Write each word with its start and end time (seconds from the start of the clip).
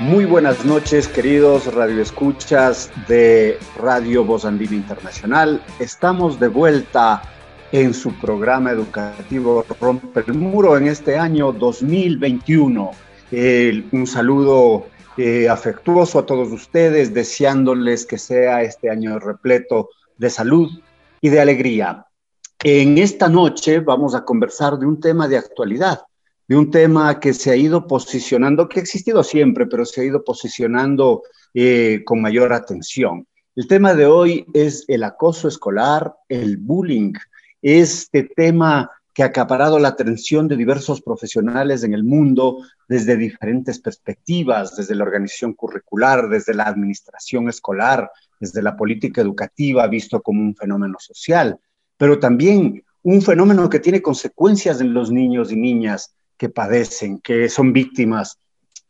Muy 0.00 0.26
buenas 0.26 0.64
noches, 0.64 1.08
queridos 1.08 1.74
radioescuchas 1.74 2.88
de 3.08 3.58
Radio 3.76 4.24
Voz 4.24 4.44
Andina 4.44 4.76
Internacional. 4.76 5.60
Estamos 5.80 6.38
de 6.38 6.46
vuelta 6.46 7.20
en 7.72 7.92
su 7.92 8.14
programa 8.14 8.70
educativo 8.70 9.66
Rompe 9.80 10.22
el 10.24 10.34
Muro 10.34 10.76
en 10.76 10.86
este 10.86 11.18
año 11.18 11.50
2021. 11.50 12.92
un 13.90 14.06
saludo 14.06 14.86
eh, 15.16 15.48
afectuoso 15.48 16.20
a 16.20 16.26
todos 16.26 16.52
ustedes, 16.52 17.12
deseándoles 17.12 18.06
que 18.06 18.18
sea 18.18 18.62
este 18.62 18.90
año 18.90 19.18
repleto 19.18 19.88
de 20.16 20.30
salud 20.30 20.70
y 21.20 21.28
de 21.28 21.40
alegría. 21.40 22.06
En 22.62 22.98
esta 22.98 23.28
noche 23.28 23.80
vamos 23.80 24.14
a 24.14 24.24
conversar 24.24 24.78
de 24.78 24.86
un 24.86 25.00
tema 25.00 25.26
de 25.26 25.38
actualidad 25.38 26.02
de 26.48 26.56
un 26.56 26.70
tema 26.70 27.20
que 27.20 27.34
se 27.34 27.50
ha 27.50 27.56
ido 27.56 27.86
posicionando, 27.86 28.68
que 28.68 28.80
ha 28.80 28.82
existido 28.82 29.22
siempre, 29.22 29.66
pero 29.66 29.84
se 29.84 30.00
ha 30.00 30.04
ido 30.04 30.24
posicionando 30.24 31.22
eh, 31.52 32.02
con 32.04 32.22
mayor 32.22 32.54
atención. 32.54 33.26
El 33.54 33.68
tema 33.68 33.94
de 33.94 34.06
hoy 34.06 34.46
es 34.54 34.84
el 34.88 35.04
acoso 35.04 35.46
escolar, 35.46 36.14
el 36.28 36.56
bullying, 36.56 37.12
este 37.60 38.30
tema 38.34 38.90
que 39.12 39.24
ha 39.24 39.26
acaparado 39.26 39.78
la 39.78 39.88
atención 39.88 40.46
de 40.46 40.56
diversos 40.56 41.02
profesionales 41.02 41.82
en 41.82 41.92
el 41.92 42.04
mundo 42.04 42.58
desde 42.88 43.16
diferentes 43.16 43.80
perspectivas, 43.80 44.76
desde 44.76 44.94
la 44.94 45.02
organización 45.02 45.54
curricular, 45.54 46.28
desde 46.28 46.54
la 46.54 46.64
administración 46.64 47.48
escolar, 47.48 48.10
desde 48.40 48.62
la 48.62 48.76
política 48.76 49.20
educativa, 49.20 49.86
visto 49.88 50.22
como 50.22 50.40
un 50.40 50.54
fenómeno 50.54 50.98
social, 51.00 51.58
pero 51.96 52.20
también 52.20 52.84
un 53.02 53.20
fenómeno 53.20 53.68
que 53.68 53.80
tiene 53.80 54.00
consecuencias 54.00 54.80
en 54.80 54.94
los 54.94 55.10
niños 55.10 55.50
y 55.50 55.56
niñas 55.56 56.14
que 56.38 56.48
padecen, 56.48 57.20
que 57.20 57.48
son 57.48 57.72
víctimas, 57.72 58.38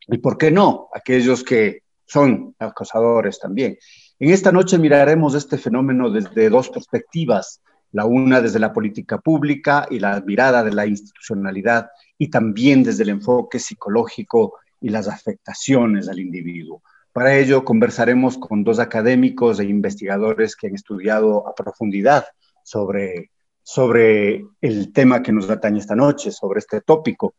y 0.07 0.19
por 0.19 0.37
qué 0.37 0.51
no, 0.51 0.87
aquellos 0.93 1.43
que 1.43 1.81
son 2.05 2.55
acosadores 2.59 3.39
también. 3.39 3.77
En 4.19 4.29
esta 4.29 4.51
noche 4.51 4.77
miraremos 4.77 5.35
este 5.35 5.57
fenómeno 5.57 6.09
desde 6.09 6.49
dos 6.49 6.69
perspectivas, 6.69 7.61
la 7.91 8.05
una 8.05 8.39
desde 8.41 8.59
la 8.59 8.71
política 8.71 9.17
pública 9.17 9.87
y 9.89 9.99
la 9.99 10.21
mirada 10.21 10.63
de 10.63 10.71
la 10.71 10.85
institucionalidad, 10.85 11.89
y 12.17 12.29
también 12.29 12.83
desde 12.83 13.03
el 13.03 13.09
enfoque 13.09 13.59
psicológico 13.59 14.59
y 14.79 14.89
las 14.89 15.07
afectaciones 15.07 16.07
al 16.07 16.19
individuo. 16.19 16.81
Para 17.11 17.35
ello 17.35 17.65
conversaremos 17.65 18.37
con 18.37 18.63
dos 18.63 18.79
académicos 18.79 19.59
e 19.59 19.65
investigadores 19.65 20.55
que 20.55 20.67
han 20.67 20.75
estudiado 20.75 21.47
a 21.47 21.55
profundidad 21.55 22.25
sobre 22.63 23.31
sobre 23.71 24.47
el 24.61 24.91
tema 24.91 25.21
que 25.21 25.31
nos 25.31 25.47
atañe 25.47 25.77
esta 25.77 25.95
noche, 25.95 26.31
sobre 26.31 26.57
este 26.57 26.81
tópico. 26.81 27.35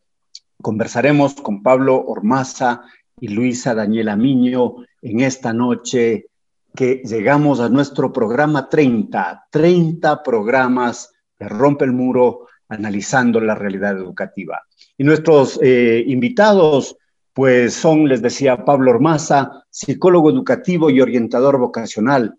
Conversaremos 0.61 1.35
con 1.35 1.63
Pablo 1.63 2.03
Ormaza 2.05 2.81
y 3.19 3.29
Luisa 3.29 3.73
Daniela 3.73 4.15
Miño 4.15 4.75
en 5.01 5.21
esta 5.21 5.53
noche 5.53 6.27
que 6.75 7.01
llegamos 7.03 7.59
a 7.59 7.69
nuestro 7.69 8.13
programa 8.13 8.69
30, 8.69 9.47
30 9.49 10.23
programas 10.23 11.11
que 11.37 11.47
rompe 11.47 11.85
el 11.85 11.91
muro 11.91 12.47
analizando 12.69 13.41
la 13.41 13.55
realidad 13.55 13.97
educativa. 13.97 14.61
Y 14.97 15.03
nuestros 15.03 15.59
eh, 15.61 16.03
invitados, 16.07 16.95
pues 17.33 17.73
son, 17.73 18.07
les 18.07 18.21
decía, 18.21 18.63
Pablo 18.63 18.91
Ormaza, 18.91 19.63
psicólogo 19.69 20.29
educativo 20.29 20.89
y 20.89 21.01
orientador 21.01 21.57
vocacional, 21.57 22.35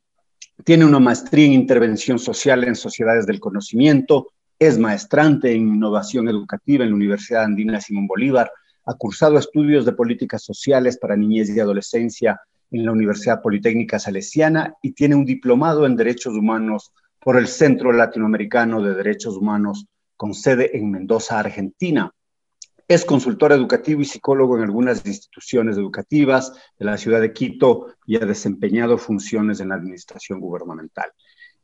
tiene 0.64 0.84
una 0.84 1.00
maestría 1.00 1.46
en 1.46 1.52
intervención 1.52 2.18
social 2.18 2.64
en 2.64 2.76
sociedades 2.76 3.26
del 3.26 3.40
conocimiento, 3.40 4.28
es 4.66 4.78
maestrante 4.78 5.52
en 5.52 5.74
innovación 5.74 6.28
educativa 6.28 6.84
en 6.84 6.90
la 6.90 6.96
Universidad 6.96 7.42
Andina 7.42 7.80
Simón 7.80 8.06
Bolívar, 8.06 8.50
ha 8.84 8.94
cursado 8.94 9.36
estudios 9.36 9.84
de 9.84 9.92
políticas 9.92 10.44
sociales 10.44 10.98
para 10.98 11.16
niñez 11.16 11.50
y 11.50 11.58
adolescencia 11.58 12.40
en 12.70 12.84
la 12.84 12.92
Universidad 12.92 13.42
Politécnica 13.42 13.98
Salesiana 13.98 14.74
y 14.80 14.92
tiene 14.92 15.16
un 15.16 15.24
diplomado 15.24 15.84
en 15.84 15.96
Derechos 15.96 16.34
Humanos 16.34 16.92
por 17.18 17.36
el 17.38 17.48
Centro 17.48 17.92
Latinoamericano 17.92 18.80
de 18.80 18.94
Derechos 18.94 19.36
Humanos 19.36 19.86
con 20.16 20.32
sede 20.32 20.76
en 20.76 20.92
Mendoza, 20.92 21.40
Argentina. 21.40 22.12
Es 22.86 23.04
consultor 23.04 23.50
educativo 23.50 24.00
y 24.00 24.04
psicólogo 24.04 24.56
en 24.56 24.62
algunas 24.62 25.04
instituciones 25.04 25.76
educativas 25.76 26.52
de 26.78 26.84
la 26.84 26.98
ciudad 26.98 27.20
de 27.20 27.32
Quito 27.32 27.86
y 28.06 28.14
ha 28.14 28.26
desempeñado 28.26 28.96
funciones 28.96 29.58
en 29.58 29.70
la 29.70 29.74
administración 29.74 30.38
gubernamental. 30.38 31.10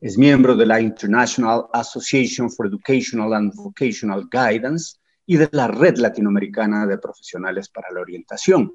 Es 0.00 0.16
miembro 0.16 0.54
de 0.54 0.64
la 0.64 0.80
International 0.80 1.66
Association 1.72 2.48
for 2.52 2.68
Educational 2.68 3.34
and 3.34 3.52
Vocational 3.56 4.28
Guidance 4.30 4.96
y 5.26 5.36
de 5.36 5.48
la 5.50 5.66
Red 5.66 5.96
Latinoamericana 5.96 6.86
de 6.86 6.98
Profesionales 6.98 7.68
para 7.68 7.90
la 7.90 8.02
Orientación. 8.02 8.72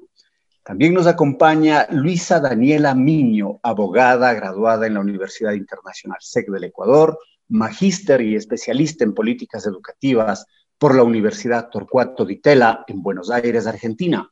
También 0.62 0.92
nos 0.92 1.06
acompaña 1.06 1.86
Luisa 1.90 2.40
Daniela 2.40 2.94
Miño, 2.94 3.58
abogada 3.62 4.34
graduada 4.34 4.86
en 4.86 4.94
la 4.94 5.00
Universidad 5.00 5.52
Internacional 5.52 6.18
SEC 6.20 6.50
del 6.50 6.64
Ecuador, 6.64 7.18
magíster 7.48 8.20
y 8.20 8.34
especialista 8.34 9.02
en 9.04 9.14
políticas 9.14 9.66
educativas 9.66 10.44
por 10.76 10.94
la 10.94 11.04
Universidad 11.04 11.70
Torcuato 11.70 12.26
Di 12.26 12.36
Tella 12.36 12.84
en 12.86 13.02
Buenos 13.02 13.30
Aires, 13.30 13.66
Argentina. 13.66 14.30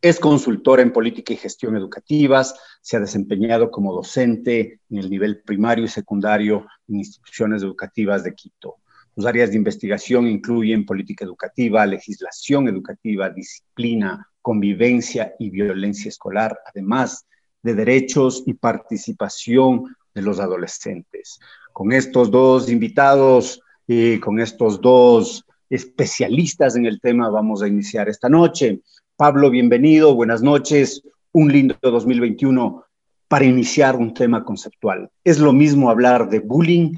Es 0.00 0.20
consultora 0.20 0.82
en 0.82 0.92
política 0.92 1.32
y 1.32 1.36
gestión 1.36 1.76
educativas, 1.76 2.54
se 2.80 2.96
ha 2.96 3.00
desempeñado 3.00 3.70
como 3.70 3.92
docente 3.92 4.80
en 4.90 4.98
el 4.98 5.10
nivel 5.10 5.42
primario 5.42 5.84
y 5.84 5.88
secundario 5.88 6.66
en 6.86 6.98
instituciones 6.98 7.62
educativas 7.64 8.22
de 8.22 8.32
Quito. 8.34 8.76
Sus 9.16 9.26
áreas 9.26 9.50
de 9.50 9.56
investigación 9.56 10.28
incluyen 10.28 10.86
política 10.86 11.24
educativa, 11.24 11.84
legislación 11.84 12.68
educativa, 12.68 13.28
disciplina, 13.30 14.28
convivencia 14.40 15.34
y 15.40 15.50
violencia 15.50 16.08
escolar, 16.08 16.56
además 16.64 17.26
de 17.60 17.74
derechos 17.74 18.44
y 18.46 18.54
participación 18.54 19.96
de 20.14 20.22
los 20.22 20.38
adolescentes. 20.38 21.40
Con 21.72 21.90
estos 21.90 22.30
dos 22.30 22.70
invitados 22.70 23.60
y 23.84 24.20
con 24.20 24.38
estos 24.38 24.80
dos 24.80 25.44
especialistas 25.68 26.76
en 26.76 26.86
el 26.86 27.00
tema 27.00 27.28
vamos 27.28 27.62
a 27.62 27.68
iniciar 27.68 28.08
esta 28.08 28.28
noche. 28.28 28.80
Pablo, 29.18 29.50
bienvenido, 29.50 30.14
buenas 30.14 30.42
noches, 30.42 31.02
un 31.32 31.50
lindo 31.50 31.74
2021 31.82 32.84
para 33.26 33.44
iniciar 33.44 33.96
un 33.96 34.14
tema 34.14 34.44
conceptual. 34.44 35.10
¿Es 35.24 35.40
lo 35.40 35.52
mismo 35.52 35.90
hablar 35.90 36.30
de 36.30 36.38
bullying 36.38 36.92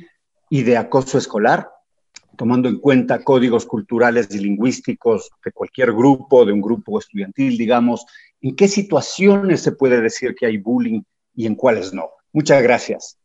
y 0.51 0.63
de 0.65 0.77
acoso 0.77 1.17
escolar? 1.17 1.71
tomando 2.37 2.69
en 2.69 2.79
cuenta 2.79 3.25
códigos 3.25 3.65
culturales 3.65 4.29
y 4.33 4.39
lingüísticos 4.39 5.31
de 5.45 5.53
cualquier 5.53 5.93
grupo, 5.93 6.45
de 6.45 6.53
un 6.53 6.61
grupo 6.61 6.99
estudiantil, 6.99 7.57
digamos, 7.57 8.05
¿en 8.41 8.55
qué 8.55 8.69
situaciones 8.69 9.63
se 9.63 9.73
puede 9.73 10.01
decir 10.01 10.35
que 10.35 10.47
hay 10.47 10.59
bullying 10.59 11.03
y 11.35 11.47
en 11.47 11.55
cuáles 11.55 11.93
no? 11.93 12.09
Muchas 12.33 12.63
gracias. 12.63 13.20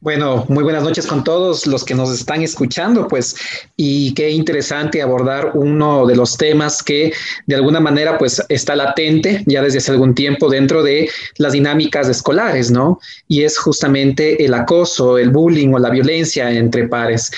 Bueno, 0.00 0.44
muy 0.50 0.62
buenas 0.62 0.82
noches 0.82 1.06
con 1.06 1.24
todos 1.24 1.66
los 1.66 1.82
que 1.82 1.94
nos 1.94 2.12
están 2.12 2.42
escuchando, 2.42 3.08
pues, 3.08 3.34
y 3.78 4.12
qué 4.12 4.30
interesante 4.30 5.00
abordar 5.00 5.52
uno 5.54 6.06
de 6.06 6.14
los 6.14 6.36
temas 6.36 6.82
que 6.82 7.14
de 7.46 7.54
alguna 7.54 7.80
manera, 7.80 8.18
pues, 8.18 8.42
está 8.50 8.76
latente 8.76 9.42
ya 9.46 9.62
desde 9.62 9.78
hace 9.78 9.92
algún 9.92 10.14
tiempo 10.14 10.50
dentro 10.50 10.82
de 10.82 11.08
las 11.38 11.54
dinámicas 11.54 12.10
escolares, 12.10 12.70
¿no? 12.70 13.00
Y 13.26 13.44
es 13.44 13.56
justamente 13.56 14.44
el 14.44 14.52
acoso, 14.52 15.16
el 15.16 15.30
bullying 15.30 15.72
o 15.72 15.78
la 15.78 15.88
violencia 15.88 16.52
entre 16.52 16.86
pares. 16.88 17.32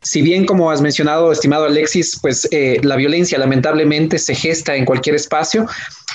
Si 0.00 0.22
bien, 0.22 0.46
como 0.46 0.70
has 0.70 0.80
mencionado, 0.80 1.30
estimado 1.30 1.66
Alexis, 1.66 2.18
pues 2.22 2.48
eh, 2.52 2.80
la 2.84 2.96
violencia 2.96 3.38
lamentablemente 3.38 4.18
se 4.18 4.34
gesta 4.34 4.74
en 4.74 4.86
cualquier 4.86 5.14
espacio, 5.14 5.66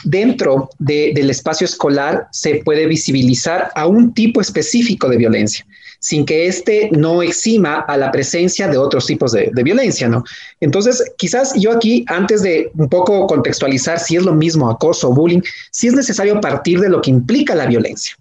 dentro 0.04 0.70
del 0.80 1.30
espacio 1.30 1.66
escolar 1.66 2.28
se 2.32 2.56
puede 2.66 2.88
visibilizar 2.88 3.70
a 3.76 3.86
un 3.86 4.12
tipo 4.16 4.42
específico 4.42 5.08
de 5.08 5.18
violencia 5.18 5.64
sin 6.04 6.26
que 6.26 6.48
éste 6.48 6.90
no 6.92 7.24
exima 7.24 7.80
a 7.88 7.96
la 7.96 8.12
presencia 8.12 8.68
de 8.68 8.78
otros 8.78 9.06
tipos 9.06 9.32
de, 9.32 9.50
violencia, 9.64 10.10
¿no? 10.10 10.26
Entonces, 10.60 11.02
quizás 11.18 11.54
yo 11.56 11.72
aquí, 11.72 12.04
antes 12.10 12.44
de 12.44 12.70
un 12.78 12.90
poco 12.90 13.26
contextualizar 13.26 13.98
si 14.00 14.18
es 14.18 14.24
lo 14.24 14.34
mismo 14.34 14.70
acoso 14.70 15.10
o 15.10 15.14
bullying, 15.14 15.40
sí 15.72 15.88
es 15.88 15.94
necesario 15.94 16.42
partir 16.42 16.82
de 16.82 16.90
lo 16.90 17.02
que 17.02 17.10
implica 17.10 17.56
la 17.56 17.68
violencia. 17.68 18.18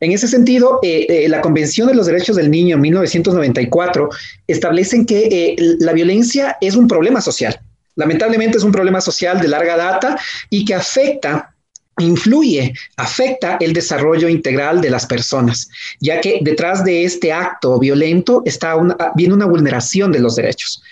En 0.00 0.12
ese 0.12 0.28
sentido, 0.28 0.80
eh, 0.82 1.06
eh, 1.08 1.28
la 1.30 1.40
Convención 1.40 1.88
de 1.88 1.94
los 1.94 2.04
Derechos 2.04 2.36
del 2.36 2.50
Niño 2.50 2.76
en 2.76 2.82
1994 2.82 4.10
establece 4.46 5.06
que 5.06 5.26
eh, 5.30 5.56
la 5.78 5.94
violencia 5.94 6.58
es 6.60 6.76
un 6.76 6.86
problema 6.86 7.22
social. 7.22 7.58
Lamentablemente 7.96 8.58
es 8.58 8.64
un 8.64 8.72
problema 8.72 9.00
social 9.00 9.40
de 9.40 9.48
larga 9.48 9.78
data 9.78 10.18
y 10.50 10.66
que 10.66 10.74
afecta 10.74 11.53
influye, 11.98 12.74
afecta 12.96 13.56
el 13.60 13.72
desarrollo 13.72 14.28
integral 14.28 14.80
de 14.80 14.90
las 14.90 15.06
personas, 15.06 15.68
ya 16.00 16.20
que 16.20 16.40
detrás 16.42 16.84
de 16.84 17.04
este 17.04 17.32
acto 17.32 17.78
violento 17.78 18.42
está 18.44 18.74
viene 19.14 19.34
una 19.34 19.46
vulneración 19.46 20.10
de 20.12 20.20
los 20.20 20.36
derechos. 20.36 20.82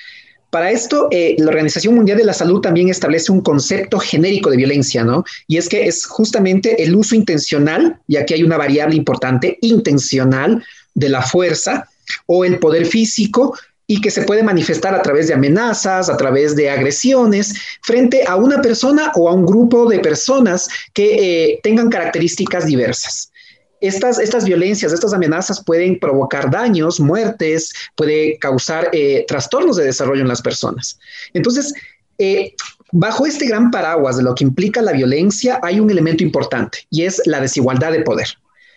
Para 0.51 0.71
esto, 0.71 1.09
eh, 1.11 1.35
la 1.39 1.49
Organización 1.49 1.95
Mundial 1.95 2.19
de 2.19 2.25
la 2.25 2.35
Salud 2.35 2.61
también 2.61 2.91
establece 2.91 3.33
un 3.33 3.41
concepto 3.41 3.99
genérico 3.99 4.51
de 4.51 4.59
violencia, 4.59 5.03
¿no? 5.03 5.25
Y 5.47 5.57
es 5.57 5.67
que 5.67 5.87
es 5.87 6.05
justamente 6.05 6.83
el 6.83 6.95
uso 6.95 7.15
intencional, 7.15 7.99
ya 8.07 8.27
que 8.27 8.35
hay 8.35 8.43
una 8.43 8.59
variable 8.59 8.95
importante, 8.95 9.57
intencional 9.63 10.63
de 10.95 11.09
la 11.09 11.23
fuerza 11.23 11.89
o 12.27 12.45
el 12.45 12.59
poder 12.59 12.85
físico 12.85 13.57
y 13.87 14.01
que 14.01 14.11
se 14.11 14.23
puede 14.23 14.43
manifestar 14.43 14.95
a 14.95 15.03
través 15.03 15.29
de 15.29 15.35
amenazas, 15.35 16.09
a 16.09 16.17
través 16.17 16.57
de 16.57 16.71
agresiones, 16.71 17.55
frente 17.83 18.25
a 18.27 18.37
una 18.37 18.63
persona 18.63 19.13
o 19.17 19.29
a 19.29 19.33
un 19.33 19.45
grupo 19.45 19.89
de 19.89 19.99
personas 19.99 20.69
que 20.95 21.51
eh, 21.51 21.61
tengan 21.63 21.91
características 21.91 22.67
diversas. 22.67 23.33
Estas, 23.81 24.21
estas, 24.21 24.45
violencias, 24.45 24.93
estas 24.93 25.13
amenazas 25.13 25.63
pueden 25.65 25.99
provocar 25.99 26.51
daños, 26.51 27.01
muertes, 27.01 27.73
puede 27.97 28.39
causar 28.39 28.89
eh, 28.93 29.25
trastornos 29.27 29.77
de 29.77 29.85
desarrollo 29.85 30.23
en 30.23 30.29
las 30.29 30.41
personas. 30.41 31.01
Entonces, 31.35 31.75
eh, 32.19 32.55
bajo 32.93 33.27
este 33.27 33.47
gran 33.47 33.73
paraguas 33.73 34.17
de 34.17 34.23
lo 34.23 34.37
que 34.37 34.45
implica 34.45 34.81
la 34.83 34.93
violencia, 34.93 35.59
hay 35.63 35.81
un 35.81 35.91
elemento 35.91 36.23
importante 36.23 36.87
y 36.91 37.05
es 37.05 37.21
la 37.27 37.41
desigualdad 37.41 37.91
de 37.91 38.03
poder. 38.03 38.29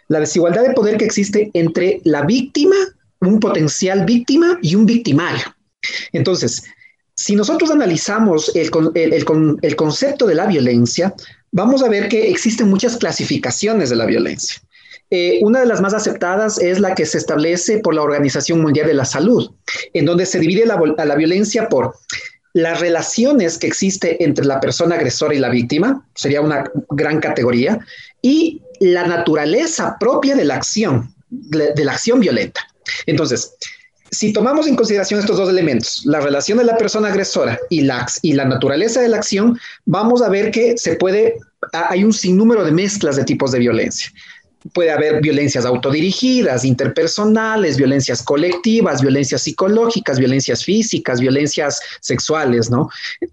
La 0.08 0.20
desigualdad 0.20 0.64
de 0.64 0.74
poder 0.74 0.98
que 0.98 1.06
existe 1.06 1.52
entre 1.54 2.02
la 2.04 2.24
víctima 2.24 2.76
un 3.22 3.40
potencial 3.40 4.06
víctima 4.06 4.60
y 4.62 4.76
un 4.76 4.86
victimario. 4.86 5.56
Entonces, 6.12 6.64
si 7.16 7.36
nosotros 7.36 7.72
analizamos 7.72 8.52
el, 8.56 8.70
concepto 9.76 10.28
de 10.28 10.36
la 10.36 10.46
violencia, 10.48 11.14
vamos 11.52 11.82
a 11.82 11.90
ver 11.90 12.10
que 12.10 12.30
existen 12.30 12.70
muchas 12.70 12.98
clasificaciones 12.98 13.90
de 13.90 13.96
la 13.96 14.06
violencia. 14.06 14.62
Eh, 15.12 15.40
una 15.42 15.60
de 15.60 15.66
las 15.68 15.82
más 15.82 15.94
aceptadas 15.94 16.60
es 16.60 16.80
la 16.80 16.96
que 16.96 17.06
se 17.06 17.18
establece 17.18 17.78
por 17.80 17.94
la 17.94 18.02
Organización 18.02 18.62
Mundial 18.62 18.88
de 18.88 18.96
la 18.96 19.06
Salud, 19.06 19.52
en 19.94 20.06
donde 20.06 20.26
se 20.26 20.40
divide 20.40 20.66
la, 20.66 20.82
la 21.06 21.16
violencia 21.16 21.70
por 21.70 21.96
las 22.54 22.80
relaciones 22.80 23.58
que 23.58 23.68
existe 23.68 24.24
entre 24.24 24.46
la 24.46 24.60
persona 24.60 24.96
agresora 24.96 25.36
y 25.36 25.40
la 25.40 25.50
víctima, 25.50 26.06
sería 26.16 26.42
una 26.42 26.64
gran 26.90 27.20
categoría, 27.20 27.80
y 28.22 28.62
la 28.80 29.06
naturaleza 29.06 29.98
propia 30.00 30.36
de 30.36 30.46
la 30.46 30.56
acción, 30.56 31.14
de 31.30 31.86
la 31.86 31.92
acción 31.94 32.20
violenta. 32.20 32.62
Entonces, 33.06 33.56
si 34.12 34.32
tomamos 34.32 34.68
en 34.68 34.76
consideración 34.76 35.20
estos 35.20 35.38
dos 35.38 35.50
elementos, 35.50 36.02
la 36.06 36.20
relación 36.20 36.58
de 36.58 36.64
la 36.64 36.78
persona 36.78 37.10
agresora 37.10 37.60
y 37.70 37.82
la, 37.82 38.06
naturaleza 38.46 39.02
de 39.02 39.10
la 39.10 39.18
acción, 39.18 39.60
vamos 39.86 40.22
a 40.22 40.30
ver 40.30 40.52
que 40.52 40.78
se 40.78 40.96
puede, 40.96 41.36
hay 41.74 42.04
un 42.04 42.14
sinnúmero 42.14 42.64
de 42.64 42.72
mezclas 42.72 43.16
de 43.16 43.24
tipos 43.24 43.52
de 43.52 43.60
violencia. 43.60 44.12
Puede 44.74 44.92
haber 44.92 45.22
violencias 45.22 45.64
autodirigidas, 45.66 46.66
interpersonales, 46.66 47.78
violencias 47.78 48.24
colectivas, 48.24 49.02
violencias 49.02 49.44
psicológicas, 49.44 50.18
violencias 50.18 50.64
físicas, 50.64 51.20
violencias 51.20 51.80
sexuales, 52.02 52.72
¿no? 52.72 52.90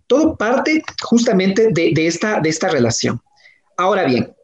Todo 0.09 0.37
parte 0.37 0.83
justamente 1.01 1.69
de, 1.71 2.07
esta, 2.07 2.41
de 2.41 2.51
esta 2.51 2.69
relación. 2.69 3.19
Ahora 3.79 4.05
bien, 4.05 4.35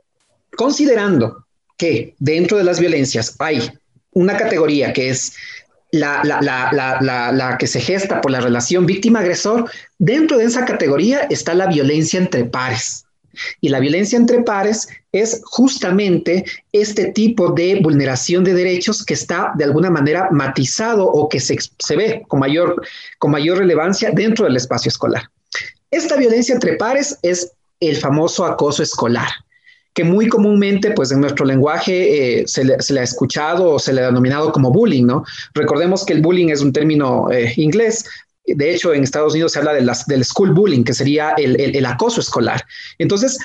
considerando 0.57 1.45
que 1.77 2.15
dentro 2.19 2.57
de 2.57 2.65
las 2.65 2.81
violencias 2.81 3.37
hay 3.39 3.71
una 4.19 4.37
categoría 4.37 4.93
que 4.93 5.11
es 5.11 5.33
la, 5.93 7.57
que 7.59 7.67
se 7.67 7.81
gesta 7.81 8.21
por 8.21 8.33
la 8.33 8.41
relación 8.41 8.85
víctima-agresor, 8.85 9.71
dentro 9.99 10.39
de 10.39 10.45
esa 10.45 10.65
categoría 10.65 11.21
está 11.31 11.55
la 11.55 11.67
violencia 11.67 12.19
entre 12.19 12.45
pares. 12.45 13.05
Y 13.61 13.69
la 13.69 13.79
violencia 13.79 14.19
entre 14.19 14.43
pares 14.43 14.89
es 15.13 15.41
justamente 15.45 16.45
este 16.73 17.13
tipo 17.13 17.53
de 17.53 17.79
vulneración 17.81 18.43
de 18.43 18.55
derechos 18.55 19.05
que 19.05 19.15
está 19.15 19.53
de 19.55 19.65
alguna 19.65 19.91
manera 19.91 20.29
matizado 20.33 21.07
o 21.07 21.29
que 21.29 21.39
se, 21.39 21.57
se 21.79 21.97
ve 21.97 22.23
con 22.27 22.41
mayor, 22.41 22.83
con 23.19 23.31
mayor 23.31 23.59
relevancia 23.59 24.11
dentro 24.11 24.47
del 24.47 24.57
espacio 24.57 24.89
escolar. 24.89 25.31
Esta 25.93 26.17
violencia 26.17 26.55
entre 26.55 26.75
pares 26.75 27.17
es 27.23 27.53
el 27.79 27.97
famoso 27.97 28.45
acoso 28.45 28.83
escolar 28.83 29.29
que 29.99 30.05
muy 30.05 30.29
comúnmente, 30.29 30.93
pues 30.93 31.11
en 31.11 31.21
nuestro 31.21 31.45
lenguaje 31.45 32.39
eh, 32.39 32.45
se, 32.47 32.63
le, 32.63 33.01
ha 33.01 33.03
escuchado 33.03 33.73
o 33.73 33.79
se 33.81 33.93
le 33.93 34.03
ha 34.03 34.07
denominado 34.07 34.53
como 34.53 34.71
bullying, 34.71 35.05
¿no? 35.05 35.25
Recordemos 35.55 36.07
que 36.07 36.13
el 36.13 36.23
bullying 36.23 36.51
es 36.51 36.61
un 36.61 36.73
término 36.73 37.29
eh, 37.33 37.53
inglés. 37.57 38.05
De 38.47 38.73
hecho, 38.73 38.95
en 38.95 39.03
Estados 39.03 39.33
Unidos 39.33 39.51
se 39.51 39.59
habla 39.59 39.73
de 39.73 39.81
las, 39.81 40.07
del 40.07 40.25
school 40.25 40.55
bullying, 40.55 40.85
que 40.85 40.95
sería 40.95 41.31
el, 41.31 41.61
el 41.61 41.85
acoso 41.85 42.21
escolar. 42.21 42.65
Entonces, 42.99 43.39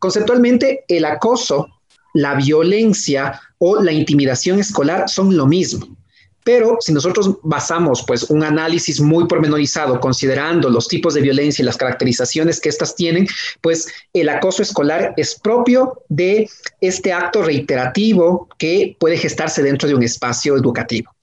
conceptualmente, 0.00 0.84
el 0.88 1.04
acoso, 1.04 1.68
la 2.14 2.34
violencia 2.34 3.40
o 3.58 3.80
la 3.80 3.92
intimidación 3.92 4.58
escolar 4.58 5.08
son 5.08 5.36
lo 5.36 5.46
mismo. 5.46 5.96
Pero 6.44 6.78
si 6.80 6.92
nosotros 6.92 7.36
basamos 7.42 8.02
pues 8.06 8.24
un 8.24 8.42
análisis 8.42 9.00
muy 9.00 9.26
pormenorizado 9.26 10.00
considerando 10.00 10.70
los 10.70 10.88
tipos 10.88 11.14
de 11.14 11.20
violencia 11.20 11.62
y 11.62 11.66
las 11.66 11.76
caracterizaciones 11.76 12.60
que 12.60 12.68
éstas 12.68 12.94
tienen, 12.94 13.26
pues 13.60 13.88
el 14.12 14.28
acoso 14.28 14.62
escolar 14.62 15.14
es 15.16 15.34
propio 15.34 16.02
de 16.08 16.48
este 16.80 17.12
acto 17.12 17.42
reiterativo 17.42 18.48
que 18.58 18.96
puede 18.98 19.16
gestarse 19.16 19.62
dentro 19.62 19.88
de 19.88 19.94
un 19.94 20.02
espacio 20.02 20.56
educativo. 20.56 21.14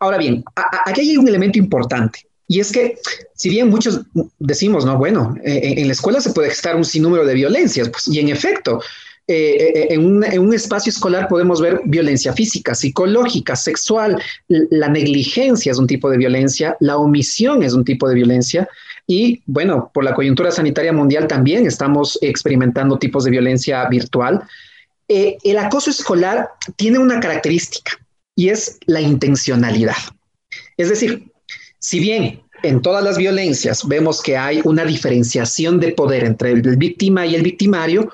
Ahora 0.00 0.18
bien, 0.18 0.44
aquí 0.84 1.00
hay 1.00 1.16
un 1.16 1.28
elemento 1.28 1.58
importante. 1.58 2.26
Y 2.48 2.60
es 2.60 2.70
que, 2.70 2.98
si 3.34 3.48
bien 3.48 3.68
muchos 3.68 4.02
decimos, 4.38 4.84
no, 4.84 4.98
bueno, 4.98 5.34
eh, 5.44 5.74
en 5.78 5.86
la 5.88 5.92
escuela 5.92 6.20
se 6.20 6.30
puede 6.30 6.50
gestar 6.50 6.76
un 6.76 6.84
sinnúmero 6.84 7.26
de 7.26 7.34
violencias, 7.34 7.88
pues, 7.88 8.06
y 8.08 8.20
en 8.20 8.28
efecto, 8.28 8.80
eh, 9.28 9.72
eh, 9.74 9.86
en, 9.90 10.06
un, 10.06 10.54
espacio 10.54 10.90
escolar 10.90 11.26
podemos 11.26 11.60
ver 11.60 11.80
violencia 11.84 12.32
física, 12.32 12.76
psicológica, 12.76 13.56
sexual, 13.56 14.22
la 14.46 14.88
negligencia 14.88 15.72
es 15.72 15.78
un 15.78 15.88
tipo 15.88 16.08
de 16.08 16.16
violencia, 16.16 16.76
la 16.78 16.96
omisión 16.96 17.64
es 17.64 17.72
un 17.72 17.84
tipo 17.84 18.08
de 18.08 18.14
violencia 18.14 18.68
y 19.04 19.42
bueno, 19.46 19.90
por 19.92 20.04
la 20.04 20.14
coyuntura 20.14 20.52
sanitaria 20.52 20.92
mundial 20.92 21.26
también 21.26 21.66
estamos 21.66 22.18
experimentando 22.22 22.98
tipos 22.98 23.24
de 23.24 23.32
violencia 23.32 23.84
virtual. 23.88 24.42
Eh, 25.08 25.38
el 25.42 25.58
acoso 25.58 25.90
escolar 25.90 26.50
tiene 26.76 26.98
una 26.98 27.18
característica 27.18 27.98
y 28.36 28.50
es 28.50 28.78
la 28.86 29.00
intencionalidad. 29.00 29.96
Es 30.76 30.88
decir, 30.88 31.32
si 31.80 31.98
bien 31.98 32.42
en 32.62 32.80
todas 32.80 33.02
las 33.02 33.18
violencias 33.18 33.86
vemos 33.86 34.22
que 34.22 34.36
hay 34.36 34.60
una 34.64 34.84
diferenciación 34.84 35.80
de 35.80 35.92
poder 35.92 36.24
entre 36.24 36.52
el 36.52 36.76
víctima 36.76 37.26
y 37.26 37.34
el 37.34 37.42
victimario, 37.42 38.12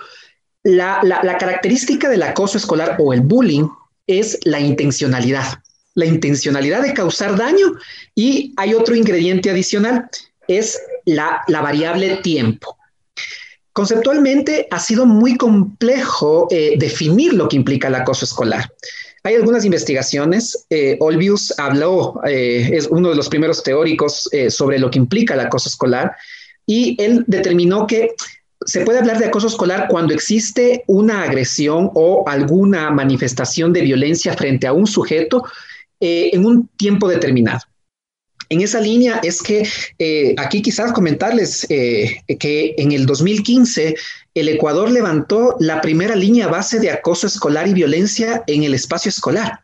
la, 0.65 1.37
característica 1.39 2.09
del 2.09 2.23
acoso 2.23 2.59
escolar 2.59 2.97
o 2.99 3.13
el 3.13 3.21
bullying 3.21 3.69
es 4.07 4.39
la 4.45 4.61
intencionalidad, 4.61 5.61
la 5.95 6.07
intencionalidad 6.07 6.83
de 6.83 6.95
causar 6.95 7.37
daño 7.37 7.75
y 8.15 8.53
hay 8.57 8.75
otro 8.75 8.95
ingrediente 8.95 9.51
adicional, 9.51 10.09
es 10.49 10.81
la, 11.05 11.43
variable 11.49 12.17
tiempo. 12.17 12.77
Conceptualmente 13.73 14.67
ha 14.71 14.79
sido 14.79 15.07
muy 15.07 15.37
complejo 15.37 16.47
eh, 16.51 16.75
definir 16.79 17.33
lo 17.33 17.49
que 17.49 17.57
implica 17.57 17.89
el 17.89 17.95
acoso 17.95 18.25
escolar. 18.25 18.71
Hay 19.25 19.37
algunas 19.37 19.65
investigaciones. 19.65 20.67
Eh, 20.69 20.99
habló, 21.57 22.21
eh, 22.27 22.71
es 22.73 22.89
uno 22.89 23.11
de 23.11 23.15
los 23.15 23.29
primeros 23.29 23.63
teóricos 23.63 24.29
sobre 24.51 24.79
lo 24.79 24.91
que 24.91 24.99
implica 24.99 25.35
el 25.35 25.41
acoso 25.41 25.69
escolar, 25.69 26.13
y 26.67 27.01
él 27.03 27.25
determinó 27.27 27.87
que 27.87 28.15
se 28.67 28.85
puede 28.85 28.99
hablar 28.99 29.19
de 29.19 29.27
acoso 29.27 29.47
escolar 29.47 29.87
cuando 29.89 30.15
existe 30.15 30.85
una 30.87 31.23
agresión 31.23 31.91
o 31.95 32.25
alguna 32.27 32.91
manifestación 32.91 33.73
de 33.73 33.83
violencia 33.83 34.35
frente 34.35 34.67
a 34.67 34.73
un 34.73 34.87
sujeto 34.87 35.45
eh, 36.01 36.31
en 36.33 36.45
un 36.45 36.69
tiempo 36.77 37.09
determinado. 37.09 37.61
En 38.49 38.61
esa 38.61 38.81
línea 38.81 39.21
es 39.23 39.41
que 39.43 39.67
eh, 39.99 40.35
aquí 40.37 40.61
quizás 40.61 40.93
comentarles 40.93 41.67
eh, 41.71 42.19
que 42.39 42.75
en 42.77 42.93
el 42.93 43.07
2015 43.07 43.95
el 44.35 44.49
Ecuador 44.49 44.91
levantó 44.91 45.57
la 45.59 45.81
primera 45.81 46.15
línea 46.15 46.49
base 46.49 46.79
de 46.79 46.91
acoso 46.91 47.27
escolar 47.27 47.67
y 47.67 47.75
violencia 47.75 48.45
en 48.47 48.65
el 48.65 48.75
espacio 48.75 49.09
escolar 49.09 49.61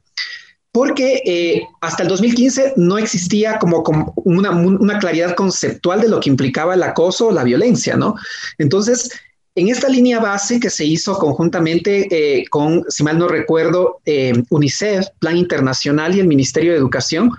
porque 0.72 1.22
eh, 1.24 1.62
hasta 1.80 2.02
el 2.02 2.08
2015 2.08 2.74
no 2.76 2.98
existía 2.98 3.58
como, 3.58 3.82
una, 4.24 4.98
claridad 4.98 5.34
conceptual 5.34 6.00
de 6.00 6.08
lo 6.08 6.20
que 6.20 6.30
implicaba 6.30 6.74
el 6.74 6.82
acoso 6.82 7.28
o 7.28 7.32
la 7.32 7.44
violencia, 7.44 7.96
¿no? 7.96 8.14
Entonces, 8.58 9.10
en 9.54 9.68
esta 9.68 9.88
línea 9.88 10.20
base 10.20 10.60
que 10.60 10.70
se 10.70 10.84
hizo 10.84 11.18
conjuntamente 11.18 12.06
eh, 12.10 12.44
con, 12.48 12.84
si 12.88 13.02
mal 13.02 13.18
no 13.18 13.28
recuerdo, 13.28 14.00
eh, 14.04 14.32
UNICEF, 14.50 15.06
Plan 15.18 15.36
Internacional 15.36 16.14
y 16.14 16.20
el 16.20 16.28
Ministerio 16.28 16.72
de 16.72 16.78
Educación, 16.78 17.32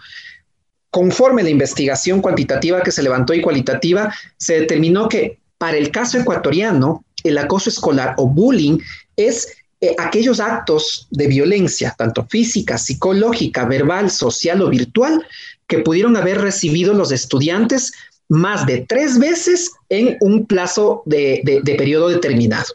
conforme 0.90 1.44
la 1.44 1.50
investigación 1.50 2.22
cuantitativa 2.22 2.82
que 2.82 2.92
se 2.92 3.04
levantó 3.04 3.34
y 3.34 3.42
cualitativa, 3.42 4.14
se 4.38 4.62
determinó 4.62 5.08
que 5.08 5.40
para 5.58 5.78
el 5.78 5.92
caso 5.92 6.18
ecuatoriano, 6.18 7.06
el 7.24 7.38
acoso 7.38 7.70
escolar 7.70 8.16
o 8.18 8.28
bullying 8.28 8.80
es 9.16 9.59
eh, 9.82 9.96
aquellos 9.98 10.40
actos 10.40 11.08
de 11.12 11.28
violencia, 11.28 11.96
tanto 11.98 12.26
física, 12.26 12.78
psicológica, 12.78 13.66
verbal, 13.66 14.12
social 14.12 14.62
o 14.62 14.70
virtual, 14.70 15.26
que 15.68 15.80
pudieron 15.80 16.18
haber 16.18 16.42
recibido 16.42 16.94
los 16.94 17.12
estudiantes 17.12 17.92
más 18.28 18.66
de 18.66 18.86
tres 18.88 19.18
veces 19.18 19.72
en 19.90 20.18
un 20.22 20.46
plazo 20.46 21.04
de, 21.06 21.62
de 21.64 21.76
periodo 21.76 22.10
determinado. 22.10 22.74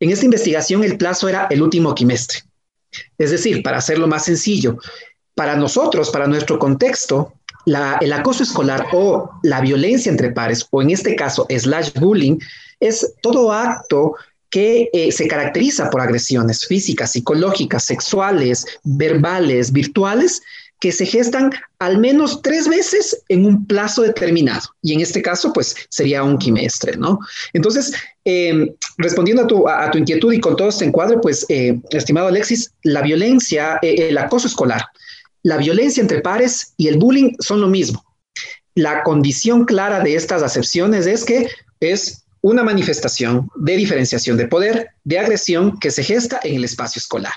En 0.00 0.10
esta 0.10 0.24
investigación 0.24 0.84
el 0.84 0.98
plazo 0.98 1.28
era 1.28 1.46
el 1.50 1.62
último 1.62 1.94
quimestre. 1.94 2.40
Es 3.16 3.30
decir, 3.30 3.62
para 3.62 3.78
hacerlo 3.78 4.06
más 4.06 4.24
sencillo, 4.24 4.78
para 5.34 5.56
nosotros, 5.56 6.10
para 6.10 6.26
nuestro 6.26 6.58
contexto, 6.58 7.32
el 8.00 8.12
acoso 8.12 8.42
escolar 8.42 8.86
o 8.92 9.30
la 9.42 9.60
violencia 9.60 10.10
entre 10.10 10.30
pares, 10.30 10.66
o 10.70 10.82
en 10.82 10.90
este 10.90 11.14
caso, 11.14 11.46
slash 11.48 11.92
bullying, 11.94 12.38
es 12.80 13.14
todo 13.22 13.52
acto 13.52 14.14
que 14.50 14.88
eh, 14.92 15.12
se 15.12 15.28
caracteriza 15.28 15.90
por 15.90 16.00
agresiones 16.00 16.64
físicas, 16.66 17.12
psicológicas, 17.12 17.84
sexuales, 17.84 18.64
verbales, 18.82 19.72
virtuales, 19.72 20.42
que 20.80 20.92
se 20.92 21.06
gestan 21.06 21.50
al 21.80 21.98
menos 21.98 22.40
tres 22.40 22.68
veces 22.68 23.22
en 23.28 23.44
un 23.44 23.66
plazo 23.66 24.02
determinado. 24.02 24.62
Y 24.80 24.94
en 24.94 25.00
este 25.00 25.22
caso, 25.22 25.52
pues 25.52 25.74
sería 25.88 26.22
un 26.22 26.38
quimestre, 26.38 26.96
¿no? 26.96 27.18
Entonces, 27.52 27.92
em, 28.24 28.68
respondiendo 28.96 29.42
a 29.42 29.46
tu, 29.46 29.68
a, 29.68 29.90
tu, 29.90 29.98
inquietud 29.98 30.32
y 30.32 30.40
con 30.40 30.56
todo 30.56 30.68
este 30.68 30.84
encuadre, 30.84 31.18
pues, 31.18 31.44
eh, 31.48 31.78
estimado 31.90 32.28
Alexis, 32.28 32.72
la 32.82 33.02
violencia, 33.02 33.78
eh, 33.82 34.08
el 34.08 34.18
acoso 34.18 34.46
escolar, 34.46 34.86
la 35.42 35.56
violencia 35.56 36.00
entre 36.00 36.20
pares 36.20 36.74
y 36.76 36.88
el 36.88 36.98
bullying 36.98 37.34
son 37.40 37.60
lo 37.60 37.68
mismo. 37.68 38.04
La 38.74 39.02
condición 39.02 39.64
clara 39.64 40.00
de 40.00 40.14
estas 40.14 40.42
acepciones 40.42 41.06
es 41.06 41.24
que 41.24 41.48
es 41.80 42.24
una 42.40 42.62
manifestación 42.62 43.48
de 43.56 43.76
diferenciación 43.76 44.36
de 44.36 44.48
poder, 44.48 44.90
de 45.04 45.18
agresión 45.18 45.78
que 45.78 45.90
se 45.90 46.02
gesta 46.02 46.40
en 46.42 46.56
el 46.56 46.64
espacio 46.64 47.00
escolar. 47.00 47.34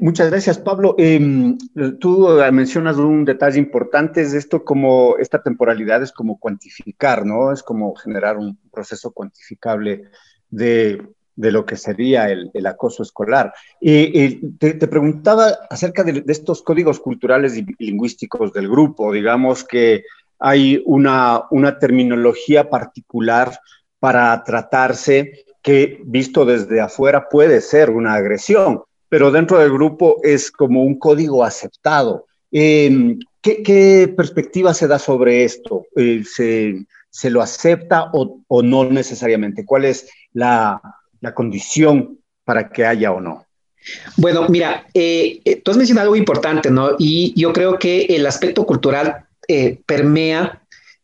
muchas 0.00 0.30
gracias, 0.30 0.58
Pablo. 0.58 0.94
Em, 0.98 1.58
tú 1.98 2.28
mencionas 2.52 2.96
un 2.96 3.24
detalle 3.24 3.58
importante, 3.58 4.22
es 4.22 4.32
esto 4.32 4.64
como, 4.64 5.16
esta 5.18 5.42
temporalidad 5.42 6.02
es 6.02 6.12
como 6.12 6.38
cuantificar, 6.38 7.26
¿no? 7.26 7.52
Es 7.52 7.62
como 7.62 7.94
generar 7.94 8.38
un 8.38 8.58
proceso 8.72 9.10
cuantificable 9.10 10.04
de, 10.48 11.02
lo 11.36 11.64
que 11.64 11.76
sería 11.76 12.30
el, 12.30 12.66
acoso 12.66 13.02
escolar. 13.02 13.52
Y, 13.80 14.56
te, 14.58 14.74
preguntaba 14.86 15.58
acerca 15.68 16.04
de, 16.04 16.22
de, 16.22 16.32
estos 16.32 16.62
códigos 16.62 17.00
culturales 17.00 17.56
y 17.56 17.66
lingüísticos 17.78 18.52
del 18.52 18.68
grupo, 18.68 19.12
digamos 19.12 19.64
que 19.64 20.04
hay 20.40 20.82
una, 20.86 21.42
una 21.50 21.78
terminología 21.78 22.68
particular 22.68 23.60
para 24.00 24.42
tratarse 24.42 25.44
que 25.62 26.00
visto 26.04 26.44
desde 26.44 26.80
afuera 26.80 27.28
puede 27.28 27.60
ser 27.60 27.90
una 27.90 28.14
agresión, 28.14 28.82
pero 29.08 29.30
dentro 29.30 29.58
del 29.58 29.70
grupo 29.70 30.16
es 30.22 30.50
como 30.50 30.82
un 30.82 30.98
código 30.98 31.44
aceptado. 31.44 32.26
Em, 32.50 33.18
¿qué, 33.42 34.12
perspectiva 34.16 34.72
se 34.74 34.88
da 34.88 34.98
sobre 34.98 35.44
esto? 35.44 35.84
Eh, 35.96 36.24
¿se, 36.24 37.30
lo 37.30 37.42
acepta 37.42 38.10
o, 38.12 38.62
no 38.62 38.84
necesariamente? 38.84 39.64
¿Cuál 39.64 39.84
es 39.84 40.08
la, 40.32 40.80
condición 41.34 42.18
para 42.44 42.70
que 42.70 42.86
haya 42.86 43.12
o 43.12 43.20
no? 43.20 43.44
Bueno, 44.16 44.48
mira, 44.48 44.86
eh, 44.94 45.40
eh, 45.44 45.56
tú 45.56 45.70
has 45.70 45.76
mencionado 45.76 46.06
algo 46.06 46.16
importante, 46.16 46.70
¿no? 46.70 46.96
Y 46.98 47.34
yo 47.38 47.52
creo 47.52 47.78
que 47.78 48.04
el 48.04 48.26
aspecto 48.26 48.64
cultural 48.64 49.26
permea 49.84 50.59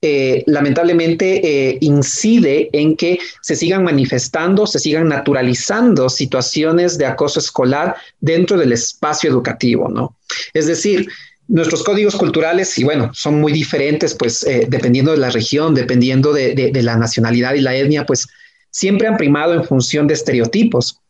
eh, 0.08 0.44
lamentablemente 0.46 1.40
eh, 1.42 1.78
incide 1.80 2.70
en 2.72 2.96
que 2.96 3.18
se 3.40 3.56
sigan 3.56 3.82
manifestando, 3.82 4.64
se 4.64 4.78
sigan 4.78 5.08
naturalizando 5.08 6.08
situaciones 6.08 6.96
de 6.96 7.06
acoso 7.06 7.40
escolar 7.40 7.96
dentro 8.20 8.56
del 8.56 8.70
espacio 8.70 9.28
educativo, 9.28 9.88
¿no? 9.88 10.16
Es 10.54 10.66
decir, 10.66 11.08
nuestros 11.48 11.82
códigos 11.82 12.14
culturales, 12.14 12.78
y 12.78 12.84
bueno, 12.84 13.10
son 13.14 13.40
muy 13.40 13.52
diferentes, 13.52 14.14
pues 14.14 14.44
eh, 14.44 14.66
dependiendo 14.68 15.10
de 15.10 15.18
la 15.18 15.30
región, 15.30 15.74
dependiendo 15.74 16.32
de, 16.32 16.70
la 16.84 16.96
nacionalidad 16.96 17.54
y 17.54 17.60
la 17.60 17.74
etnia, 17.74 18.06
pues 18.06 18.28
siempre 18.70 19.08
han 19.08 19.16
primado 19.16 19.54
en 19.54 19.64
función 19.64 20.06
de 20.06 20.14
estereotipos 20.14 21.00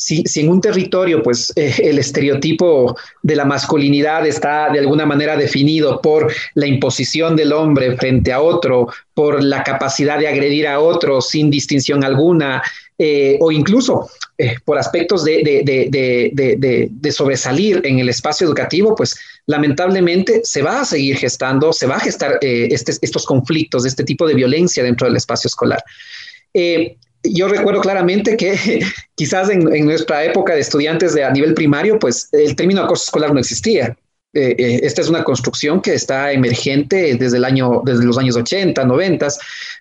si, 0.00 0.24
en 0.36 0.48
un 0.48 0.62
territorio, 0.62 1.22
pues 1.22 1.52
eh, 1.56 1.74
el 1.84 1.98
estereotipo 1.98 2.96
de 3.22 3.36
la 3.36 3.44
masculinidad 3.44 4.26
está 4.26 4.70
de 4.70 4.78
alguna 4.78 5.04
manera 5.04 5.36
definido 5.36 6.00
por 6.00 6.32
la 6.54 6.66
imposición 6.66 7.36
del 7.36 7.52
hombre 7.52 7.98
frente 7.98 8.32
a 8.32 8.40
otro, 8.40 8.88
por 9.12 9.44
la 9.44 9.62
capacidad 9.62 10.18
de 10.18 10.26
agredir 10.26 10.66
a 10.66 10.80
otro 10.80 11.20
sin 11.20 11.50
distinción 11.50 12.02
alguna, 12.02 12.62
eh, 12.96 13.36
o 13.42 13.52
incluso 13.52 14.08
eh, 14.38 14.54
por 14.64 14.78
aspectos 14.78 15.22
de, 15.22 15.42
sobresalir 17.10 17.82
en 17.84 17.98
el 17.98 18.08
espacio 18.08 18.46
educativo, 18.46 18.94
pues 18.94 19.14
lamentablemente 19.44 20.40
se 20.44 20.62
va 20.62 20.80
a 20.80 20.84
seguir 20.86 21.18
gestando, 21.18 21.74
se 21.74 21.86
va 21.86 21.96
a 21.96 22.00
gestar 22.00 22.38
este, 22.40 22.94
estos 23.02 23.26
conflictos, 23.26 23.84
este 23.84 24.04
tipo 24.04 24.26
de 24.26 24.32
violencia 24.32 24.82
dentro 24.82 25.06
del 25.06 25.16
espacio 25.16 25.48
escolar 25.48 25.84
yo 27.22 27.48
recuerdo 27.48 27.80
claramente 27.80 28.36
que 28.36 28.80
quizás 29.14 29.50
en, 29.50 29.64
nuestra 29.84 30.24
época 30.24 30.54
de 30.54 30.60
estudiantes 30.60 31.14
de 31.14 31.24
a 31.24 31.30
nivel 31.30 31.54
primario, 31.54 31.98
pues 31.98 32.28
el 32.32 32.56
término 32.56 32.82
acoso 32.82 33.04
escolar 33.04 33.32
no 33.32 33.40
existía. 33.40 33.96
Eh, 34.32 34.54
eh, 34.58 34.80
esta 34.84 35.00
es 35.00 35.08
una 35.08 35.24
construcción 35.24 35.80
que 35.80 35.92
está 35.92 36.30
emergente 36.30 37.16
desde 37.16 37.36
el 37.36 37.44
año, 37.44 37.82
desde 37.84 38.04
los 38.04 38.16
años 38.16 38.36
80, 38.36 38.84
90, 38.84 39.28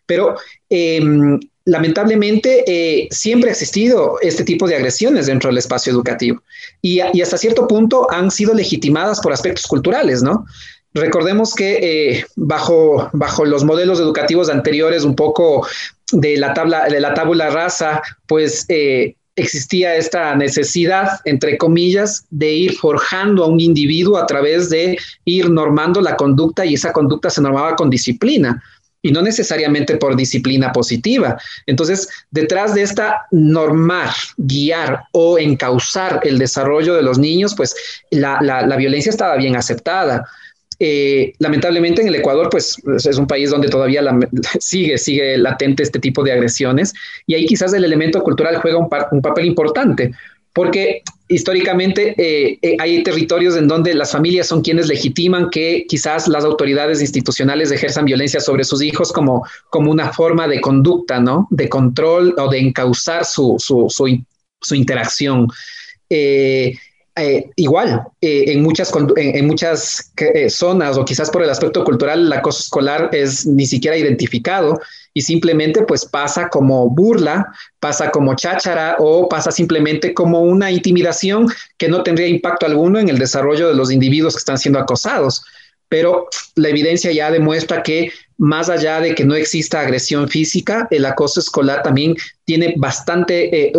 pero 0.07 0.35
em, 0.69 1.39
lamentablemente 1.65 2.63
eh, 2.65 3.07
siempre 3.11 3.51
ha 3.51 3.53
existido 3.53 4.17
este 4.21 4.43
tipo 4.43 4.67
de 4.67 4.75
agresiones 4.75 5.27
dentro 5.27 5.49
del 5.49 5.59
espacio 5.59 5.93
educativo 5.93 6.41
y, 6.81 6.99
hasta 6.99 7.37
cierto 7.37 7.67
punto 7.67 8.07
han 8.11 8.31
sido 8.31 8.55
legitimadas 8.55 9.19
por 9.19 9.33
aspectos 9.33 9.67
culturales, 9.67 10.23
¿no? 10.23 10.45
Recordemos 10.95 11.53
que 11.53 12.25
bajo, 12.35 13.11
bajo 13.13 13.45
los 13.45 13.63
modelos 13.63 13.99
educativos 13.99 14.49
anteriores, 14.49 15.03
un 15.03 15.15
poco 15.15 15.67
de 16.11 16.37
la 16.37 16.53
tabla, 16.53 16.85
de 16.87 16.99
la 16.99 17.13
tabula 17.13 17.49
rasa, 17.49 18.01
pues 18.27 18.65
eh, 18.69 19.15
existía 19.35 19.95
esta 19.95 20.35
necesidad, 20.35 21.19
entre 21.25 21.57
comillas, 21.57 22.25
de 22.29 22.51
ir 22.51 22.73
forjando 22.75 23.43
a 23.43 23.47
un 23.47 23.59
individuo 23.59 24.17
a 24.17 24.27
través 24.27 24.69
de 24.69 24.97
ir 25.25 25.49
normando 25.49 26.01
la 26.01 26.15
conducta 26.17 26.65
y 26.65 26.73
esa 26.73 26.91
conducta 26.91 27.29
se 27.29 27.41
normaba 27.41 27.75
con 27.75 27.89
disciplina 27.89 28.61
y 29.01 29.11
no 29.11 29.21
necesariamente 29.21 29.95
por 29.95 30.15
disciplina 30.15 30.73
positiva. 30.73 31.39
Entonces, 31.65 32.09
detrás 32.31 32.75
de 32.75 32.81
esta 32.81 33.27
normar, 33.31 34.09
guiar 34.35 35.03
o 35.13 35.39
encauzar 35.39 36.19
el 36.23 36.37
desarrollo 36.37 36.95
de 36.95 37.01
los 37.01 37.17
niños, 37.17 37.55
pues 37.55 37.75
la, 38.11 38.41
la 38.41 38.75
violencia 38.75 39.09
estaba 39.09 39.37
bien 39.37 39.55
aceptada. 39.55 40.25
Eh, 40.81 41.33
lamentablemente 41.39 42.01
en 42.01 42.07
el 42.07 42.15
Ecuador, 42.15 42.47
pues 42.49 42.81
es 43.05 43.17
un 43.17 43.27
país 43.27 43.49
donde 43.49 43.67
todavía 43.67 44.01
sigue, 44.59 44.97
sigue 44.97 45.37
latente 45.37 45.83
este 45.83 45.99
tipo 45.99 46.23
de 46.23 46.31
agresiones 46.31 46.93
y 47.27 47.35
ahí 47.35 47.45
quizás 47.45 47.73
el 47.73 47.83
elemento 47.83 48.23
cultural 48.23 48.61
juega 48.61 48.77
un, 48.77 49.21
papel 49.21 49.45
importante, 49.45 50.13
porque 50.53 51.01
históricamente 51.27 52.15
eh, 52.17 52.57
eh, 52.61 52.77
hay 52.79 53.03
territorios 53.03 53.57
en 53.57 53.67
donde 53.67 53.93
las 53.93 54.13
familias 54.13 54.47
son 54.47 54.61
quienes 54.61 54.87
legitiman 54.87 55.49
que 55.49 55.85
quizás 55.87 56.29
las 56.29 56.45
autoridades 56.45 57.01
institucionales 57.01 57.71
ejerzan 57.71 58.05
violencia 58.05 58.39
sobre 58.39 58.63
sus 58.63 58.81
hijos 58.81 59.11
como, 59.11 59.45
como 59.69 59.91
una 59.91 60.13
forma 60.13 60.47
de 60.47 60.61
conducta, 60.61 61.19
¿no? 61.19 61.47
De 61.51 61.67
control 61.67 62.35
o 62.37 62.49
de 62.49 62.59
encauzar 62.59 63.25
su, 63.25 63.57
su, 63.59 63.87
su, 63.89 64.17
su 64.61 64.75
interacción. 64.75 65.49
eh, 66.09 66.73
igual, 67.55 68.03
eh, 68.21 68.45
en 68.47 68.61
muchas, 68.61 68.91
en, 69.15 69.47
muchas 69.47 70.11
eh, 70.17 70.49
zonas 70.49 70.97
o 70.97 71.05
quizás 71.05 71.29
por 71.29 71.43
el 71.43 71.49
aspecto 71.49 71.83
cultural, 71.83 72.25
el 72.25 72.33
acoso 72.33 72.59
escolar 72.59 73.09
es 73.13 73.45
ni 73.45 73.65
siquiera 73.65 73.97
identificado 73.97 74.79
y 75.13 75.21
simplemente 75.21 75.83
pues 75.83 76.05
pasa 76.05 76.49
como 76.49 76.89
burla, 76.89 77.51
pasa 77.79 78.11
como 78.11 78.35
cháchara 78.35 78.95
o 78.99 79.27
pasa 79.27 79.51
simplemente 79.51 80.13
como 80.13 80.41
una 80.41 80.71
intimidación 80.71 81.47
que 81.77 81.89
no 81.89 82.03
tendría 82.03 82.27
impacto 82.27 82.65
alguno 82.65 82.99
en 82.99 83.09
el 83.09 83.17
desarrollo 83.17 83.67
de 83.67 83.75
los 83.75 83.91
individuos 83.91 84.35
que 84.35 84.39
están 84.39 84.57
siendo 84.57 84.79
acosados. 84.79 85.43
Pero 85.87 86.27
la 86.55 86.69
evidencia 86.69 87.11
ya 87.11 87.31
demuestra 87.31 87.81
que 87.81 88.11
más 88.39 88.69
allá 88.69 89.01
de 89.01 89.13
que 89.13 89.25
no 89.25 89.35
exista 89.35 89.81
agresión 89.81 90.29
física, 90.29 90.87
el 90.91 91.05
acoso 91.05 91.41
escolar 91.41 91.83
también 91.83 92.15
tiene 92.45 92.73
bastante, 92.77 93.67
eh, 93.67 93.73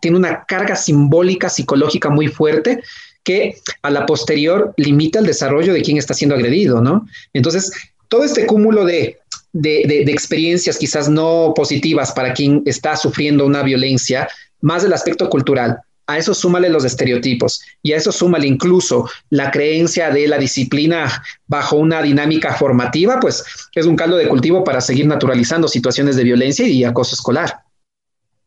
tiene 0.00 0.16
una 0.16 0.44
carga 0.44 0.74
simbólica, 0.74 1.50
psicológica 1.50 2.08
muy 2.08 2.28
fuerte 2.28 2.82
que 3.22 3.58
a 3.82 3.90
la 3.90 4.06
posterior 4.06 4.72
limita 4.78 5.18
el 5.18 5.26
desarrollo 5.26 5.74
de 5.74 5.82
quien 5.82 5.98
está 5.98 6.14
siendo 6.14 6.34
agredido, 6.34 6.80
¿no? 6.80 7.06
Entonces, 7.34 7.70
todo 8.08 8.24
este 8.24 8.46
cúmulo 8.46 8.86
de, 8.86 9.18
de, 9.52 10.00
experiencias 10.10 10.78
quizás 10.78 11.10
no 11.10 11.52
positivas 11.54 12.12
para 12.12 12.32
quien 12.32 12.62
está 12.64 12.96
sufriendo 12.96 13.44
una 13.44 13.62
violencia, 13.62 14.26
más 14.62 14.82
del 14.82 14.94
aspecto 14.94 15.28
cultural, 15.28 15.80
a 16.08 16.16
eso 16.16 16.32
súmale 16.32 16.70
los 16.70 16.86
estereotipos 16.86 17.62
y 17.82 17.92
a 17.92 17.98
eso 17.98 18.10
súmale 18.10 18.46
incluso 18.46 19.08
la 19.28 19.50
creencia 19.50 20.10
de 20.10 20.26
la 20.26 20.38
disciplina 20.38 21.22
bajo 21.46 21.76
una 21.76 22.00
dinámica 22.00 22.54
formativa, 22.54 23.20
pues 23.20 23.44
es 23.74 23.84
un 23.84 23.94
caldo 23.94 24.16
de 24.16 24.26
cultivo 24.26 24.64
para 24.64 24.80
seguir 24.80 25.06
naturalizando 25.06 25.68
situaciones 25.68 26.16
de 26.16 26.24
violencia 26.24 26.66
y 26.66 26.82
acoso 26.82 27.14
escolar. 27.14 27.60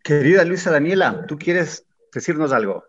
Querida 0.03 0.43
Luisa 0.43 0.71
Daniela, 0.71 1.23
¿tú 1.27 1.37
quieres 1.37 1.85
decirnos 2.11 2.51
algo? 2.51 2.83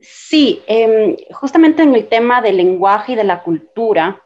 Sí, 0.00 0.60
em, 0.66 1.16
justamente 1.30 1.84
en 1.84 1.94
el 1.94 2.08
tema 2.08 2.42
del 2.42 2.56
lenguaje 2.56 3.12
y 3.12 3.16
de 3.16 3.24
la 3.24 3.44
cultura, 3.44 4.20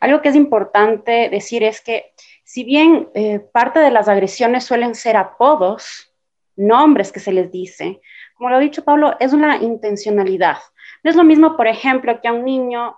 algo 0.00 0.20
que 0.20 0.28
es 0.28 0.36
importante 0.36 1.30
decir 1.30 1.64
es 1.64 1.80
que 1.80 2.12
si 2.44 2.62
bien 2.62 3.08
eh, 3.14 3.40
parte 3.40 3.80
de 3.80 3.90
las 3.90 4.06
agresiones 4.06 4.64
suelen 4.64 4.94
ser 4.94 5.16
apodos, 5.16 6.12
nombres 6.56 7.10
que 7.10 7.20
se 7.20 7.32
les 7.32 7.50
dice, 7.50 8.02
como 8.36 8.50
lo 8.50 8.56
ha 8.56 8.60
dicho 8.60 8.84
Pablo, 8.84 9.16
es 9.18 9.32
una 9.32 9.56
intencionalidad. 9.56 10.58
No 11.02 11.10
es 11.10 11.16
lo 11.16 11.24
mismo, 11.24 11.56
por 11.56 11.66
ejemplo, 11.66 12.20
que 12.20 12.28
a 12.28 12.32
un 12.32 12.44
niño 12.44 12.96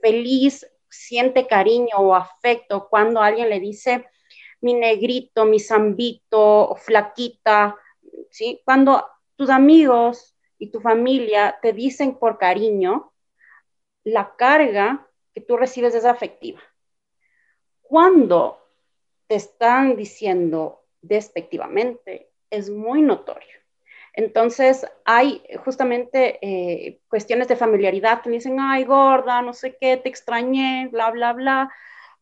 feliz 0.00 0.66
siente 0.88 1.46
cariño 1.46 1.96
o 1.96 2.14
afecto 2.14 2.88
cuando 2.88 3.20
alguien 3.20 3.50
le 3.50 3.60
dice 3.60 4.06
mi 4.60 4.74
negrito, 4.74 5.44
mi 5.44 5.60
zambito, 5.60 6.76
flaquita, 6.76 7.76
¿sí? 8.30 8.60
Cuando 8.64 9.06
tus 9.36 9.50
amigos 9.50 10.36
y 10.58 10.70
tu 10.70 10.80
familia 10.80 11.58
te 11.62 11.72
dicen 11.72 12.18
por 12.18 12.38
cariño, 12.38 13.12
la 14.04 14.34
carga 14.36 15.06
que 15.34 15.40
tú 15.40 15.56
recibes 15.56 15.94
es 15.94 16.04
afectiva. 16.04 16.60
Cuando 17.82 18.66
te 19.26 19.36
están 19.36 19.96
diciendo 19.96 20.84
despectivamente, 21.00 22.30
es 22.50 22.70
muy 22.70 23.02
notorio. 23.02 23.57
Entonces, 24.18 24.84
hay 25.04 25.44
justamente 25.64 26.40
eh, 26.42 27.00
cuestiones 27.08 27.46
de 27.46 27.54
familiaridad 27.54 28.20
que 28.20 28.30
dicen, 28.30 28.58
ay, 28.58 28.82
gorda, 28.82 29.42
no 29.42 29.52
sé 29.52 29.76
qué, 29.80 29.96
te 29.96 30.08
extrañé, 30.08 30.88
bla, 30.90 31.12
bla, 31.12 31.32
bla. 31.34 31.72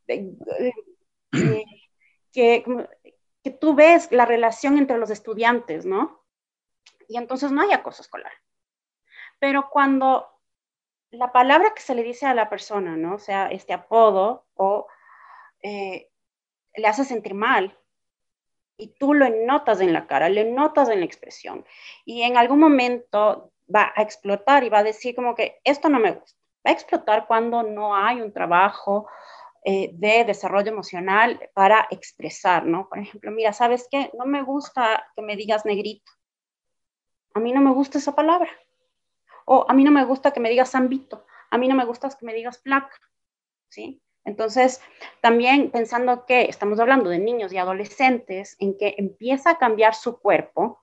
Eh, 0.07 0.35
que, 2.33 2.65
que 3.43 3.51
tú 3.51 3.75
ves 3.75 4.13
la 4.13 4.27
relación 4.27 4.77
entre 4.77 4.99
los 4.99 5.09
estudiantes, 5.09 5.87
¿no? 5.87 6.23
Y 7.09 7.17
entonces 7.17 7.51
no 7.51 7.63
hay 7.63 7.73
acoso 7.73 8.03
escolar. 8.03 8.33
Pero 9.39 9.71
cuando 9.71 10.29
la 11.13 11.33
palabra 11.33 11.73
que 11.73 11.81
se 11.81 11.95
le 11.95 12.03
dice 12.03 12.27
a 12.27 12.35
la 12.35 12.51
persona, 12.51 12.95
¿no? 12.99 13.15
O 13.15 13.19
sea, 13.19 13.49
este 13.49 13.73
apodo 13.73 14.45
o 14.53 14.87
eh, 15.63 16.11
le 16.75 16.87
hace 16.89 17.07
sentir 17.07 17.33
mal, 17.33 17.75
y 18.79 18.89
tú 18.89 19.15
lo 19.15 19.29
notas 19.29 19.81
en 19.81 19.93
la 19.93 20.07
cara, 20.07 20.29
le 20.29 20.45
notas 20.45 20.89
en 20.89 21.01
la 21.01 21.07
expresión 21.07 21.65
y 22.05 22.23
en 22.23 22.37
algún 22.37 22.61
momento 22.61 23.53
va 23.75 23.93
a 23.95 24.03
explotar 24.03 24.65
y 24.65 24.69
va 24.69 24.79
a 24.79 24.85
decir 24.85 25.15
como 25.15 25.35
que 25.35 25.61
esto 25.65 25.89
no 25.89 25.99
me 25.99 26.13
gusta. 26.13 26.39
Va 26.67 26.71
a 26.71 26.75
explotar 26.75 27.27
cuando 27.27 27.63
no 27.63 27.97
hay 27.97 28.21
un 28.21 28.33
trabajo 28.33 29.09
eh, 29.65 29.91
de 29.95 30.25
desarrollo 30.25 30.71
emocional 30.71 31.51
para 31.55 31.89
expresar, 31.91 32.65
¿no? 32.65 32.89
Por 32.89 32.99
ejemplo, 32.99 33.31
mira, 33.31 33.53
¿sabes 33.53 33.89
qué? 33.91 34.11
No 34.17 34.27
me 34.27 34.43
gusta 34.43 35.07
que 35.15 35.23
me 35.23 35.37
digas 35.37 35.65
negrito. 35.65 36.13
A 37.35 37.41
mí 37.41 37.53
no 37.53 37.61
me 37.61 37.73
gusta 37.73 37.99
esa 37.99 38.15
palabra. 38.15 38.51
O 39.45 39.67
a 39.69 39.75
mí 39.75 39.85
no 39.85 39.91
me 39.91 40.05
gusta 40.05 40.33
que 40.33 40.41
me 40.41 40.51
digas 40.51 40.71
zambito. 40.71 41.27
A 41.51 41.59
mí 41.59 41.69
no 41.69 41.75
me 41.75 41.85
gusta 41.85 42.09
que 42.09 42.25
me 42.25 42.35
digas 42.35 42.59
placa. 42.59 42.97
¿Sí? 43.69 44.01
Entonces, 44.27 44.83
también 45.23 45.71
pensando 45.71 46.27
que 46.27 46.43
estamos 46.43 46.81
hablando 46.81 47.09
de 47.09 47.21
niños 47.21 47.53
y 47.53 47.59
adolescentes 47.59 48.57
en 48.59 48.77
que 48.77 48.97
empieza 48.99 49.51
a 49.51 49.59
cambiar 49.59 49.95
su 49.95 50.19
cuerpo 50.21 50.81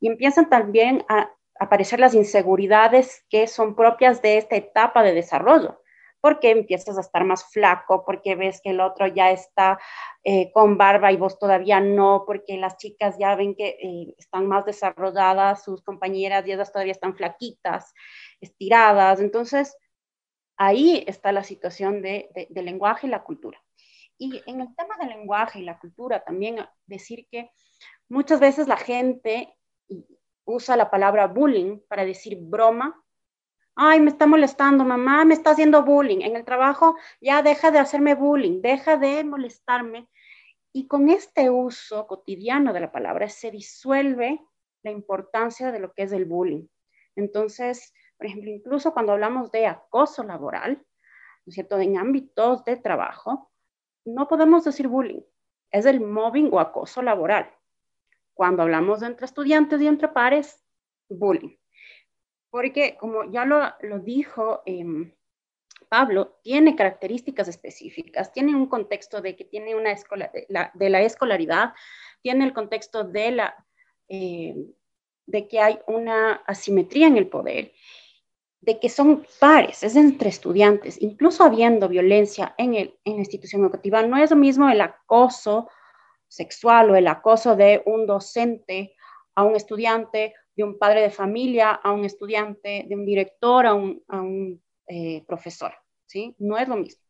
y 0.00 0.08
empiezan 0.08 0.48
también 0.48 1.04
a 1.08 1.30
aparecer 1.60 2.00
las 2.00 2.14
inseguridades 2.14 3.26
que 3.28 3.46
son 3.46 3.76
propias 3.76 4.22
de 4.22 4.38
esta 4.38 4.56
etapa 4.56 5.02
de 5.02 5.12
desarrollo, 5.12 5.82
porque 6.20 6.50
empiezas 6.50 6.96
a 6.96 7.02
estar 7.02 7.24
más 7.24 7.44
flaco, 7.52 8.04
porque 8.06 8.36
ves 8.36 8.60
que 8.62 8.70
el 8.70 8.80
otro 8.80 9.06
ya 9.06 9.32
está 9.32 9.78
eh, 10.24 10.50
con 10.52 10.78
barba 10.78 11.12
y 11.12 11.16
vos 11.16 11.38
todavía 11.38 11.80
no, 11.80 12.24
porque 12.26 12.56
las 12.56 12.78
chicas 12.78 13.16
ya 13.18 13.34
ven 13.34 13.54
que 13.54 13.76
eh, 13.82 14.14
están 14.16 14.46
más 14.46 14.64
desarrolladas, 14.64 15.62
sus 15.62 15.82
compañeras 15.82 16.46
y 16.46 16.52
ellas 16.52 16.72
todavía 16.72 16.92
están 16.92 17.16
flaquitas, 17.16 17.92
estiradas. 18.40 19.20
Entonces, 19.20 19.76
ahí 20.58 21.04
está 21.06 21.32
la 21.32 21.44
situación 21.44 22.02
de, 22.02 22.28
del 22.50 22.64
lenguaje 22.66 23.06
y 23.06 23.10
la 23.10 23.22
cultura. 23.22 23.62
Y 24.18 24.42
en 24.46 24.60
el 24.60 24.74
tema 24.74 24.96
del 24.98 25.10
lenguaje 25.10 25.60
y 25.60 25.62
la 25.62 25.78
cultura, 25.78 26.24
también 26.24 26.58
decir 26.86 27.26
que 27.30 27.52
muchas 28.08 28.40
veces 28.40 28.66
la 28.66 28.76
gente 28.76 29.56
usa 30.44 30.76
la 30.76 30.90
palabra 30.90 31.28
bullying 31.28 31.78
para 31.88 32.04
decir 32.04 32.36
broma. 32.40 33.00
Ay, 33.76 34.00
me 34.00 34.10
está 34.10 34.26
molestando, 34.26 34.84
mamá, 34.84 35.24
me 35.24 35.34
está 35.34 35.50
haciendo 35.50 35.84
bullying. 35.84 36.22
En 36.22 36.34
el 36.34 36.44
trabajo, 36.44 36.96
ya 37.20 37.42
deja 37.42 37.70
de 37.70 37.78
hacerme 37.78 38.16
bullying, 38.16 38.60
deja 38.60 38.96
de 38.96 39.22
molestarme. 39.22 40.08
Y 40.72 40.88
con 40.88 41.08
este 41.08 41.48
uso 41.48 42.08
cotidiano 42.08 42.72
de 42.72 42.80
la 42.80 42.90
palabra 42.90 43.28
se 43.28 43.52
disuelve 43.52 44.40
la 44.82 44.90
importancia 44.90 45.70
de 45.70 45.78
lo 45.78 45.92
que 45.92 46.02
es 46.02 46.12
el 46.12 46.24
bullying. 46.24 46.66
Entonces, 47.14 47.92
por 48.18 48.26
ejemplo, 48.26 48.50
incluso 48.50 48.92
cuando 48.92 49.12
hablamos 49.12 49.52
de 49.52 49.66
acoso 49.66 50.24
laboral, 50.24 50.72
¿no 50.72 51.50
es 51.50 51.54
cierto? 51.54 51.78
En 51.78 51.96
ámbitos 51.96 52.64
de 52.64 52.76
trabajo, 52.76 53.52
no 54.04 54.26
podemos 54.26 54.64
decir 54.64 54.88
bullying, 54.88 55.22
es 55.70 55.86
el 55.86 56.00
mobbing 56.00 56.48
o 56.52 56.58
acoso 56.58 57.00
laboral. 57.00 57.50
Cuando 58.34 58.62
hablamos 58.62 59.00
de 59.00 59.06
entre 59.06 59.24
estudiantes 59.24 59.80
y 59.80 59.86
entre 59.86 60.08
pares, 60.08 60.64
bullying. 61.08 61.56
Porque, 62.50 62.96
como 62.96 63.30
ya 63.30 63.44
lo, 63.44 63.60
lo 63.82 64.00
dijo 64.00 64.62
em, 64.66 65.14
Pablo, 65.88 66.40
tiene 66.42 66.74
características 66.74 67.46
específicas, 67.46 68.32
tiene 68.32 68.56
un 68.56 68.66
contexto 68.66 69.20
de 69.20 69.36
que 69.36 69.44
tiene 69.44 69.76
una 69.76 69.92
escola, 69.92 70.32
de, 70.32 70.90
la, 70.90 71.02
escolaridad, 71.02 71.72
tiene 72.20 72.44
el 72.44 72.52
contexto 72.52 73.04
de 73.04 73.30
la... 73.30 73.66
Eh, 74.08 74.56
de 75.26 75.46
que 75.46 75.60
hay 75.60 75.78
una 75.86 76.36
asimetría 76.46 77.06
en 77.06 77.18
el 77.18 77.28
poder 77.28 77.72
de 78.60 78.80
que 78.80 78.88
son 78.88 79.24
pares, 79.38 79.82
es 79.82 79.96
entre 79.96 80.28
estudiantes, 80.28 81.00
incluso 81.00 81.44
habiendo 81.44 81.88
violencia 81.88 82.54
en, 82.58 82.74
el, 82.74 82.98
en 83.04 83.14
la 83.14 83.20
institución 83.20 83.62
educativa, 83.62 84.02
no 84.02 84.16
es 84.16 84.30
lo 84.30 84.36
mismo 84.36 84.68
el 84.68 84.80
acoso 84.80 85.68
sexual 86.26 86.90
o 86.90 86.96
el 86.96 87.06
acoso 87.06 87.56
de 87.56 87.82
un 87.86 88.06
docente 88.06 88.94
a 89.34 89.44
un 89.44 89.56
estudiante, 89.56 90.34
de 90.56 90.64
un 90.64 90.78
padre 90.78 91.02
de 91.02 91.10
familia 91.10 91.70
a 91.70 91.92
un 91.92 92.04
estudiante, 92.04 92.84
de 92.88 92.94
un 92.96 93.06
director 93.06 93.66
a 93.66 93.74
un, 93.74 94.62
eh, 94.88 95.22
profesor, 95.26 95.72
¿sí? 96.06 96.34
No 96.38 96.58
es 96.58 96.66
lo 96.66 96.76
mismo. 96.76 97.02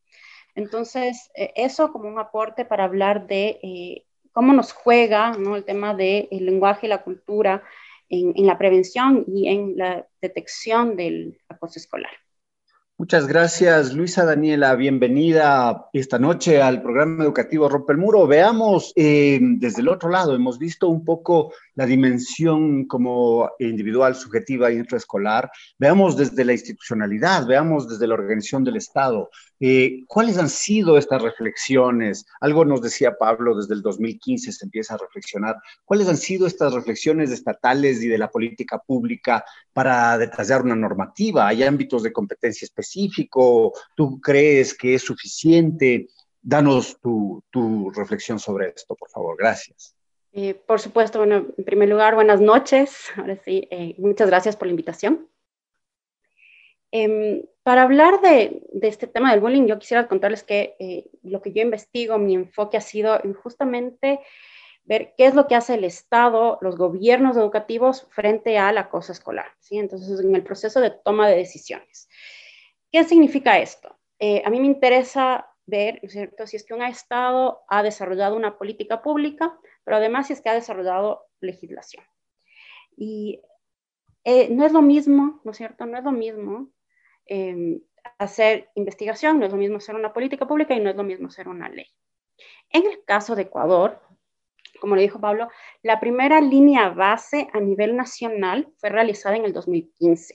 Entonces, 0.54 1.30
eh, 1.34 1.52
eso 1.56 1.92
como 1.92 2.08
un 2.08 2.18
aporte 2.18 2.64
para 2.64 2.84
hablar 2.84 3.26
de 3.26 3.61
eh, 3.62 4.04
cómo 4.32 4.52
nos 4.52 4.72
juega 4.72 5.32
¿no? 5.32 5.56
el 5.56 5.64
tema 5.64 5.94
del 5.94 6.28
lenguaje 6.30 6.87
y 6.87 6.90
la 6.90 7.02
cultura 7.02 7.62
en, 8.09 8.47
la 8.47 8.59
prevención 8.59 9.25
y 9.27 9.49
en 9.49 9.77
la 9.77 10.07
detección 10.21 10.97
del 10.97 11.38
acoso 11.49 11.79
escolar. 11.79 12.11
Muchas 12.97 13.29
gracias, 13.29 13.94
Luisa 13.94 14.25
Daniela. 14.25 14.75
Bienvenida 14.75 15.88
esta 15.92 16.18
noche 16.18 16.61
al 16.61 16.83
programa 16.83 17.23
educativo 17.23 17.68
Rompe 17.68 17.92
el 17.92 17.99
Muro. 17.99 18.27
Veamos 18.27 18.92
eh, 18.97 19.38
desde 19.40 19.83
el 19.83 19.88
otro 19.88 20.11
lado, 20.11 20.35
hemos 20.35 20.59
visto 20.59 20.88
un 20.88 21.05
poco 21.05 21.53
la 21.78 21.86
dimensión 21.86 22.86
como 22.86 23.52
individual, 23.60 24.16
subjetiva 24.16 24.68
y 24.72 24.78
intraescolar, 24.78 25.48
veamos 25.78 26.16
desde 26.16 26.44
la 26.44 26.52
institucionalidad, 26.52 27.46
veamos 27.46 27.88
desde 27.88 28.08
la 28.08 28.14
organización 28.14 28.64
del 28.64 28.78
Estado. 28.78 29.30
Eh, 29.60 30.02
¿Cuáles 30.08 30.38
han 30.38 30.48
sido 30.48 30.98
estas 30.98 31.22
reflexiones? 31.22 32.26
Algo 32.40 32.64
nos 32.64 32.82
decía 32.82 33.16
Pablo, 33.16 33.56
desde 33.56 33.74
el 33.74 33.82
2015 33.82 34.50
se 34.50 34.64
empieza 34.64 34.94
a 34.94 34.98
reflexionar. 34.98 35.54
¿Cuáles 35.84 36.08
han 36.08 36.16
sido 36.16 36.48
estas 36.48 36.74
reflexiones 36.74 37.30
estatales 37.30 38.02
y 38.02 38.08
de 38.08 38.18
la 38.18 38.28
política 38.28 38.78
pública 38.84 39.44
para 39.72 40.18
detallar 40.18 40.62
una 40.62 40.74
normativa? 40.74 41.46
¿Hay 41.46 41.62
ámbitos 41.62 42.02
de 42.02 42.12
competencia 42.12 42.66
específico? 42.66 43.72
¿Tú 43.94 44.20
crees 44.20 44.74
que 44.74 44.94
es 44.94 45.02
suficiente? 45.02 46.08
Danos 46.42 46.98
tu, 47.00 47.92
reflexión 47.94 48.40
sobre 48.40 48.70
esto, 48.74 48.96
por 48.96 49.10
favor. 49.10 49.36
Gracias. 49.38 49.94
Eh, 50.40 50.55
por 50.55 50.79
supuesto, 50.79 51.18
bueno, 51.18 51.46
en 51.59 51.64
primer 51.64 51.88
lugar, 51.88 52.14
buenas 52.14 52.40
noches. 52.40 53.09
Ahora 53.16 53.35
sí, 53.44 53.66
eh, 53.72 53.96
muchas 53.98 54.29
gracias 54.29 54.57
por 54.57 54.68
la 54.68 54.70
invitación. 54.70 55.29
Em, 56.92 57.42
para 57.64 57.83
hablar 57.83 58.20
de, 58.20 58.62
este 58.83 59.09
tema 59.09 59.33
del 59.33 59.40
bullying, 59.40 59.66
yo 59.66 59.81
quisiera 59.81 60.07
contarles 60.07 60.44
que 60.44 60.77
eh, 60.79 61.11
lo 61.24 61.42
que 61.42 61.53
yo 61.53 61.61
investigo, 61.61 62.18
mi 62.18 62.37
enfoque 62.37 62.77
ha 62.77 62.81
sido 62.81 63.18
en 63.24 63.35
justamente 63.35 64.20
ver 64.85 65.12
qué 65.18 65.27
es 65.27 65.35
lo 65.35 65.48
que 65.48 65.57
hace 65.57 65.74
el 65.74 65.83
Estado, 65.83 66.59
los 66.61 66.77
gobiernos 66.77 67.37
educativos 67.37 68.07
frente 68.11 68.59
al 68.59 68.79
acoso 68.79 69.11
escolar. 69.11 69.51
¿sí? 69.59 69.77
Entonces, 69.77 70.20
en 70.20 70.37
el 70.37 70.44
proceso 70.44 70.81
de 70.81 70.90
toma 70.90 71.29
de 71.29 71.35
decisiones. 71.35 72.09
¿Qué 72.92 73.03
significa 73.03 73.59
esto? 73.59 73.96
a 74.20 74.51
mí 74.51 74.59
me 74.59 74.66
interesa 74.66 75.46
ver, 75.68 76.01
¿cierto? 76.09 76.46
Si 76.46 76.57
es 76.57 76.64
que 76.64 76.74
un 76.74 76.83
Estado 76.83 77.61
ha 77.68 77.83
desarrollado 77.83 78.35
una 78.35 78.59
política 78.59 79.03
pública, 79.03 79.57
pero 79.88 79.96
además 79.96 80.31
es 80.31 80.42
que 80.42 80.51
ha 80.51 80.53
desarrollado 80.53 81.24
legislación. 81.40 82.05
Y 82.94 83.40
eh, 84.22 84.51
no 84.51 84.66
es 84.66 84.72
lo 84.72 84.83
mismo, 84.83 85.40
¿no 85.44 85.53
es 85.53 85.57
cierto? 85.57 85.87
No 85.87 85.96
es 85.96 86.05
lo 86.05 86.12
mismo 86.12 86.68
em, 87.24 87.81
hacer 88.18 88.68
investigación, 88.74 89.38
no 89.38 89.46
es 89.46 89.51
lo 89.51 89.57
mismo 89.57 89.79
hacer 89.79 89.94
una 89.94 90.12
política 90.12 90.46
pública 90.46 90.74
y 90.74 90.81
no 90.81 90.90
es 90.90 90.96
lo 90.96 91.05
mismo 91.05 91.29
hacer 91.29 91.48
una 91.48 91.70
ley. 91.70 91.87
En 92.68 92.85
el 92.85 93.03
caso 93.07 93.35
de 93.35 93.44
Ecuador, 93.44 94.03
como 94.79 94.94
le 94.94 95.01
dijo 95.01 95.22
Pablo, 95.22 95.48
la 95.83 96.01
primera 96.01 96.42
línea 96.42 96.90
base 96.90 97.48
a 97.55 97.59
nivel 97.59 97.96
nacional 97.96 98.70
fue 98.77 98.90
realizada 98.90 99.37
en 99.37 99.46
el 99.46 99.55
2015. 99.55 100.35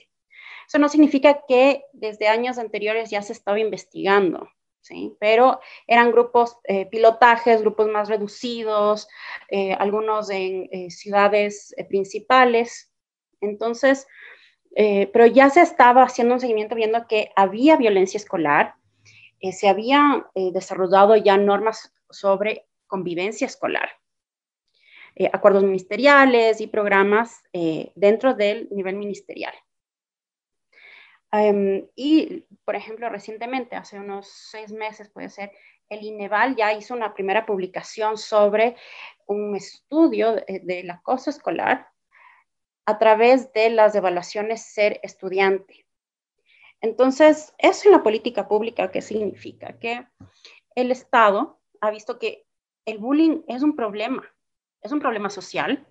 Eso 0.66 0.78
no 0.80 0.88
significa 0.88 1.42
que 1.46 1.84
desde 1.92 2.26
años 2.26 2.58
anteriores 2.58 3.08
ya 3.08 3.22
se 3.22 3.32
estaba 3.32 3.60
investigando. 3.60 4.48
¿Sí? 4.84 5.16
Pero 5.18 5.60
eran 5.86 6.12
grupos, 6.12 6.58
eh, 6.64 6.86
pilotajes, 6.86 7.62
grupos 7.62 7.88
más 7.88 8.08
reducidos, 8.08 9.08
eh, 9.48 9.72
algunos 9.72 10.30
en 10.30 10.68
eh, 10.70 10.90
ciudades 10.90 11.74
principales. 11.88 12.92
Entonces, 13.40 14.06
pero 14.76 15.26
ya 15.26 15.50
se 15.50 15.60
estaba 15.60 16.02
haciendo 16.02 16.34
un 16.34 16.40
seguimiento 16.40 16.74
viendo 16.74 17.06
que 17.06 17.30
había 17.36 17.76
violencia 17.76 18.18
escolar, 18.18 18.74
se 19.52 19.68
habían 19.68 20.24
desarrollado 20.34 21.14
ya 21.14 21.36
normas 21.36 21.94
sobre 22.10 22.66
convivencia 22.88 23.46
escolar. 23.46 23.88
acuerdos 25.32 25.62
ministeriales 25.62 26.60
y 26.60 26.66
programas 26.66 27.44
dentro 27.94 28.34
del 28.34 28.68
nivel 28.72 28.96
ministerial. 28.96 29.54
Em, 31.36 31.88
y, 31.96 32.44
por 32.64 32.76
ejemplo, 32.76 33.08
recientemente, 33.08 33.74
hace 33.74 33.98
unos 33.98 34.28
seis 34.28 34.70
meses, 34.70 35.08
puede 35.08 35.30
ser, 35.30 35.50
el 35.88 36.04
INEVAL 36.04 36.54
ya 36.54 36.72
hizo 36.72 36.94
una 36.94 37.12
primera 37.12 37.44
publicación 37.44 38.16
sobre 38.16 38.76
un 39.26 39.56
estudio 39.56 40.36
del 40.46 40.88
acoso 40.90 41.30
escolar 41.30 41.88
a 42.86 42.98
través 42.98 43.52
de 43.52 43.70
las 43.70 43.96
evaluaciones 43.96 44.62
ser 44.62 45.00
estudiante. 45.02 45.86
Entonces, 46.80 47.52
eso 47.58 47.88
en 47.88 47.92
la 47.92 48.02
política 48.04 48.46
pública, 48.46 48.92
¿qué 48.92 49.02
significa? 49.02 49.76
Que 49.80 50.06
el 50.76 50.92
Estado 50.92 51.60
ha 51.80 51.90
visto 51.90 52.20
que 52.20 52.46
el 52.86 52.98
bullying 52.98 53.42
es 53.48 53.64
un 53.64 53.74
problema, 53.74 54.22
es 54.82 54.92
un 54.92 55.00
problema 55.00 55.30
social, 55.30 55.84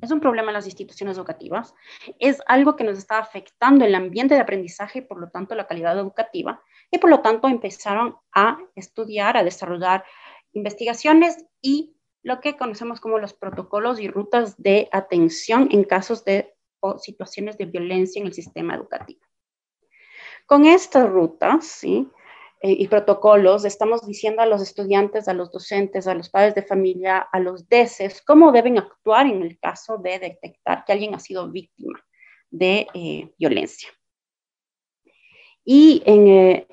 es 0.00 0.10
un 0.10 0.20
problema 0.20 0.50
en 0.50 0.54
las 0.54 0.66
instituciones 0.66 1.16
educativas, 1.16 1.74
es 2.18 2.40
algo 2.46 2.76
que 2.76 2.84
nos 2.84 2.98
está 2.98 3.18
afectando 3.18 3.84
el 3.84 3.94
ambiente 3.94 4.34
de 4.34 4.40
aprendizaje 4.40 5.00
y 5.00 5.02
por 5.02 5.20
lo 5.20 5.30
tanto 5.30 5.54
la 5.54 5.66
calidad 5.66 5.98
educativa, 5.98 6.62
y 6.90 6.98
por 6.98 7.10
lo 7.10 7.20
tanto 7.20 7.48
empezaron 7.48 8.16
a 8.32 8.58
estudiar, 8.74 9.36
a 9.36 9.44
desarrollar 9.44 10.04
investigaciones 10.52 11.44
y 11.60 11.96
lo 12.22 12.40
que 12.40 12.56
conocemos 12.56 13.00
como 13.00 13.18
los 13.18 13.32
protocolos 13.32 14.00
y 14.00 14.08
rutas 14.08 14.56
de 14.56 14.88
atención 14.92 15.68
en 15.70 15.84
casos 15.84 16.24
de 16.24 16.54
o 16.80 16.98
situaciones 16.98 17.58
de 17.58 17.66
violencia 17.66 18.20
en 18.20 18.26
el 18.26 18.32
sistema 18.32 18.74
educativo. 18.74 19.20
Con 20.46 20.64
estas 20.64 21.08
rutas, 21.08 21.66
¿sí? 21.66 22.08
Eh, 22.60 22.72
y 22.72 22.88
protocolos, 22.88 23.64
estamos 23.64 24.04
diciendo 24.04 24.42
a 24.42 24.46
los 24.46 24.60
estudiantes, 24.60 25.28
a 25.28 25.32
los 25.32 25.52
docentes, 25.52 26.08
a 26.08 26.14
los 26.14 26.28
padres 26.28 26.56
de 26.56 26.64
familia, 26.64 27.18
a 27.18 27.38
los 27.38 27.68
DECES, 27.68 28.20
cómo 28.22 28.50
deben 28.50 28.78
actuar 28.78 29.26
en 29.26 29.42
el 29.42 29.60
caso 29.60 29.98
de 29.98 30.18
detectar 30.18 30.84
que 30.84 30.92
alguien 30.92 31.14
ha 31.14 31.20
sido 31.20 31.48
víctima 31.48 32.04
de 32.50 32.88
eh, 32.94 33.32
violencia. 33.38 33.90
Y, 35.64 36.02
eh, 36.04 36.66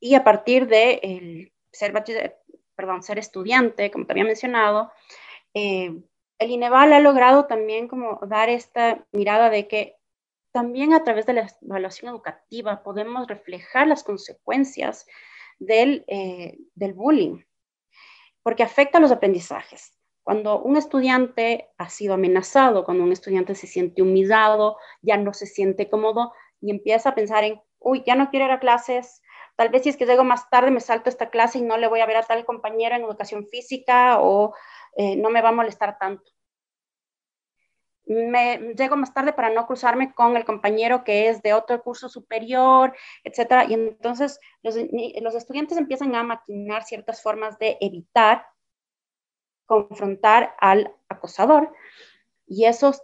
y 0.00 0.16
a 0.16 0.24
partir 0.24 0.66
de 0.66 1.52
ser, 1.70 1.92
ser 3.02 3.18
estudiante, 3.18 3.92
como 3.92 4.06
te 4.06 4.12
había 4.12 4.24
mencionado, 4.24 4.90
el 5.52 6.02
INEVAL 6.40 6.94
ha 6.94 7.00
logrado 7.00 7.46
también 7.46 7.86
como 7.86 8.18
dar 8.26 8.48
esta 8.48 9.06
mirada 9.12 9.50
de 9.50 9.68
que 9.68 9.96
también 10.54 10.94
a 10.94 11.02
través 11.02 11.26
de 11.26 11.32
la 11.32 11.48
evaluación 11.62 12.12
educativa 12.12 12.84
podemos 12.84 13.26
reflejar 13.26 13.88
las 13.88 14.04
consecuencias 14.04 15.04
del, 15.58 16.04
eh, 16.06 16.56
del 16.76 16.94
bullying, 16.94 17.42
porque 18.44 18.62
afecta 18.62 18.98
a 18.98 19.00
los 19.00 19.10
aprendizajes. 19.10 19.98
Cuando 20.22 20.62
un 20.62 20.76
estudiante 20.76 21.70
ha 21.76 21.88
sido 21.90 22.14
amenazado, 22.14 22.84
cuando 22.84 23.02
un 23.02 23.10
estudiante 23.10 23.56
se 23.56 23.66
siente 23.66 24.00
humillado, 24.00 24.76
ya 25.02 25.16
no 25.16 25.34
se 25.34 25.46
siente 25.46 25.90
cómodo 25.90 26.32
y 26.60 26.70
empieza 26.70 27.08
a 27.08 27.14
pensar 27.16 27.42
en, 27.42 27.60
uy, 27.80 28.04
ya 28.06 28.14
no 28.14 28.30
quiero 28.30 28.46
ir 28.46 28.52
a 28.52 28.60
clases, 28.60 29.22
tal 29.56 29.70
vez 29.70 29.82
si 29.82 29.88
es 29.88 29.96
que 29.96 30.06
llego 30.06 30.22
más 30.22 30.48
tarde 30.50 30.70
me 30.70 30.78
salto 30.78 31.10
esta 31.10 31.30
clase 31.30 31.58
y 31.58 31.62
no 31.62 31.78
le 31.78 31.88
voy 31.88 31.98
a 31.98 32.06
ver 32.06 32.18
a 32.18 32.22
tal 32.22 32.44
compañero 32.44 32.94
en 32.94 33.02
educación 33.02 33.48
física 33.48 34.20
o 34.20 34.54
eh, 34.96 35.16
no 35.16 35.30
me 35.30 35.42
va 35.42 35.48
a 35.48 35.52
molestar 35.52 35.98
tanto 35.98 36.30
me 38.06 38.74
llego 38.76 38.96
más 38.96 39.14
tarde 39.14 39.32
para 39.32 39.50
no 39.50 39.66
cruzarme 39.66 40.14
con 40.14 40.36
el 40.36 40.44
compañero 40.44 41.04
que 41.04 41.28
es 41.28 41.42
de 41.42 41.54
otro 41.54 41.82
curso 41.82 42.08
superior, 42.08 42.94
etcétera. 43.22 43.64
Y 43.64 43.74
entonces 43.74 44.40
los, 44.62 44.76
los 44.76 45.34
estudiantes 45.34 45.78
empiezan 45.78 46.14
a 46.14 46.22
maquinar 46.22 46.84
ciertas 46.84 47.22
formas 47.22 47.58
de 47.58 47.78
evitar 47.80 48.46
confrontar 49.66 50.54
al 50.60 50.94
acosador 51.08 51.72
y 52.46 52.66
eso 52.66 52.94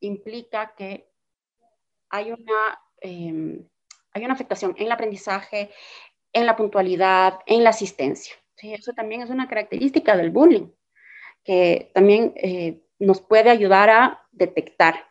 implica 0.00 0.74
que 0.76 1.08
hay 2.08 2.32
una, 2.32 2.80
em, 3.00 3.68
hay 4.12 4.24
una 4.24 4.34
afectación 4.34 4.74
en 4.76 4.86
el 4.86 4.92
aprendizaje, 4.92 5.70
en 6.32 6.46
la 6.46 6.56
puntualidad, 6.56 7.40
en 7.46 7.64
la 7.64 7.70
asistencia. 7.70 8.34
¿sí? 8.56 8.72
Eso 8.74 8.92
también 8.92 9.22
es 9.22 9.30
una 9.30 9.48
característica 9.48 10.16
del 10.16 10.30
bullying, 10.30 10.68
que 11.44 11.90
también 11.94 12.32
eh, 12.36 12.80
nos 12.98 13.20
puede 13.20 13.50
ayudar 13.50 13.90
a 13.90 14.19
detectar. 14.32 15.10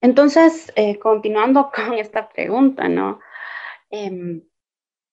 Entonces, 0.00 0.72
eh, 0.76 0.98
continuando 0.98 1.70
con 1.74 1.94
esta 1.94 2.28
pregunta. 2.28 2.86
Em, 3.90 4.42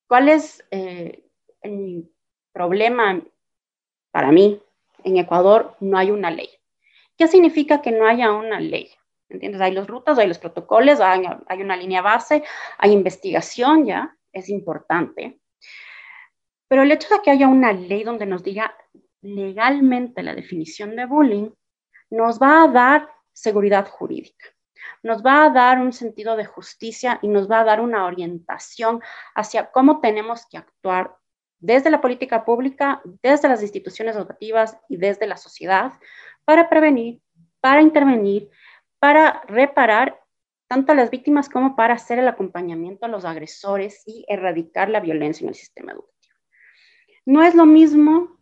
¿Cuál 0.08 0.30
es 0.30 0.66
eh, 0.72 1.24
el 1.62 2.12
problema 2.52 3.22
para 4.12 4.32
mí? 4.32 4.62
En 5.04 5.18
Ecuador 5.18 5.78
no 5.80 5.98
hay 5.98 6.12
una 6.12 6.30
ley. 6.30 6.50
¿Qué 7.18 7.28
significa 7.28 7.82
que 7.82 7.92
no 7.92 8.06
haya 8.06 8.32
una 8.32 8.60
ley? 8.60 8.90
¿Entiendes? 9.30 9.62
Hay 9.62 9.72
los 9.72 9.88
rutas, 9.88 10.20
hay 10.20 10.28
los 10.28 10.40
protocolos, 10.40 11.00
hay, 11.00 11.24
hay 11.48 11.62
una 11.62 11.78
línea 11.78 12.02
base, 12.02 12.44
hay 12.78 12.92
investigación, 12.92 13.86
ya, 13.86 14.18
es 14.34 14.50
importante. 14.50 15.40
Pero 16.68 16.84
el 16.84 16.92
hecho 16.92 17.14
de 17.14 17.22
que 17.22 17.32
haya 17.32 17.48
una 17.48 17.72
ley 17.72 18.04
donde 18.04 18.26
nos 18.26 18.44
diga 18.44 18.76
legalmente 19.22 20.22
la 20.24 20.36
definición 20.36 20.96
de 20.96 21.06
bullying, 21.06 21.50
nos 22.12 22.40
va 22.40 22.64
a 22.64 22.68
dar 22.68 23.10
seguridad 23.34 23.88
jurídica, 23.88 24.46
nos 25.02 25.24
va 25.24 25.46
a 25.46 25.50
dar 25.50 25.80
un 25.80 25.94
sentido 25.94 26.36
de 26.36 26.46
justicia 26.46 27.18
y 27.22 27.28
nos 27.28 27.50
va 27.50 27.62
a 27.62 27.64
dar 27.64 27.82
una 27.82 28.06
orientación 28.06 29.02
hacia 29.34 29.72
cómo 29.72 30.00
tenemos 30.02 30.46
que 30.46 30.58
actuar 30.58 31.16
desde 31.60 31.90
la 31.90 32.02
política 32.02 32.44
pública, 32.44 33.02
desde 33.24 33.48
las 33.48 33.62
instituciones 33.62 34.16
educativas 34.16 34.78
y 34.90 34.98
desde 34.98 35.28
la 35.28 35.38
sociedad 35.38 35.94
para 36.44 36.70
prevenir, 36.70 37.22
para 37.62 37.82
intervenir, 37.82 38.50
para 39.00 39.42
reparar 39.48 40.20
tanto 40.68 40.92
a 40.92 40.96
las 40.96 41.10
víctimas 41.10 41.50
como 41.50 41.76
para 41.76 41.94
hacer 41.94 42.20
el 42.20 42.28
acompañamiento 42.28 43.06
a 43.06 43.10
los 43.10 43.26
agresores 43.26 44.04
y 44.06 44.26
erradicar 44.28 44.90
la 44.90 45.00
violencia 45.00 45.44
en 45.44 45.50
el 45.50 45.56
sistema 45.56 45.92
educativo. 45.92 46.36
No 47.26 47.44
es 47.44 47.56
lo 47.56 47.66
mismo 47.66 48.41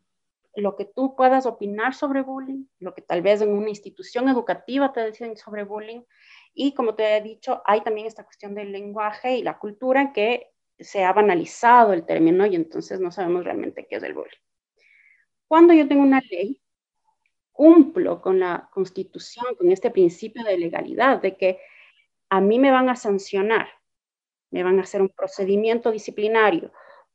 lo 0.60 0.76
que 0.76 0.86
tú 0.86 1.16
puedas 1.16 1.46
opinar 1.46 1.94
sobre 1.94 2.22
bullying, 2.22 2.66
lo 2.80 2.94
que 2.94 3.02
tal 3.02 3.22
vez 3.22 3.42
en 3.42 3.52
una 3.52 3.70
institución 3.70 4.30
educativa 4.30 4.92
te 4.94 5.06
dicen 5.06 5.38
sobre 5.38 5.64
bullying. 5.64 6.02
Y 6.54 6.74
como 6.74 6.96
te 6.96 7.18
he 7.18 7.22
dicho, 7.22 7.62
hay 7.66 7.82
también 7.82 8.08
esta 8.08 8.24
cuestión 8.24 8.56
del 8.56 8.72
lenguaje 8.72 9.38
y 9.38 9.44
la 9.44 9.60
cultura 9.60 10.12
que 10.14 10.52
se 10.80 11.04
ha 11.04 11.14
banalizado 11.14 11.94
el 11.94 12.06
término 12.06 12.46
y 12.46 12.56
entonces 12.56 13.00
no 13.00 13.12
sabemos 13.12 13.44
realmente 13.44 13.86
qué 13.90 13.98
es 13.98 14.04
el 14.04 14.14
bullying. 14.14 14.40
Cuando 15.48 15.74
yo 15.74 15.88
tengo 15.88 16.04
una 16.04 16.22
ley, 16.30 16.62
cumplo 17.52 18.22
con 18.22 18.40
la 18.40 18.70
constitución, 18.72 19.56
con 19.58 19.72
este 19.72 19.92
principio 19.92 20.44
de 20.44 20.58
legalidad, 20.58 21.22
de 21.22 21.36
que 21.36 21.60
a 22.30 22.40
mí 22.40 22.60
me 22.60 22.72
van 22.72 22.88
a 22.88 22.96
sancionar, 22.96 23.68
me 24.52 24.64
van 24.64 24.80
a 24.80 24.84
hacer 24.84 25.02
un 25.02 25.10
procedimiento 25.10 25.92
disciplinario 25.92 26.72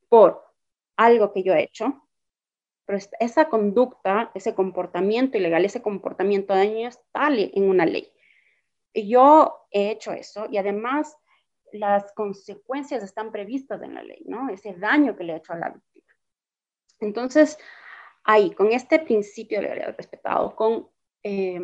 por 0.09 0.45
algo 0.97 1.33
que 1.33 1.43
yo 1.43 1.55
he 1.55 1.63
hecho, 1.63 2.04
pero 2.87 2.99
esa 3.21 3.49
conducta, 3.49 4.31
ese 4.35 4.55
comportamiento 4.55 5.39
ilegal, 5.39 5.65
ese 5.65 5.83
comportamiento 5.83 6.55
dañino 6.55 6.89
está 6.89 7.29
en 7.29 7.69
una 7.69 7.87
ley. 7.87 8.13
Y 8.93 9.09
yo 9.09 9.67
he 9.71 9.91
hecho 9.91 10.13
eso 10.13 10.47
y 10.51 10.59
además 10.59 11.17
las 11.73 12.13
consecuencias 12.13 13.03
están 13.03 13.33
previstas 13.33 13.83
en 13.83 13.95
la 13.95 14.03
ley, 14.03 14.23
¿no? 14.27 14.49
Ese 14.49 14.75
daño 14.75 15.17
que 15.17 15.25
le 15.25 15.33
he 15.33 15.37
hecho 15.37 15.53
a 15.53 15.59
la 15.59 15.71
víctima. 15.71 16.07
Entonces, 17.01 17.59
ahí, 18.23 18.53
con 18.53 18.71
este 18.71 18.99
principio 19.01 19.59
de 19.59 19.65
legalidad 19.65 19.97
respetado, 19.97 20.55
con, 20.55 20.89
eh, 21.23 21.61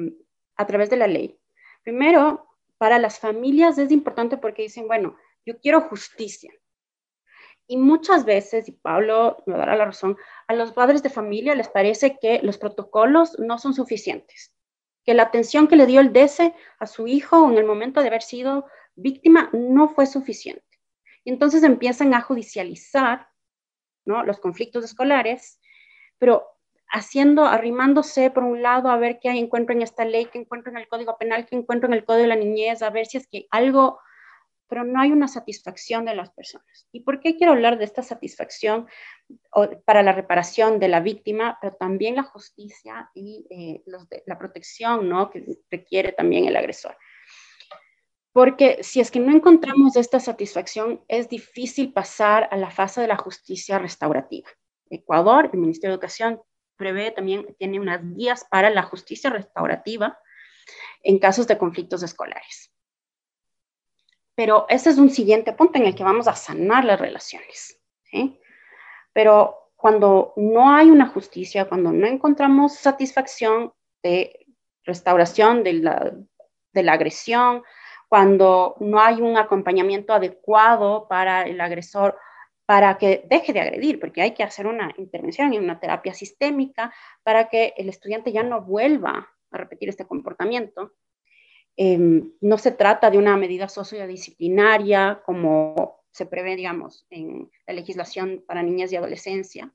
a 0.57 0.67
través 0.67 0.91
de 0.91 0.97
la 0.97 1.07
ley, 1.07 1.39
primero, 1.83 2.47
para 2.79 2.99
las 2.99 3.19
familias 3.19 3.79
es 3.79 3.93
importante 3.93 4.37
porque 4.37 4.63
dicen, 4.63 4.89
bueno, 4.89 5.17
yo 5.45 5.59
quiero 5.61 5.83
justicia, 5.83 6.53
y 7.71 7.77
muchas 7.77 8.25
veces, 8.25 8.69
y 8.69 8.73
Pablo 8.73 9.45
me 9.47 9.57
dará 9.57 9.77
la 9.77 9.85
razón, 9.85 10.17
a 10.49 10.55
los 10.55 10.73
padres 10.73 11.05
de 11.05 11.09
familia 11.09 11.55
les 11.55 11.69
parece 11.69 12.19
que 12.21 12.41
los 12.43 12.59
protocolos 12.59 13.39
no 13.39 13.59
son 13.59 13.75
suficientes, 13.75 14.53
que 15.05 15.15
la 15.15 15.23
atención 15.23 15.69
que 15.69 15.77
le 15.77 15.87
dio 15.87 16.01
el 16.01 16.13
DECE 16.13 16.53
a 16.81 16.89
su 16.89 17.07
hijo 17.07 17.49
en 17.49 17.59
el 17.59 17.65
momento 17.65 18.01
de 18.01 18.09
haber 18.09 18.23
sido 18.23 18.67
víctima 18.97 19.51
no 19.53 19.89
fue 19.89 20.07
suficiente. 20.07 20.65
Y 21.23 21.31
entonces 21.31 21.63
empiezan 21.63 22.13
a 22.13 22.23
judicializar 22.23 23.29
¿no? 24.05 24.25
los 24.25 24.41
conflictos 24.41 24.85
escolares, 24.85 25.61
pero 26.19 26.49
haciendo, 26.89 27.45
arrimándose 27.45 28.31
por 28.31 28.43
un 28.43 28.63
lado 28.63 28.91
a 28.91 28.97
ver 28.97 29.21
qué 29.21 29.29
hay, 29.29 29.39
encuentro 29.39 29.77
en 29.77 29.83
esta 29.83 30.05
ley, 30.05 30.25
qué 30.25 30.41
encuentro 30.41 30.73
en 30.73 30.79
el 30.79 30.89
Código 30.89 31.17
Penal, 31.19 31.47
qué 31.47 31.55
encuentro 31.55 31.87
en 31.87 31.95
el 31.95 32.05
Código 32.05 32.23
de 32.23 32.29
la 32.31 32.35
Niñez, 32.35 32.83
a 32.83 32.91
ver 32.91 33.07
si 33.07 33.19
es 33.19 33.29
que 33.29 33.47
algo 33.53 34.01
pero 34.71 34.85
no 34.85 35.01
hay 35.01 35.11
una 35.11 35.27
satisfacción 35.27 36.05
de 36.05 36.15
las 36.15 36.31
personas. 36.31 36.89
¿Y 36.93 37.01
por 37.01 37.21
qué 37.21 37.37
quiero 37.37 37.53
hablar 37.53 37.77
de 37.77 37.85
esta 37.85 38.03
satisfacción 38.03 38.87
para 39.85 40.05
la 40.05 40.13
reparación 40.13 40.79
de 40.79 40.89
la 40.89 41.01
víctima, 41.01 41.59
pero 41.61 41.75
también 41.75 42.15
la 42.15 42.23
justicia 42.23 43.11
y 43.13 43.47
eh, 43.51 43.83
la 44.27 44.39
protección 44.39 45.09
¿no? 45.09 45.29
que 45.29 45.45
requiere 45.71 46.13
también 46.13 46.47
el 46.47 46.57
agresor? 46.57 46.97
Porque 48.33 48.79
si 48.83 49.01
es 49.01 49.11
que 49.11 49.19
no 49.19 49.33
encontramos 49.33 49.97
esta 49.97 50.21
satisfacción, 50.21 51.05
es 51.09 51.29
difícil 51.29 51.93
pasar 51.93 52.49
a 52.53 52.57
la 52.57 52.71
fase 52.71 53.01
de 53.01 53.09
la 53.09 53.17
justicia 53.17 53.79
restaurativa. 53.81 54.49
Ecuador, 54.89 55.51
el 55.53 55.59
Ministerio 55.59 55.91
de 55.91 55.95
Educación 55.95 56.41
prevé 56.77 57.11
también, 57.11 57.57
tiene 57.59 57.81
unas 57.81 58.01
guías 58.15 58.47
para 58.49 58.71
la 58.71 58.85
justicia 58.85 59.31
restaurativa 59.31 60.17
en 61.03 61.19
casos 61.19 61.49
de 61.49 61.59
conflictos 61.59 62.05
escolares. 62.05 62.73
Pero 64.41 64.65
ese 64.71 64.89
es 64.89 64.97
un 64.97 65.11
siguiente 65.11 65.53
punto 65.53 65.79
en 65.79 65.85
el 65.85 65.95
que 65.95 66.03
vamos 66.03 66.27
a 66.27 66.35
sanar 66.35 66.83
las 66.87 66.99
relaciones. 66.99 67.79
Pero 69.13 69.73
cuando 69.77 70.33
no 70.37 70.75
hay 70.75 70.91
una 70.91 71.09
justicia, 71.09 71.69
cuando 71.69 71.93
no 71.93 72.07
encontramos 72.07 72.75
satisfacción 72.77 73.75
de 74.03 74.47
restauración 74.83 75.63
de 75.63 75.75
la, 75.75 76.91
agresión, 76.91 77.65
cuando 78.09 78.77
no 78.81 78.99
hay 78.99 79.21
un 79.21 79.37
acompañamiento 79.37 80.15
adecuado 80.15 81.07
para 81.07 81.43
el 81.43 81.61
agresor 81.61 82.17
para 82.65 82.97
que 82.97 83.27
deje 83.29 83.53
de 83.53 83.61
agredir, 83.61 84.01
porque 84.01 84.23
hay 84.23 84.33
que 84.33 84.43
hacer 84.43 84.67
una 84.67 84.91
intervención 84.97 85.53
y 85.53 85.59
una 85.59 85.79
terapia 85.79 86.15
sistémica 86.15 86.95
para 87.23 87.51
que 87.51 87.75
el 87.77 87.91
estudiante 87.91 88.33
ya 88.33 88.43
no 88.43 88.63
vuelva 88.63 89.29
a 89.51 89.59
repetir 89.59 89.91
este 89.91 90.07
comportamiento. 90.07 90.95
Em, 91.83 92.35
no 92.43 92.59
se 92.59 92.73
trata 92.73 93.11
de 93.11 93.17
una 93.17 93.39
medida 93.39 93.67
sociodisciplinaria 93.67 95.23
como 95.25 96.05
se 96.11 96.27
prevé, 96.27 96.55
digamos, 96.55 97.07
en 97.09 97.51
la 97.67 97.73
legislación 97.73 98.45
para 98.47 98.63
niñas 98.63 98.93
y 98.93 98.97
adolescencia, 98.97 99.73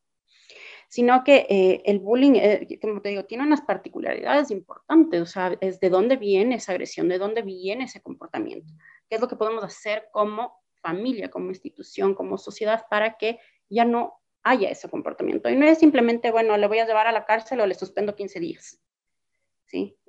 sino 0.87 1.23
que 1.23 1.47
eh, 1.49 1.81
el 1.85 1.97
bullying, 1.97 2.33
eh, 2.35 2.79
como 2.79 3.01
te 3.01 3.09
digo, 3.09 3.25
tiene 3.25 3.43
unas 3.43 3.61
particularidades 3.61 4.51
importantes, 4.51 5.19
o 5.19 5.25
sea, 5.25 5.57
es 5.61 5.79
de 5.79 5.89
dónde 5.89 6.17
viene 6.17 6.57
esa 6.57 6.73
agresión, 6.73 7.09
de 7.09 7.17
dónde 7.17 7.41
viene 7.41 7.85
ese 7.85 8.03
comportamiento, 8.03 8.71
qué 9.09 9.15
es 9.15 9.21
lo 9.21 9.27
que 9.27 9.35
podemos 9.35 9.63
hacer 9.63 10.07
como 10.11 10.61
familia, 10.83 11.31
como 11.31 11.49
institución, 11.49 12.13
como 12.13 12.37
sociedad 12.37 12.85
para 12.87 13.17
que 13.17 13.39
ya 13.67 13.83
no 13.83 14.21
haya 14.43 14.69
ese 14.69 14.87
comportamiento. 14.89 15.49
Y 15.49 15.55
no 15.55 15.65
es 15.65 15.79
simplemente, 15.79 16.29
bueno, 16.29 16.55
le 16.55 16.67
voy 16.67 16.77
a 16.77 16.85
llevar 16.85 17.07
a 17.07 17.11
la 17.11 17.25
cárcel 17.25 17.61
o 17.61 17.65
le 17.65 17.73
suspendo 17.73 18.15
15 18.15 18.39
días. 18.39 18.84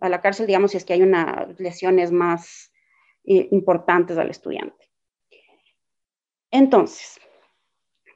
A 0.00 0.08
la 0.08 0.20
cárcel, 0.20 0.46
digamos, 0.46 0.70
si 0.70 0.76
es 0.76 0.84
que 0.84 0.92
hay 0.92 1.02
unas 1.02 1.58
lesiones 1.58 2.12
más 2.12 2.72
eh, 3.24 3.48
importantes 3.50 4.16
al 4.18 4.30
estudiante. 4.30 4.90
Entonces, 6.50 7.18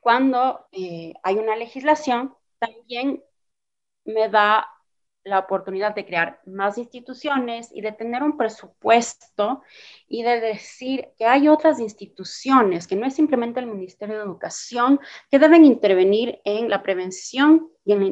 cuando 0.00 0.66
eh, 0.72 1.12
hay 1.22 1.36
una 1.36 1.56
legislación, 1.56 2.34
también 2.58 3.22
me 4.04 4.28
da 4.28 4.66
la 5.24 5.40
oportunidad 5.40 5.94
de 5.94 6.06
crear 6.06 6.40
más 6.46 6.78
instituciones 6.78 7.70
y 7.74 7.82
de 7.82 7.92
tener 7.92 8.22
un 8.22 8.38
presupuesto 8.38 9.62
y 10.08 10.22
de 10.22 10.40
decir 10.40 11.08
que 11.18 11.26
hay 11.26 11.48
otras 11.48 11.78
instituciones, 11.78 12.86
que 12.86 12.96
no 12.96 13.06
es 13.06 13.14
simplemente 13.14 13.60
el 13.60 13.66
Ministerio 13.66 14.16
de 14.16 14.24
Educación, 14.24 14.98
que 15.30 15.38
deben 15.38 15.66
intervenir 15.66 16.40
en 16.44 16.70
la 16.70 16.82
prevención 16.82 17.68
y 17.84 17.92
en 17.92 18.02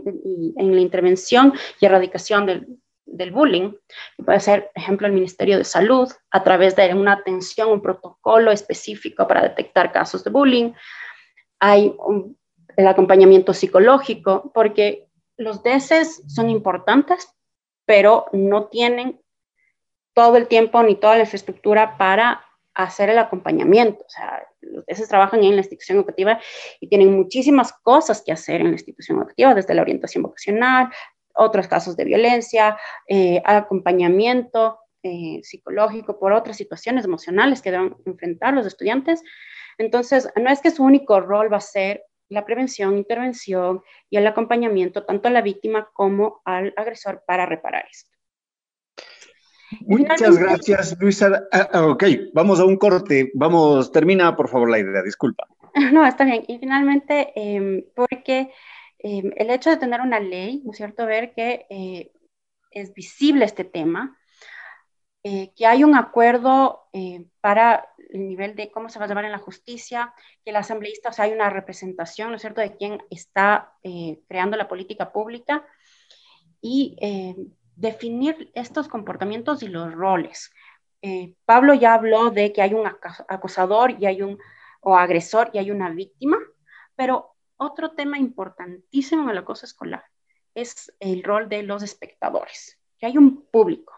en 0.57 0.75
la 0.75 0.81
intervención 0.81 1.55
y 1.81 1.87
erradicación 1.87 2.45
del, 2.45 2.79
del 3.19 3.33
bullying, 3.33 3.73
puede 4.25 4.41
ser, 4.41 4.71
ejemplo, 4.75 5.07
el 5.07 5.13
Ministerio 5.13 5.59
de 5.59 5.65
Salud, 5.65 6.11
a 6.31 6.43
través 6.43 6.75
de 6.77 6.95
una 6.95 7.13
atención, 7.13 7.71
un 7.71 7.83
protocolo 7.83 8.51
específico 8.51 9.27
para 9.29 9.43
detectar 9.43 9.93
casos 9.93 10.25
de 10.25 10.31
bullying. 10.31 10.73
Hay 11.61 11.95
el 12.77 12.87
acompañamiento 12.87 13.53
psicológico, 13.53 14.51
porque 14.55 15.09
los 15.37 15.63
DESES 15.63 16.23
son 16.29 16.49
importantes, 16.49 17.29
pero 17.85 18.27
no 18.33 18.67
tienen 18.69 19.21
todo 20.15 20.37
el 20.37 20.47
tiempo 20.47 20.83
ni 20.83 20.95
toda 20.95 21.15
la 21.17 21.23
infraestructura 21.23 21.99
para 21.99 22.45
hacer 22.75 23.11
el 23.11 23.19
acompañamiento. 23.19 24.05
O 24.07 24.11
sea, 24.11 24.47
los 24.61 24.87
DESES 24.87 25.09
trabajan 25.09 25.43
en 25.43 25.57
la 25.57 25.63
institución 25.63 25.99
educativa 25.99 26.41
y 26.81 26.89
tienen 26.89 27.15
muchísimas 27.15 27.73
cosas 27.83 28.23
que 28.25 28.33
hacer 28.33 28.61
en 28.61 28.69
la 28.69 28.75
institución 28.75 29.19
educativa, 29.19 29.55
desde 29.55 29.75
la 29.75 29.83
orientación 29.83 30.23
vocacional, 30.23 30.89
otros 31.39 31.69
casos 31.69 31.97
de 31.97 32.05
violencia, 32.05 32.77
eh, 33.07 33.41
acompañamiento 33.45 34.81
eh, 35.03 35.41
psicológico 35.43 36.19
por 36.19 36.33
otras 36.33 36.57
situaciones 36.57 37.05
emocionales 37.05 37.63
que 37.63 37.71
deben 37.71 37.97
enfrentar 38.05 38.53
los 38.53 38.67
estudiantes. 38.67 39.23
Entonces, 39.79 40.29
no 40.37 40.51
es 40.51 40.61
que 40.61 40.71
su 40.71 40.83
único 40.83 41.21
rol 41.21 41.53
va 41.53 41.59
a 41.59 41.61
ser 41.61 42.03
la 42.29 42.45
prevención, 42.45 42.99
intervención 42.99 43.83
y 44.11 44.17
el 44.17 44.27
acompañamiento 44.27 45.05
tanto 45.05 45.29
a 45.29 45.31
la 45.31 45.41
víctima 45.41 45.89
como 45.93 46.43
al 46.45 46.75
agresor 46.77 47.23
para 47.27 47.47
reparar 47.47 47.87
esto. 47.91 48.11
Muchas 49.83 50.39
gracias, 50.39 50.97
Luisa. 50.99 51.45
Ah, 51.53 51.69
ah, 51.73 51.87
ok, 51.87 52.05
vamos 52.33 52.59
a 52.61 52.65
un 52.65 52.77
corte. 52.77 53.31
Vamos, 53.35 53.93
termina 53.93 54.35
por 54.35 54.49
favor 54.49 54.71
la 54.71 54.79
idea, 54.79 55.03
disculpa. 55.03 55.47
No, 55.93 56.05
está 56.05 56.25
bien. 56.25 56.45
Y 56.49 56.59
finalmente, 56.59 57.33
em, 57.37 57.85
porque 57.95 58.51
Em, 58.99 59.31
el 59.37 59.51
hecho 59.51 59.71
de 59.71 59.77
tener 59.77 60.01
una 60.01 60.19
ley, 60.21 60.61
¿no 60.65 60.73
es 60.73 60.77
cierto? 60.77 61.07
Ver 61.07 61.33
que 61.33 61.67
eh, 61.71 62.13
es 62.71 62.93
visible 62.95 63.45
este 63.45 63.65
tema, 63.65 64.19
eh, 65.23 65.53
que 65.55 65.67
hay 65.67 65.85
un 65.85 65.95
acuerdo 65.95 66.89
eh, 66.93 67.27
para 67.41 67.89
el 68.11 68.27
nivel 68.27 68.57
de 68.57 68.71
cómo 68.71 68.89
se 68.89 68.99
va 68.99 69.05
a 69.05 69.09
llevar 69.09 69.25
en 69.25 69.33
la 69.33 69.39
justicia, 69.39 70.15
que 70.45 70.51
el 70.51 70.57
asambleísta, 70.57 71.11
o 71.11 71.13
sea, 71.13 71.27
hay 71.27 71.33
una 71.33 71.51
representación, 71.51 72.31
¿no 72.31 72.37
es 72.37 72.41
cierto?, 72.41 72.61
de 72.61 72.77
quién 72.77 73.01
está 73.11 73.75
creando 74.29 74.57
la 74.57 74.69
política 74.69 75.13
pública 75.13 75.67
y 76.63 76.97
definir 77.77 78.51
estos 78.55 78.89
comportamientos 78.89 79.63
y 79.63 79.69
los 79.69 79.93
roles. 79.93 80.51
Pablo 81.45 81.75
ya 81.75 81.95
habló 81.95 82.31
de 82.31 82.53
que 82.53 82.63
hay 82.63 82.73
un 82.73 82.87
acosador 83.29 83.91
y 84.01 84.07
hay 84.07 84.23
un, 84.23 84.39
o 84.81 84.97
agresor 84.97 85.51
y 85.53 85.59
hay 85.59 85.71
una 85.71 85.91
víctima, 85.91 86.39
pero 86.97 87.38
otro 87.59 87.91
tema 87.91 88.19
importantísimo 88.19 89.25
en 89.25 89.31
el 89.31 89.39
acoso 89.39 89.67
escolar 89.67 90.05
es 90.55 90.93
el 91.01 91.23
rol 91.23 91.49
de 91.49 91.63
los 91.63 91.83
espectadores, 91.83 92.79
que 92.99 93.07
hay 93.07 93.19
un 93.19 93.47
público. 93.51 93.93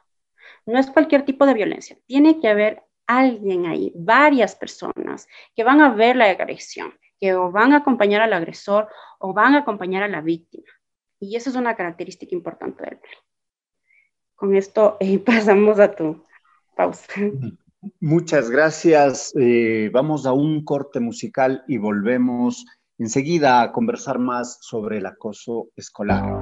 No 0.67 0.79
es 0.79 0.91
cualquier 0.91 1.25
tipo 1.25 1.47
de 1.47 1.55
violencia, 1.55 1.97
tiene 2.07 2.41
que 2.41 2.49
haber 2.49 2.83
alguien 3.07 3.67
ahí, 3.67 3.93
varias 3.97 4.55
personas 4.55 5.27
que 5.55 5.65
van 5.65 5.81
a 5.81 5.93
ver 5.93 6.17
la 6.17 6.27
agresión, 6.27 6.93
que 7.19 7.35
o 7.35 7.51
van 7.51 7.73
a 7.73 7.79
acompañar 7.79 8.23
al 8.23 8.33
agresor 8.33 8.89
o 9.19 9.33
van 9.33 9.55
a 9.55 9.59
acompañar 9.59 10.03
a 10.03 10.09
la 10.09 10.21
víctima. 10.21 10.69
Y 11.19 11.37
eso 11.37 11.51
es 11.51 11.57
una 11.57 11.77
característica 11.77 12.35
importante 12.35 12.83
del 12.83 12.97
bullying. 12.97 13.25
Con 14.35 14.57
esto 14.57 14.97
eh, 15.01 15.19
pasamos 15.27 15.79
a 15.79 15.95
tu 15.95 16.25
pausa. 16.75 17.13
Muchas 18.01 18.51
gracias. 18.51 19.33
Eh, 19.39 19.91
vamos 19.93 20.27
a 20.27 20.33
un 20.33 20.65
corte 20.65 21.01
musical 21.01 21.65
y 21.67 21.79
volvemos 21.79 22.65
enseguida 23.01 23.63
a 23.63 23.73
conversar 23.73 24.19
más 24.19 24.59
sobre 24.61 24.99
el 24.99 25.07
acoso 25.07 25.69
escolar. 25.75 26.40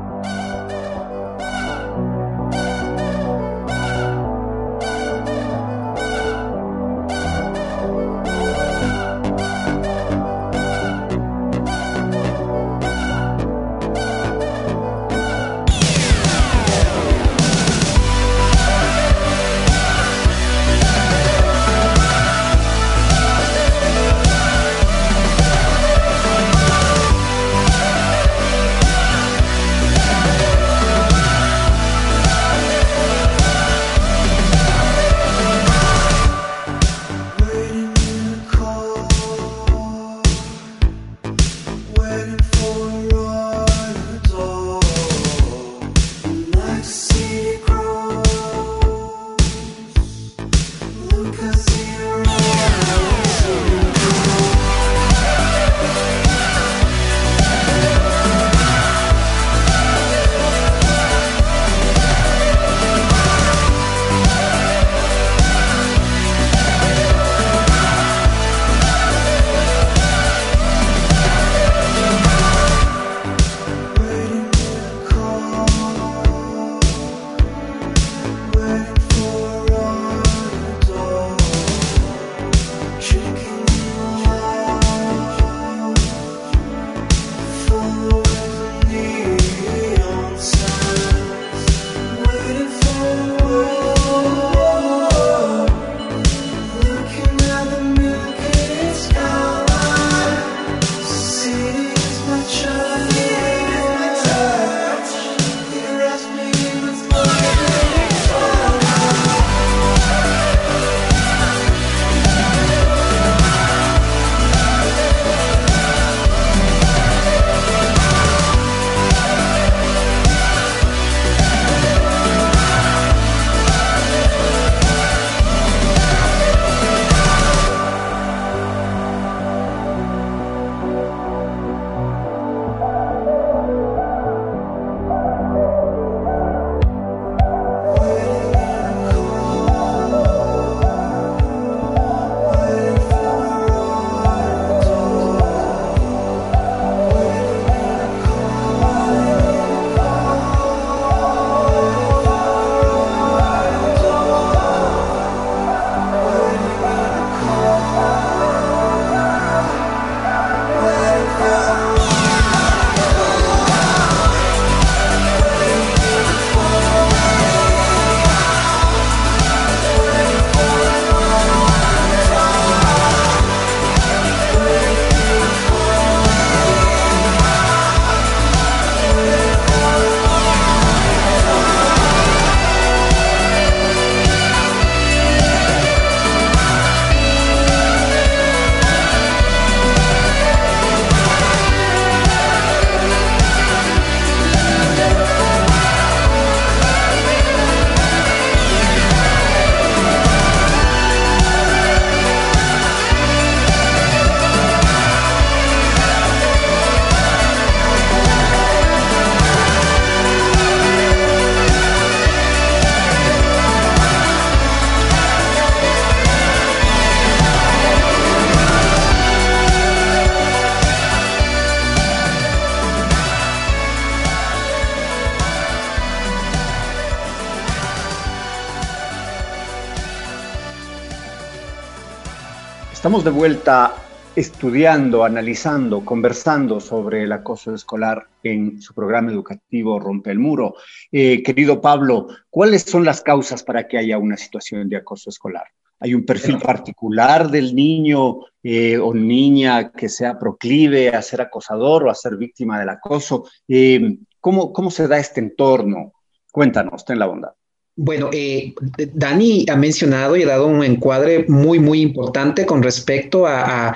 Estamos 233.19 233.35
de 233.35 233.41
vuelta 233.41 233.95
estudiando, 234.37 235.25
analizando, 235.25 236.05
conversando 236.05 236.79
sobre 236.79 237.25
el 237.25 237.33
acoso 237.33 237.75
escolar 237.75 238.29
en 238.45 238.81
su 238.81 238.95
programa 238.95 239.33
educativo 239.33 239.99
Rompe 239.99 240.31
el 240.31 240.39
Muro. 240.39 240.77
Eh, 241.11 241.43
querido 241.43 241.81
Pablo, 241.81 242.29
¿cuáles 242.49 242.83
son 242.83 243.05
las 243.05 243.21
causas 243.21 243.65
para 243.65 243.89
que 243.89 243.99
haya 243.99 244.19
una 244.19 244.37
situación 244.37 244.89
de 244.89 244.99
acoso 244.99 245.31
escolar? 245.31 245.65
¿Hay 245.99 246.15
un 246.15 246.25
perfil 246.25 246.59
particular 246.59 247.51
del 247.51 247.75
niño 247.75 248.37
eh, 248.63 248.99
o 248.99 249.13
niña 249.13 249.91
que 249.91 250.09
sea 250.09 250.39
proclive 250.39 251.09
a 251.09 251.21
ser 251.21 251.41
acosador 251.41 252.05
o 252.05 252.11
a 252.13 252.15
ser 252.15 252.37
víctima 252.37 252.79
del 252.79 252.91
acoso? 252.91 253.49
Eh, 253.67 254.17
¿cómo, 254.39 254.73
¿Cómo 254.73 254.93
se 254.93 255.09
da 255.09 255.19
este 255.19 255.41
entorno? 255.41 256.13
Cuéntanos, 256.53 257.05
ten 257.05 257.19
la 257.19 257.27
bondad. 257.27 257.58
Bueno, 258.01 258.31
eh, 258.33 258.75
Dani 259.13 259.67
ha 259.69 259.75
mencionado 259.75 260.37
y 260.37 260.45
ha 260.45 260.47
dado 260.47 260.69
un 260.69 260.85
encuadre 260.85 261.45
muy, 261.49 261.81
muy 261.81 262.01
importante 262.01 262.65
con 262.65 262.81
respecto 262.81 263.45
a, 263.45 263.93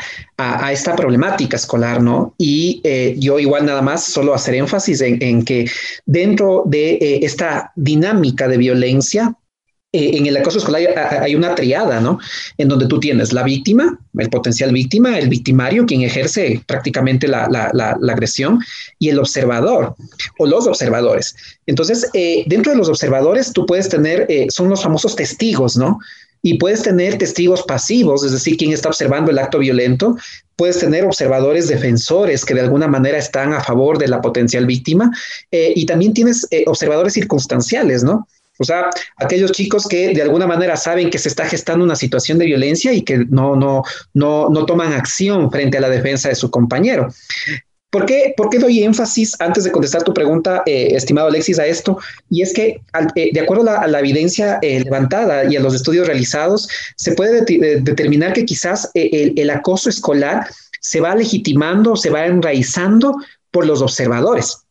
esta 0.73 0.97
problemática 0.97 1.55
escolar, 1.55 2.03
¿no? 2.03 2.35
Y 2.37 2.81
eh, 2.83 3.15
yo 3.17 3.39
igual 3.39 3.65
nada 3.65 3.81
más 3.81 4.03
solo 4.03 4.35
hacer 4.35 4.57
énfasis 4.57 5.01
en, 5.01 5.45
que 5.45 5.71
dentro 6.05 6.65
de 6.67 6.95
eh, 6.95 7.21
esta 7.23 7.71
dinámica 7.77 8.49
de 8.49 8.57
violencia, 8.57 9.37
eh, 9.95 10.17
en 10.17 10.25
el 10.25 10.39
acoso 10.39 10.57
escolar 10.57 10.83
hay, 11.21 11.35
una 11.35 11.55
triada, 11.55 12.01
¿no? 12.01 12.19
En 12.57 12.69
donde 12.69 12.87
tú 12.87 12.99
tienes 12.99 13.35
la 13.35 13.43
víctima, 13.43 13.99
el 14.17 14.31
potencial 14.31 14.73
víctima, 14.73 15.19
el 15.19 15.29
victimario, 15.29 15.85
quien 15.85 16.01
ejerce 16.01 16.63
prácticamente 16.67 17.29
la, 17.29 17.45
agresión, 18.11 18.61
y 18.99 19.11
el 19.11 19.19
observador 19.19 19.95
o 20.39 20.47
los 20.47 20.67
observadores. 20.67 21.35
Entonces, 21.67 22.09
eh, 22.15 22.45
dentro 22.47 22.73
de 22.73 22.79
los 22.79 22.89
observadores, 22.89 23.53
tú 23.53 23.67
puedes 23.67 23.91
tener, 23.91 24.25
eh, 24.31 24.47
son 24.49 24.71
los 24.71 24.83
famosos 24.83 25.15
testigos, 25.15 25.77
¿no? 25.77 25.99
Y 26.41 26.55
puedes 26.55 26.83
tener 26.83 27.19
testigos 27.19 27.63
pasivos, 27.63 28.25
es 28.25 28.33
decir, 28.33 28.57
quien 28.57 28.73
está 28.73 28.89
observando 28.89 29.31
el 29.31 29.39
acto 29.39 29.59
violento. 29.59 30.17
Puedes 30.57 30.79
tener 30.79 31.05
observadores 31.05 31.69
defensores 31.69 32.47
que 32.47 32.55
de 32.55 32.63
alguna 32.63 32.89
manera 32.89 33.19
están 33.19 33.53
a 33.53 33.63
favor 33.63 33.99
de 33.99 34.09
la 34.09 34.23
potencial 34.23 34.65
víctima. 34.65 35.13
y 35.51 35.87
también 35.87 36.15
tienes 36.15 36.49
observadores 36.67 37.13
circunstanciales, 37.13 38.03
¿no? 38.03 38.27
O 38.63 38.65
sea, 38.65 38.91
aquellos 39.17 39.53
chicos 39.53 39.87
que 39.87 40.15
de 40.15 40.23
alguna 40.23 40.47
manera 40.47 40.77
saben 40.77 41.11
que 41.11 41.19
se 41.19 41.29
está 41.29 41.45
gestando 41.47 41.85
una 41.85 41.97
situación 41.97 42.39
de 42.39 42.47
violencia 42.47 42.93
y 42.93 43.03
que 43.03 43.19
no, 43.29 43.57
no, 43.57 43.83
no, 44.15 44.49
no 44.49 44.67
toman 44.67 44.93
acción 44.93 45.51
frente 45.51 45.79
a 45.79 45.81
la 45.81 45.89
defensa 45.89 46.29
de 46.29 46.35
su 46.35 46.51
compañero. 46.51 47.09
¿Por 47.93 48.07
qué, 48.07 48.33
¿Por 48.39 48.49
qué, 48.49 48.59
doy 48.59 48.83
énfasis, 48.83 49.39
antes 49.39 49.65
de 49.65 49.71
contestar 49.71 50.03
tu 50.03 50.15
pregunta, 50.15 50.63
eh, 50.65 50.93
estimado 50.93 51.29
Alexis, 51.29 51.59
a 51.59 51.67
esto? 51.67 51.99
Y 52.31 52.41
es 52.41 52.55
que, 52.55 52.81
eh, 53.17 53.31
de 53.35 53.41
acuerdo 53.41 53.69
a 53.69 53.87
la, 53.87 54.01
evidencia 54.01 54.59
eh, 54.63 54.81
levantada 54.81 55.45
y 55.45 55.57
a 55.57 55.61
los 55.61 55.75
estudios 55.75 56.07
realizados, 56.07 56.69
se 56.97 57.13
puede 57.13 57.43
determinar 57.43 58.33
que 58.33 58.47
quizás 58.47 58.91
el, 58.95 59.35
el, 59.37 59.51
acoso 59.51 59.91
escolar 59.91 60.47
se 60.81 61.03
va 61.03 61.15
legitimando, 61.15 61.95
se 61.95 62.09
va 62.09 62.25
enraizando 62.25 63.15
por 63.51 63.67
los 63.67 63.83
observadores. 63.83 64.62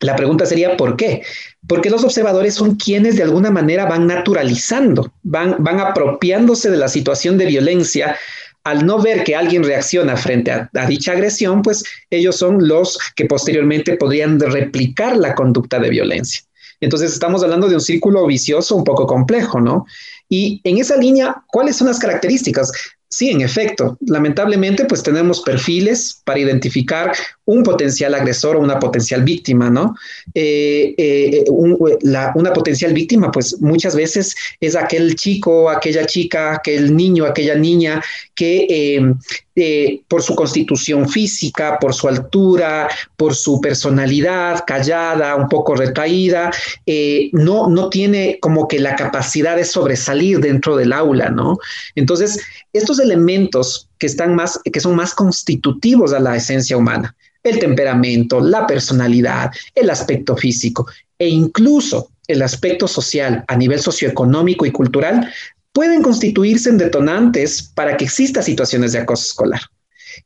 La 0.00 0.16
pregunta 0.16 0.46
sería, 0.46 0.76
¿por 0.76 0.96
qué? 0.96 1.22
Porque 1.66 1.90
los 1.90 2.04
observadores 2.04 2.54
son 2.54 2.76
quienes 2.76 3.16
de 3.16 3.22
alguna 3.22 3.50
manera 3.50 3.86
van 3.86 4.06
naturalizando, 4.06 5.12
van, 5.22 5.56
van 5.58 5.80
apropiándose 5.80 6.70
de 6.70 6.76
la 6.76 6.88
situación 6.88 7.38
de 7.38 7.46
violencia. 7.46 8.16
Al 8.64 8.84
no 8.84 9.00
ver 9.00 9.22
que 9.24 9.36
alguien 9.36 9.62
reacciona 9.62 10.16
frente 10.16 10.50
a, 10.50 10.68
dicha 10.88 11.12
agresión, 11.12 11.62
pues 11.62 11.84
ellos 12.10 12.36
son 12.36 12.66
los 12.66 12.98
que 13.14 13.24
posteriormente 13.26 13.96
podrían 13.96 14.40
replicar 14.40 15.16
la 15.16 15.34
conducta 15.34 15.78
de 15.78 15.88
violencia. 15.88 16.42
Entonces 16.80 17.12
estamos 17.12 17.42
hablando 17.42 17.68
de 17.68 17.76
un 17.76 17.80
círculo 17.80 18.26
vicioso 18.26 18.76
un 18.76 18.84
poco 18.84 19.06
complejo, 19.06 19.60
¿no? 19.60 19.86
Y 20.28 20.60
en 20.64 20.78
esa 20.78 20.96
línea, 20.96 21.42
¿cuáles 21.46 21.76
son 21.76 21.86
las 21.86 21.98
características? 21.98 22.72
Sí, 23.08 23.30
en 23.30 23.40
efecto, 23.40 23.96
lamentablemente 24.00 24.84
pues 24.84 25.02
tenemos 25.02 25.40
perfiles 25.42 26.20
para 26.24 26.40
identificar 26.40 27.12
un 27.44 27.62
potencial 27.62 28.14
agresor 28.14 28.56
o 28.56 28.60
una 28.60 28.80
potencial 28.80 29.22
víctima, 29.22 29.70
¿no? 29.70 29.94
Eh, 30.34 30.92
eh, 30.98 31.44
una 31.48 32.52
potencial 32.52 32.92
víctima 32.92 33.30
pues 33.30 33.60
muchas 33.60 33.94
veces 33.94 34.34
es 34.60 34.74
aquel 34.74 35.14
chico, 35.14 35.70
aquella 35.70 36.04
chica, 36.04 36.54
aquel 36.54 36.96
niño, 36.96 37.24
aquella 37.26 37.54
niña 37.54 38.02
que 38.34 38.66
eh, 38.68 39.14
eh, 39.58 40.02
por 40.06 40.22
su 40.22 40.34
constitución 40.34 41.08
física, 41.08 41.78
por 41.80 41.94
su 41.94 42.08
altura, 42.08 42.88
por 43.16 43.34
su 43.34 43.58
personalidad 43.58 44.64
callada, 44.66 45.34
un 45.34 45.48
poco 45.48 45.74
retraída, 45.74 46.52
eh, 46.84 47.30
no, 47.32 47.66
no 47.68 47.88
tiene 47.88 48.38
como 48.42 48.68
que 48.68 48.78
la 48.78 48.94
capacidad 48.96 49.56
de 49.56 49.64
sobresalir 49.64 50.40
dentro 50.40 50.76
del 50.76 50.92
aula, 50.92 51.30
¿no? 51.30 51.58
Entonces, 51.94 52.38
estos 52.74 52.98
elementos 52.98 53.88
que, 53.98 54.06
están 54.06 54.34
más, 54.34 54.60
que 54.70 54.78
son 54.78 54.94
más 54.94 55.14
constitutivos 55.14 56.12
a 56.12 56.20
la 56.20 56.36
esencia 56.36 56.76
humana, 56.76 57.16
el 57.42 57.58
temperamento, 57.58 58.40
la 58.40 58.66
personalidad, 58.66 59.50
el 59.74 59.88
aspecto 59.88 60.36
físico 60.36 60.86
e 61.18 61.28
incluso 61.28 62.10
el 62.28 62.42
aspecto 62.42 62.88
social 62.88 63.44
a 63.46 63.56
nivel 63.56 63.80
socioeconómico 63.80 64.66
y 64.66 64.72
cultural 64.72 65.32
pueden 65.76 66.00
constituirse 66.00 66.70
en 66.70 66.78
detonantes 66.78 67.70
para 67.74 67.98
que 67.98 68.06
exista 68.06 68.40
situaciones 68.40 68.92
de 68.92 69.00
acoso 69.00 69.26
escolar. 69.26 69.60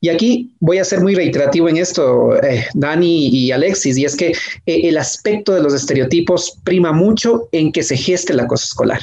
Y 0.00 0.08
aquí 0.08 0.54
voy 0.60 0.78
a 0.78 0.84
ser 0.84 1.00
muy 1.00 1.16
reiterativo 1.16 1.68
en 1.68 1.76
esto, 1.76 2.40
eh, 2.40 2.66
Dani 2.74 3.30
y 3.30 3.50
Alexis, 3.50 3.98
y 3.98 4.04
es 4.04 4.14
que 4.14 4.28
eh, 4.28 4.34
el 4.84 4.96
aspecto 4.96 5.52
de 5.52 5.60
los 5.60 5.74
estereotipos 5.74 6.56
prima 6.62 6.92
mucho 6.92 7.48
en 7.50 7.72
que 7.72 7.82
se 7.82 7.96
geste 7.96 8.32
el 8.32 8.38
acoso 8.38 8.66
escolar. 8.66 9.00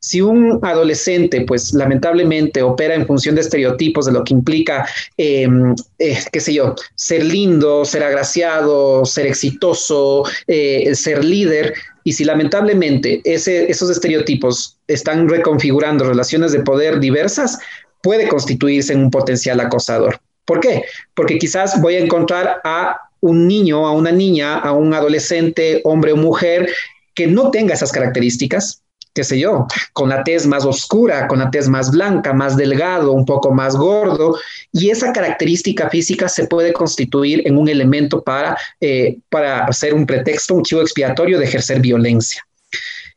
Si 0.00 0.20
un 0.20 0.60
adolescente, 0.62 1.40
pues 1.40 1.72
lamentablemente 1.72 2.62
opera 2.62 2.94
en 2.94 3.06
función 3.06 3.34
de 3.34 3.40
estereotipos 3.40 4.04
de 4.04 4.12
lo 4.12 4.24
que 4.24 4.34
implica, 4.34 4.86
em, 5.16 5.74
eh, 5.98 6.18
qué 6.30 6.40
sé 6.40 6.52
yo, 6.52 6.74
ser 6.96 7.24
lindo, 7.24 7.86
ser 7.86 8.04
agraciado, 8.04 9.06
ser 9.06 9.26
exitoso, 9.26 10.24
ser 10.46 11.24
líder, 11.24 11.72
y 12.08 12.12
si 12.14 12.24
lamentablemente 12.24 13.20
esos 13.22 13.90
estereotipos 13.90 14.78
están 14.86 15.28
reconfigurando 15.28 16.06
relaciones 16.06 16.52
de 16.52 16.60
poder 16.60 17.00
diversas, 17.00 17.58
puede 18.02 18.28
constituirse 18.28 18.94
en 18.94 19.00
un 19.00 19.10
potencial 19.10 19.60
acosador. 19.60 20.18
¿Por 20.46 20.60
qué? 20.60 20.84
Porque 21.12 21.38
quizás 21.38 21.82
voy 21.82 21.96
a 21.96 21.98
encontrar 21.98 22.62
a 22.64 22.98
un 23.20 23.46
niño, 23.46 23.86
a 23.86 23.92
una 23.92 24.10
niña, 24.10 24.56
a 24.56 24.72
un 24.72 24.94
adolescente, 24.94 25.82
hombre 25.84 26.12
o 26.12 26.16
mujer, 26.16 26.70
que 27.14 27.26
no 27.26 27.50
tenga 27.50 27.74
esas 27.74 27.92
características, 27.92 28.80
qué 29.14 29.24
sé 29.24 29.38
yo, 29.38 29.66
con 29.92 30.08
la 30.08 30.22
tez 30.22 30.46
más 30.46 30.64
oscura, 30.64 31.26
con 31.28 31.40
la 31.40 31.50
tez 31.50 31.68
más 31.68 31.90
blanca, 31.90 32.32
más 32.32 32.56
delgado, 32.56 33.12
un 33.12 33.24
poco 33.24 33.52
más 33.52 33.76
gordo, 33.76 34.38
y 34.72 34.90
esa 34.90 35.12
característica 35.12 35.88
física 35.88 36.28
se 36.28 36.46
puede 36.46 36.72
constituir 36.72 37.42
en 37.46 37.56
un 37.56 37.68
elemento 37.68 38.22
para, 38.22 38.56
eh, 38.80 39.18
para 39.28 39.64
hacer 39.64 39.94
un 39.94 40.06
pretexto, 40.06 40.54
un 40.54 40.62
chivo 40.62 40.80
expiatorio 40.80 41.38
de 41.38 41.44
ejercer 41.44 41.80
violencia. 41.80 42.44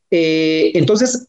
Eh, 0.09 0.71
entonces, 0.75 1.27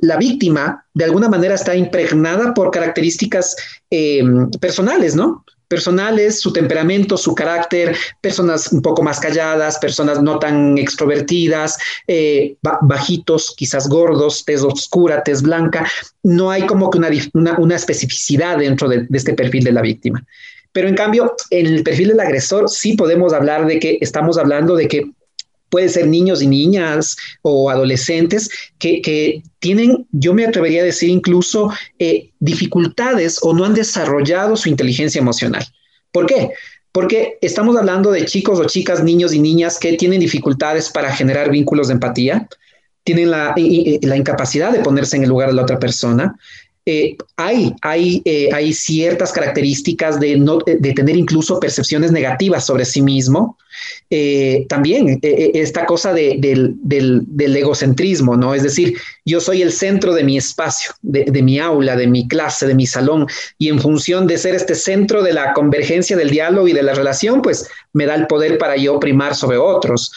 la 0.00 0.16
víctima 0.16 0.84
de 0.94 1.04
alguna 1.04 1.28
manera 1.28 1.54
está 1.54 1.76
impregnada 1.76 2.54
por 2.54 2.70
características 2.70 3.56
eh, 3.90 4.22
personales, 4.60 5.14
¿no? 5.14 5.44
Personales, 5.68 6.40
su 6.40 6.52
temperamento, 6.52 7.16
su 7.16 7.34
carácter, 7.34 7.96
personas 8.20 8.72
un 8.72 8.82
poco 8.82 9.02
más 9.02 9.20
calladas, 9.20 9.78
personas 9.78 10.20
no 10.22 10.38
tan 10.38 10.76
extrovertidas, 10.78 11.78
eh, 12.06 12.56
bajitos, 12.82 13.54
quizás 13.56 13.88
gordos, 13.88 14.44
tez 14.44 14.62
oscura, 14.62 15.22
tez 15.22 15.42
blanca. 15.42 15.86
No 16.22 16.50
hay 16.50 16.66
como 16.66 16.90
que 16.90 16.98
una, 16.98 17.76
especificidad 17.76 18.58
dentro 18.58 18.88
de, 18.88 19.06
este 19.12 19.34
perfil 19.34 19.64
de 19.64 19.72
la 19.72 19.82
víctima. 19.82 20.24
Pero 20.72 20.88
en 20.88 20.94
cambio, 20.94 21.34
en 21.50 21.66
el 21.66 21.82
perfil 21.82 22.08
del 22.08 22.20
agresor 22.20 22.68
sí 22.68 22.94
podemos 22.94 23.32
hablar 23.32 23.66
de 23.66 23.78
que 23.78 23.98
estamos 24.00 24.38
hablando 24.38 24.74
de 24.76 24.88
que 24.88 25.10
puede 25.68 25.88
ser 25.88 26.06
niños 26.06 26.42
y 26.42 26.46
niñas 26.46 27.16
o 27.42 27.70
adolescentes 27.70 28.50
que, 28.78 29.42
tienen, 29.60 30.06
yo 30.12 30.34
me 30.34 30.46
atrevería 30.46 30.82
a 30.82 30.84
decir 30.84 31.08
incluso, 31.08 31.72
eh, 31.98 32.30
dificultades 32.38 33.38
o 33.42 33.52
no 33.52 33.64
han 33.64 33.74
desarrollado 33.74 34.56
su 34.56 34.68
inteligencia 34.68 35.20
emocional. 35.20 35.66
¿Por 36.12 36.26
qué? 36.26 36.52
Porque 36.92 37.38
estamos 37.40 37.76
hablando 37.76 38.12
de 38.12 38.24
chicos 38.24 38.60
o 38.60 38.64
chicas, 38.66 39.02
niños 39.02 39.32
y 39.34 39.40
niñas 39.40 39.78
que 39.78 39.94
tienen 39.94 40.20
dificultades 40.20 40.90
para 40.90 41.14
generar 41.14 41.50
vínculos 41.50 41.88
de 41.88 41.94
empatía, 41.94 42.48
tienen 43.02 43.30
la 43.30 44.16
incapacidad 44.16 44.70
de 44.70 44.80
ponerse 44.80 45.16
en 45.16 45.24
el 45.24 45.30
lugar 45.30 45.48
de 45.48 45.54
la 45.54 45.62
otra 45.62 45.78
persona, 45.78 46.38
eh, 46.90 47.18
eh, 47.36 48.48
hay 48.50 48.72
ciertas 48.72 49.30
características 49.30 50.18
de, 50.18 50.38
no, 50.38 50.56
de 50.56 50.92
tener 50.94 51.16
incluso 51.16 51.60
percepciones 51.60 52.12
negativas 52.12 52.64
sobre 52.64 52.86
sí 52.86 53.02
mismo. 53.02 53.58
Eh, 54.10 54.64
también 54.70 55.20
esta 55.22 55.84
cosa 55.84 56.14
del, 56.14 56.78
egocentrismo, 57.38 58.38
¿no? 58.38 58.54
Es 58.54 58.62
decir, 58.62 58.94
yo 59.26 59.38
soy 59.38 59.60
el 59.60 59.70
centro 59.70 60.14
de 60.14 60.24
mi 60.24 60.38
espacio, 60.38 60.92
de, 61.02 61.24
de, 61.24 61.42
mi 61.42 61.58
aula, 61.58 61.94
de 61.94 62.06
mi 62.06 62.26
clase, 62.26 62.66
de 62.66 62.74
mi 62.74 62.86
salón, 62.86 63.26
y 63.58 63.68
en 63.68 63.80
función 63.80 64.26
de 64.26 64.38
ser 64.38 64.54
este 64.54 64.74
centro 64.74 65.22
de 65.22 65.34
la 65.34 65.52
convergencia 65.52 66.16
del 66.16 66.30
diálogo 66.30 66.68
y 66.68 66.72
de 66.72 66.82
la 66.82 66.94
relación, 66.94 67.42
pues 67.42 67.68
me 67.92 68.06
da 68.06 68.14
el 68.14 68.26
poder 68.26 68.56
para 68.56 68.76
yo 68.76 68.98
primar 68.98 69.34
sobre 69.34 69.58
otros. 69.58 70.10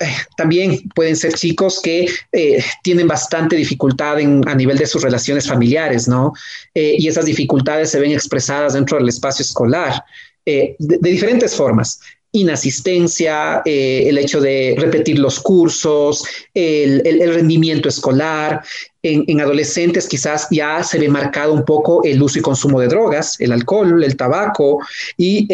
Eh, 0.00 0.06
también 0.36 0.88
pueden 0.94 1.14
ser 1.14 1.34
chicos 1.34 1.80
que 1.80 2.08
eh, 2.32 2.64
tienen 2.82 3.06
bastante 3.06 3.54
dificultad 3.54 4.16
a 4.18 4.54
nivel 4.54 4.76
de 4.76 4.86
sus 4.86 5.02
relaciones 5.02 5.46
familiares, 5.46 6.08
¿no? 6.08 6.32
Eh, 6.74 6.96
y 6.98 7.06
esas 7.06 7.26
dificultades 7.26 7.90
se 7.90 8.00
ven 8.00 8.10
expresadas 8.10 8.72
dentro 8.72 8.98
del 8.98 9.08
espacio 9.08 9.44
escolar 9.44 10.04
de, 10.44 10.76
diferentes 11.00 11.54
formas. 11.54 12.00
Inasistencia, 12.32 13.62
el 13.64 14.18
hecho 14.18 14.40
de 14.40 14.74
repetir 14.76 15.20
los 15.20 15.38
cursos, 15.38 16.24
el, 16.52 17.32
rendimiento 17.32 17.88
escolar. 17.88 18.62
En, 19.02 19.40
adolescentes 19.40 20.08
quizás 20.08 20.48
ya 20.50 20.82
se 20.82 20.98
ve 20.98 21.08
marcado 21.08 21.52
un 21.52 21.64
poco 21.64 22.02
el 22.02 22.20
uso 22.20 22.40
y 22.40 22.42
consumo 22.42 22.80
de 22.80 22.88
drogas, 22.88 23.40
el 23.40 23.52
alcohol, 23.52 24.02
el 24.02 24.16
tabaco 24.16 24.80
y 25.16 25.48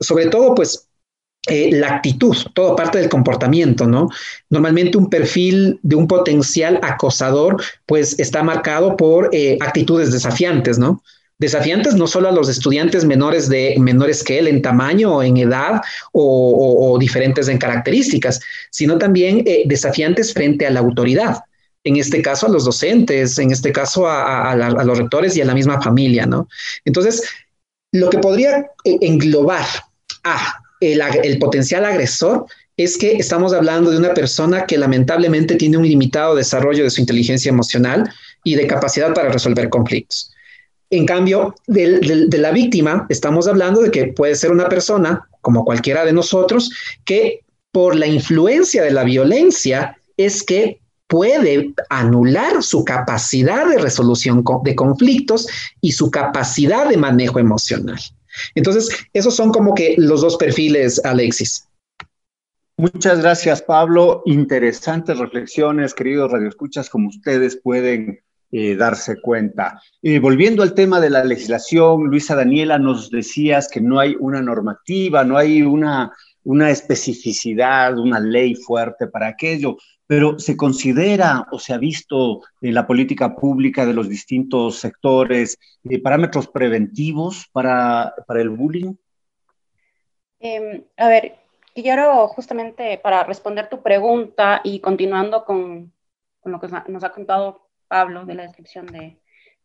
sobre 0.00 0.26
todo 0.26 0.54
pues 0.54 0.88
eh, 1.48 1.72
la 1.72 1.96
actitud, 1.96 2.36
todo 2.54 2.76
parte 2.76 2.98
del 2.98 3.08
comportamiento, 3.08 3.84
¿no? 3.84 4.08
Normalmente 4.48 4.96
un 4.96 5.10
perfil 5.10 5.80
de 5.82 5.96
un 5.96 6.06
potencial 6.06 6.78
acosador, 6.82 7.60
pues 7.84 8.16
está 8.20 8.44
marcado 8.44 8.96
por 8.96 9.28
eh, 9.32 9.58
actitudes 9.60 10.12
desafiantes, 10.12 10.78
¿no? 10.78 11.02
Desafiantes 11.40 11.96
no 11.96 12.06
solo 12.06 12.28
a 12.28 12.32
los 12.32 12.48
estudiantes 12.48 13.04
menores, 13.04 13.48
de, 13.48 13.74
menores 13.80 14.22
que 14.22 14.38
él 14.38 14.46
en 14.46 14.62
tamaño, 14.62 15.20
en 15.20 15.36
edad 15.36 15.82
o, 16.12 16.96
diferentes 17.00 17.48
en 17.48 17.58
características, 17.58 18.40
sino 18.70 18.96
también 18.96 19.42
eh, 19.44 19.64
desafiantes 19.66 20.32
frente 20.32 20.64
a 20.64 20.70
la 20.70 20.78
autoridad. 20.78 21.40
En 21.82 21.96
este 21.96 22.22
caso 22.22 22.46
a 22.46 22.50
los 22.50 22.66
docentes, 22.66 23.36
en 23.40 23.50
este 23.50 23.72
caso 23.72 24.06
a, 24.06 24.54
los 24.54 24.96
rectores 24.96 25.36
y 25.36 25.40
a 25.40 25.44
la 25.44 25.54
misma 25.54 25.82
familia, 25.82 26.24
¿no? 26.24 26.46
Entonces, 26.84 27.24
lo 27.90 28.08
que 28.10 28.18
podría 28.18 28.70
englobar 28.84 29.66
a 30.22 30.61
el 30.82 31.38
potencial 31.38 31.84
agresor 31.84 32.46
es 32.76 32.96
que 32.96 33.12
estamos 33.12 33.52
hablando 33.52 33.90
de 33.90 33.98
una 33.98 34.14
persona 34.14 34.66
que 34.66 34.78
lamentablemente 34.78 35.56
tiene 35.56 35.76
un 35.76 35.86
limitado 35.86 36.34
desarrollo 36.34 36.84
de 36.84 36.90
su 36.90 37.00
inteligencia 37.00 37.50
emocional 37.50 38.10
y 38.42 38.56
de 38.56 38.66
capacidad 38.66 39.14
para 39.14 39.28
resolver 39.28 39.68
conflictos. 39.68 40.32
En 40.90 41.06
cambio, 41.06 41.54
de, 41.66 42.28
la 42.32 42.50
víctima, 42.50 43.06
estamos 43.08 43.46
hablando 43.46 43.80
de 43.80 43.90
que 43.90 44.08
puede 44.08 44.34
ser 44.34 44.50
una 44.50 44.68
persona, 44.68 45.26
como 45.40 45.64
cualquiera 45.64 46.04
de 46.04 46.12
nosotros, 46.12 46.70
que 47.04 47.40
por 47.70 47.94
la 47.94 48.06
influencia 48.06 48.82
de 48.82 48.90
la 48.90 49.04
violencia 49.04 49.96
es 50.16 50.42
que 50.42 50.80
puede 51.06 51.72
anular 51.88 52.62
su 52.62 52.84
capacidad 52.84 53.66
de 53.68 53.78
resolución 53.78 54.44
de 54.64 54.74
conflictos 54.74 55.46
y 55.80 55.92
su 55.92 56.10
capacidad 56.10 56.88
de 56.88 56.96
manejo 56.96 57.38
emocional. 57.38 57.98
Entonces, 58.54 58.88
esos 59.12 59.34
son 59.34 59.50
como 59.52 59.74
que 59.74 59.94
los 59.98 60.20
dos 60.20 60.36
perfiles, 60.36 61.00
Alexis. 61.04 61.68
Muchas 62.76 63.20
gracias, 63.20 63.62
Pablo. 63.62 64.22
Interesantes 64.24 65.18
reflexiones, 65.18 65.94
queridos 65.94 66.32
radioescuchas, 66.32 66.88
como 66.88 67.08
ustedes 67.08 67.56
pueden 67.62 68.20
eh, 68.50 68.76
darse 68.76 69.20
cuenta. 69.20 69.80
Eh, 70.02 70.18
volviendo 70.18 70.62
al 70.62 70.74
tema 70.74 71.00
de 71.00 71.10
la 71.10 71.24
legislación, 71.24 72.04
Luisa 72.04 72.34
Daniela, 72.34 72.78
nos 72.78 73.10
decías 73.10 73.68
que 73.68 73.80
no 73.80 73.98
hay 73.98 74.16
una 74.18 74.42
normativa, 74.42 75.24
no 75.24 75.36
hay 75.36 75.62
una, 75.62 76.12
una 76.44 76.70
especificidad, 76.70 77.98
una 77.98 78.20
ley 78.20 78.54
fuerte 78.54 79.06
para 79.06 79.28
aquello, 79.28 79.76
pero 80.12 80.38
se 80.38 80.58
considera 80.58 81.46
o 81.52 81.58
se 81.58 81.72
ha 81.72 81.78
visto 81.78 82.42
en 82.60 82.74
la 82.74 82.86
política 82.86 83.34
pública 83.34 83.86
de 83.86 83.94
los 83.94 84.10
distintos 84.10 84.78
sectores 84.78 85.58
eh, 85.84 86.02
parámetros 86.02 86.48
preventivos 86.48 87.48
para, 87.50 88.14
para 88.26 88.42
el 88.42 88.50
bullying. 88.50 88.92
Em, 90.38 90.84
a 90.98 91.08
ver, 91.08 91.36
quiero 91.74 92.28
justamente 92.28 92.98
para 92.98 93.24
responder 93.24 93.70
tu 93.70 93.80
pregunta 93.82 94.60
y 94.62 94.80
continuando 94.80 95.46
con, 95.46 95.90
con 96.40 96.52
lo 96.52 96.60
que 96.60 96.68
nos 96.88 97.04
ha 97.04 97.12
contado 97.12 97.70
Pablo 97.88 98.26
de 98.26 98.34
la 98.34 98.42
descripción 98.42 98.84
de, 98.88 98.98
de, 98.98 99.16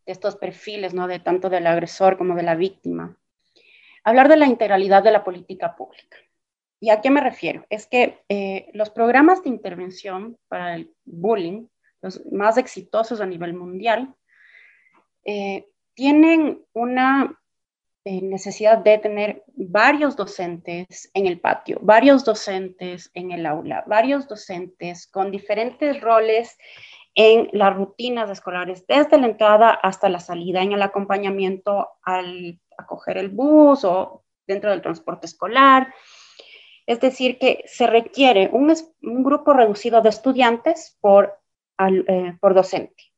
estos 0.06 0.36
perfiles, 0.36 0.94
¿no? 0.94 1.08
de 1.08 1.18
tanto 1.18 1.50
del 1.50 1.66
agresor 1.66 2.16
como 2.16 2.34
de 2.34 2.44
la 2.44 2.54
víctima, 2.54 3.18
hablar 4.02 4.30
de 4.30 4.38
la 4.38 4.46
integralidad 4.46 5.02
de 5.02 5.12
la 5.12 5.24
política 5.24 5.76
pública. 5.76 6.16
¿Y 6.80 6.90
a 6.90 7.00
qué 7.00 7.10
me 7.10 7.20
refiero? 7.20 7.64
Es 7.70 7.86
que 7.86 8.22
eh, 8.28 8.70
los 8.72 8.90
programas 8.90 9.42
de 9.42 9.50
intervención 9.50 10.38
para 10.48 10.76
el 10.76 10.94
bullying, 11.04 11.66
los 12.02 12.24
más 12.30 12.56
exitosos 12.56 13.20
a 13.20 13.26
nivel 13.26 13.54
mundial, 13.54 14.14
eh, 15.24 15.66
tienen 15.94 16.64
una 16.72 17.38
eh, 18.04 18.22
necesidad 18.22 18.78
de 18.78 18.98
tener 18.98 19.42
varios 19.48 20.16
docentes 20.16 21.10
en 21.12 21.26
el 21.26 21.40
patio, 21.40 21.78
varios 21.82 22.24
docentes 22.24 23.10
en 23.12 23.32
el 23.32 23.44
aula, 23.44 23.84
varios 23.86 24.28
docentes 24.28 25.08
con 25.08 25.32
diferentes 25.32 26.00
roles 26.00 26.56
en 27.14 27.50
las 27.52 27.74
rutinas 27.74 28.30
escolares, 28.30 28.86
desde 28.86 29.18
la 29.18 29.26
entrada 29.26 29.70
hasta 29.70 30.08
la 30.08 30.20
salida, 30.20 30.62
en 30.62 30.72
el 30.72 30.82
acompañamiento 30.82 31.88
al 32.02 32.60
acoger 32.78 33.18
el 33.18 33.30
bus 33.30 33.84
o 33.84 34.24
dentro 34.46 34.70
del 34.70 34.80
transporte 34.80 35.26
escolar. 35.26 35.92
Es 36.88 37.00
decir, 37.00 37.38
que 37.38 37.62
se 37.66 37.86
requiere 37.86 38.48
un, 38.50 38.74
grupo 39.22 39.52
reducido 39.52 40.00
de 40.00 40.08
estudiantes 40.08 40.96
por, 41.02 41.38
eh, 41.78 42.34
por 42.40 42.54
docente. 42.54 43.12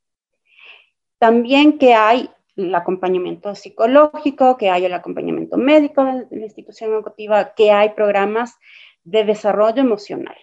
También 1.19 1.79
que 1.79 1.95
hay 1.95 2.29
el 2.57 2.75
acompañamiento 2.75 3.55
psicológico, 3.55 4.57
que 4.57 4.71
hay 4.71 4.87
el 4.87 4.93
acompañamiento 4.93 5.57
médico 5.57 6.05
de 6.05 6.27
la 6.33 6.47
institución 6.47 6.93
educativa, 6.93 7.55
que 7.55 7.71
hay 7.71 7.91
programas 7.91 8.59
de 9.05 9.23
desarrollo 9.23 9.81
emocional. 9.81 10.37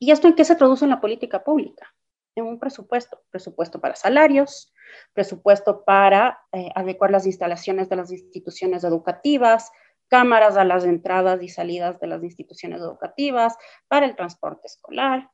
¿Y 0.00 0.10
esto 0.10 0.26
en 0.26 0.34
qué 0.34 0.44
se 0.44 0.56
traduce 0.56 0.84
en 0.86 0.90
la 0.90 1.00
política 1.00 1.44
pública? 1.44 1.94
En 2.34 2.46
un 2.46 2.58
presupuesto, 2.58 3.22
presupuesto 3.30 3.80
para 3.80 3.94
salarios, 3.94 4.74
presupuesto 5.12 5.84
para 5.84 6.40
eh, 6.50 6.68
adecuar 6.74 7.12
las 7.12 7.26
instalaciones 7.26 7.88
de 7.88 7.94
las 7.94 8.10
instituciones 8.10 8.82
educativas, 8.82 9.70
cámaras 10.08 10.56
a 10.56 10.64
las 10.64 10.84
entradas 10.84 11.42
y 11.42 11.48
salidas 11.48 11.98
de 12.00 12.06
las 12.06 12.22
instituciones 12.22 12.80
educativas, 12.80 13.56
para 13.88 14.06
el 14.06 14.16
transporte 14.16 14.66
escolar. 14.66 15.30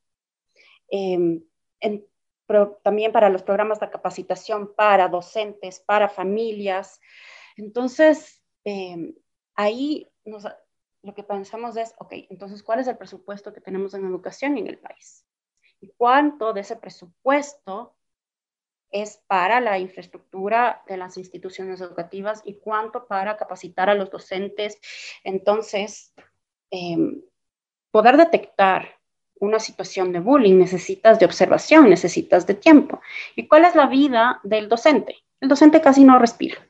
Em, 0.91 1.43
también 2.83 3.13
para 3.13 3.31
los 3.31 3.43
programas 3.43 3.81
de 3.81 3.91
capacitación 3.91 4.75
para 4.75 5.09
docentes, 5.09 5.81
para 5.81 6.09
familias. 6.09 7.01
Entonces, 7.57 8.43
eh, 8.65 9.15
ahí 9.55 10.11
lo 10.25 11.15
que 11.15 11.23
pensamos 11.23 11.77
es, 11.77 11.95
ok, 11.99 12.13
entonces, 12.31 12.63
¿cuál 12.63 12.81
es 12.81 12.87
el 12.89 12.99
presupuesto 12.99 13.53
que 13.53 13.61
tenemos 13.61 13.95
en 13.95 14.05
educación 14.05 14.59
en 14.59 14.67
el 14.67 14.79
país? 14.79 15.27
¿Y 15.81 15.89
cuánto 15.97 16.53
de 16.53 16.61
ese 16.61 16.77
presupuesto 16.77 17.97
es 18.93 19.23
para 19.27 19.61
la 19.61 19.79
infraestructura 19.79 20.83
de 20.87 20.97
las 20.97 21.17
instituciones 21.17 21.81
educativas 21.81 22.43
y 22.45 22.55
cuánto 22.55 23.07
para 23.07 23.37
capacitar 23.37 23.91
a 23.91 23.95
los 23.95 24.11
docentes? 24.11 24.79
Entonces, 25.25 26.15
eh, 26.71 26.97
poder 27.91 28.17
detectar 28.17 29.01
una 29.41 29.59
situación 29.59 30.13
de 30.13 30.21
bullying, 30.21 30.59
necesitas 30.59 31.19
de 31.19 31.27
observación, 31.27 31.91
necesitas 31.91 32.47
de 32.47 32.55
tiempo. 32.55 33.01
¿Y 33.35 33.49
cuál 33.49 33.65
es 33.65 33.75
la 33.75 33.87
vida 33.87 34.41
del 34.45 34.69
docente? 34.69 35.17
El 35.41 35.49
docente 35.49 35.81
casi 35.81 36.05
no 36.05 36.19
respira 36.19 36.65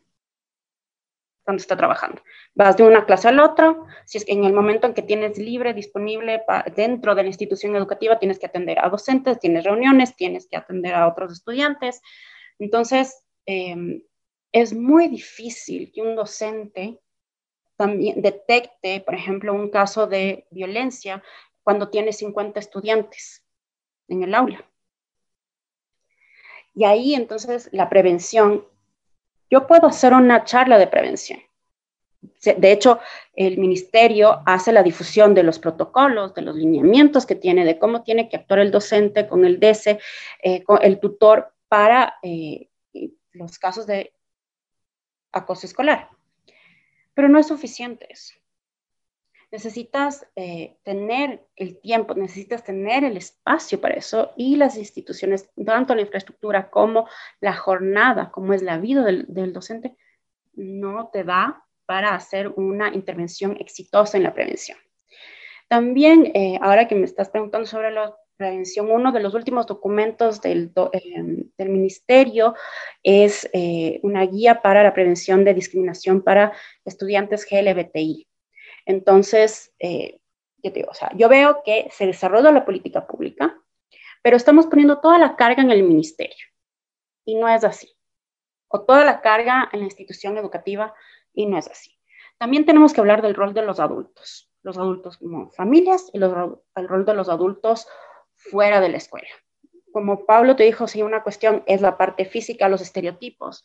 cuando 1.44 1.60
está 1.60 1.76
trabajando. 1.76 2.22
Vas 2.54 2.76
de 2.76 2.84
una 2.84 3.04
clase 3.04 3.28
a 3.28 3.32
la 3.32 3.44
otra, 3.44 3.76
si 4.04 4.18
es 4.18 4.24
que 4.24 4.32
en 4.32 4.44
el 4.44 4.52
momento 4.52 4.86
en 4.86 4.94
que 4.94 5.02
tienes 5.02 5.38
libre, 5.38 5.74
disponible 5.74 6.42
dentro 6.76 7.14
de 7.14 7.22
la 7.22 7.28
institución 7.28 7.74
educativa, 7.76 8.18
tienes 8.18 8.38
que 8.38 8.46
atender 8.46 8.78
a 8.78 8.88
docentes, 8.88 9.40
tienes 9.40 9.64
reuniones, 9.64 10.16
tienes 10.16 10.46
que 10.46 10.56
atender 10.56 10.94
a 10.94 11.08
otros 11.08 11.32
estudiantes. 11.32 12.00
Entonces, 12.58 13.24
em, 13.46 14.02
es 14.52 14.72
muy 14.74 15.08
difícil 15.08 15.90
que 15.92 16.02
un 16.02 16.14
docente 16.14 17.00
también 17.76 18.22
detecte, 18.22 19.00
por 19.00 19.14
ejemplo, 19.14 19.52
un 19.54 19.70
caso 19.70 20.06
de 20.06 20.46
violencia 20.50 21.22
cuando 21.62 21.88
tiene 21.88 22.12
50 22.12 22.60
estudiantes 22.60 23.44
en 24.08 24.22
el 24.22 24.34
aula. 24.34 24.64
Y 26.74 26.84
ahí 26.84 27.14
entonces 27.14 27.68
la 27.72 27.88
prevención, 27.88 28.66
yo 29.52 29.66
puedo 29.66 29.86
hacer 29.86 30.14
una 30.14 30.44
charla 30.44 30.78
de 30.78 30.86
prevención. 30.86 31.38
De 32.40 32.72
hecho, 32.72 33.00
el 33.34 33.58
ministerio 33.58 34.40
hace 34.46 34.72
la 34.72 34.82
difusión 34.82 35.34
de 35.34 35.42
los 35.42 35.58
protocolos, 35.58 36.32
de 36.34 36.40
los 36.40 36.56
lineamientos 36.56 37.26
que 37.26 37.34
tiene, 37.34 37.66
de 37.66 37.78
cómo 37.78 38.02
tiene 38.02 38.30
que 38.30 38.36
actuar 38.38 38.60
el 38.60 38.70
docente 38.70 39.28
con 39.28 39.44
el 39.44 39.60
DC, 39.60 39.98
eh, 40.42 40.62
con 40.62 40.78
el 40.82 40.98
tutor 41.00 41.52
para 41.68 42.14
eh, 42.22 42.70
los 43.32 43.58
casos 43.58 43.86
de 43.86 44.14
acoso 45.32 45.66
escolar. 45.66 46.08
Pero 47.12 47.28
no 47.28 47.38
es 47.38 47.48
suficiente 47.48 48.06
eso 48.08 48.41
necesitas 49.52 50.26
eh, 50.34 50.78
tener 50.82 51.46
el 51.56 51.78
tiempo, 51.78 52.14
necesitas 52.14 52.64
tener 52.64 53.04
el 53.04 53.18
espacio 53.18 53.80
para 53.80 53.94
eso 53.94 54.32
y 54.34 54.56
las 54.56 54.78
instituciones, 54.78 55.50
tanto 55.66 55.94
la 55.94 56.00
infraestructura 56.00 56.70
como 56.70 57.06
la 57.40 57.54
jornada, 57.54 58.30
como 58.32 58.54
es 58.54 58.62
la 58.62 58.78
vida 58.78 59.04
del, 59.04 59.52
docente, 59.52 59.94
no 60.54 61.10
te 61.12 61.22
da 61.22 61.64
para 61.84 62.14
hacer 62.14 62.48
una 62.48 62.94
intervención 62.94 63.58
exitosa 63.60 64.16
en 64.16 64.22
la 64.22 64.32
prevención. 64.32 64.78
También, 65.68 66.32
eh, 66.34 66.58
ahora 66.62 66.88
que 66.88 66.94
me 66.94 67.04
estás 67.04 67.28
preguntando 67.28 67.66
sobre 67.66 67.90
la 67.90 68.16
prevención, 68.38 68.90
uno 68.90 69.12
de 69.12 69.20
los 69.20 69.34
últimos 69.34 69.66
documentos 69.66 70.40
del, 70.40 70.72
em, 70.92 71.50
del 71.58 71.68
ministerio 71.68 72.54
es 73.02 73.48
eh, 73.52 74.00
una 74.02 74.24
guía 74.24 74.62
para 74.62 74.82
la 74.82 74.94
prevención 74.94 75.44
de 75.44 75.54
discriminación 75.54 76.22
para 76.22 76.52
estudiantes 76.84 77.46
GLBTI. 77.48 78.26
Entonces, 78.86 79.74
eh, 79.78 80.20
yo, 81.16 81.28
veo 81.28 81.62
que 81.64 81.88
se 81.90 82.06
desarrolla 82.06 82.52
la 82.52 82.64
política 82.64 83.06
pública, 83.06 83.58
pero 84.22 84.36
estamos 84.36 84.66
poniendo 84.66 85.00
toda 85.00 85.18
la 85.18 85.36
carga 85.36 85.62
en 85.62 85.70
el 85.70 85.82
ministerio 85.82 86.46
y 87.24 87.34
no 87.34 87.48
es 87.48 87.64
así. 87.64 87.92
O 88.68 88.82
toda 88.82 89.04
la 89.04 89.20
carga 89.20 89.68
en 89.72 89.80
la 89.80 89.86
institución 89.86 90.38
educativa 90.38 90.94
y 91.32 91.46
no 91.46 91.58
es 91.58 91.68
así. 91.68 91.98
También 92.38 92.64
tenemos 92.64 92.92
que 92.92 93.00
hablar 93.00 93.22
del 93.22 93.34
rol 93.34 93.54
de 93.54 93.62
los 93.62 93.80
adultos, 93.80 94.50
los 94.62 94.78
adultos 94.78 95.18
como 95.18 95.50
familias 95.50 96.10
y 96.12 96.18
el 96.18 96.88
rol 96.88 97.04
de 97.04 97.14
los 97.14 97.28
adultos 97.28 97.88
fuera 98.34 98.80
de 98.80 98.88
la 98.88 98.96
escuela. 98.96 99.28
Como 99.92 100.24
Pablo 100.24 100.56
te 100.56 100.64
dijo, 100.64 100.88
si 100.88 101.02
una 101.02 101.22
cuestión 101.22 101.62
es 101.66 101.82
la 101.82 101.98
parte 101.98 102.24
física, 102.24 102.68
los 102.68 102.80
estereotipos, 102.80 103.64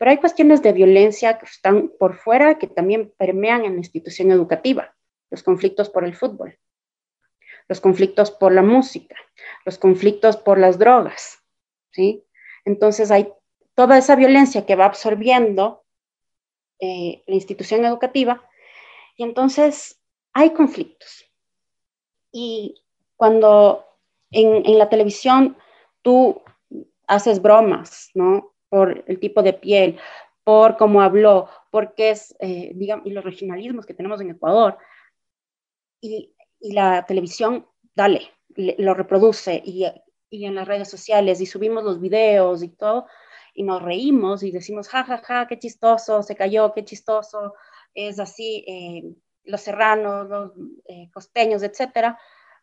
Pero 0.00 0.12
hay 0.12 0.16
cuestiones 0.16 0.62
de 0.62 0.72
violencia 0.72 1.38
que 1.38 1.44
están 1.44 1.92
por 1.98 2.16
fuera 2.16 2.58
que 2.58 2.66
también 2.66 3.12
permean 3.18 3.66
en 3.66 3.72
la 3.74 3.80
institución 3.80 4.30
educativa, 4.30 4.96
los 5.28 5.42
conflictos 5.42 5.90
por 5.90 6.06
el 6.06 6.16
fútbol, 6.16 6.58
los 7.68 7.82
conflictos 7.82 8.30
por 8.30 8.50
la 8.50 8.62
música, 8.62 9.14
los 9.66 9.76
conflictos 9.76 10.38
por 10.38 10.58
las 10.58 10.78
drogas, 10.78 11.44
¿sí? 11.90 12.24
Entonces 12.64 13.10
hay 13.10 13.30
toda 13.74 13.98
esa 13.98 14.16
violencia 14.16 14.64
que 14.64 14.74
va 14.74 14.86
absorbiendo 14.86 15.84
eh, 16.78 17.22
la 17.26 17.34
institución 17.34 17.84
educativa 17.84 18.42
y 19.16 19.24
entonces 19.24 20.00
hay 20.32 20.54
conflictos. 20.54 21.30
Y 22.32 22.74
cuando 23.16 23.84
en, 24.30 24.64
en 24.64 24.78
la 24.78 24.88
televisión 24.88 25.58
tú 26.00 26.42
haces 27.06 27.42
bromas, 27.42 28.08
¿no? 28.14 28.49
Por 28.70 29.04
el 29.06 29.20
tipo 29.20 29.42
de 29.42 29.52
piel, 29.52 29.98
por 30.44 30.78
cómo 30.78 31.02
habló, 31.02 31.50
porque 31.70 32.10
es, 32.10 32.34
eh, 32.40 32.72
digamos, 32.74 33.06
y 33.06 33.10
los 33.10 33.24
regionalismos 33.24 33.84
que 33.84 33.94
tenemos 33.94 34.20
en 34.22 34.30
Ecuador. 34.30 34.78
Y, 36.00 36.34
y 36.60 36.72
la 36.72 37.04
televisión, 37.04 37.66
dale, 37.94 38.30
lo 38.56 38.94
reproduce 38.94 39.62
y, 39.64 39.86
y, 40.30 40.44
en 40.46 40.54
las 40.54 40.66
redes 40.66 40.88
sociales 40.88 41.40
y 41.40 41.46
subimos 41.46 41.84
los 41.84 42.00
videos 42.00 42.62
y 42.62 42.68
todo, 42.68 43.06
y 43.54 43.62
nos 43.62 43.82
reímos 43.82 44.42
y 44.42 44.50
decimos, 44.50 44.88
ja, 44.88 45.04
ja, 45.04 45.18
ja, 45.18 45.46
qué 45.46 45.58
chistoso, 45.58 46.22
se 46.22 46.36
cayó, 46.36 46.72
qué 46.72 46.84
chistoso, 46.84 47.54
es 47.94 48.18
así, 48.18 48.64
eh, 48.66 49.14
los 49.44 49.60
serranos, 49.60 50.28
los 50.28 50.52
eh, 50.86 51.10
costeños, 51.12 51.62
etcétera. 51.62 52.18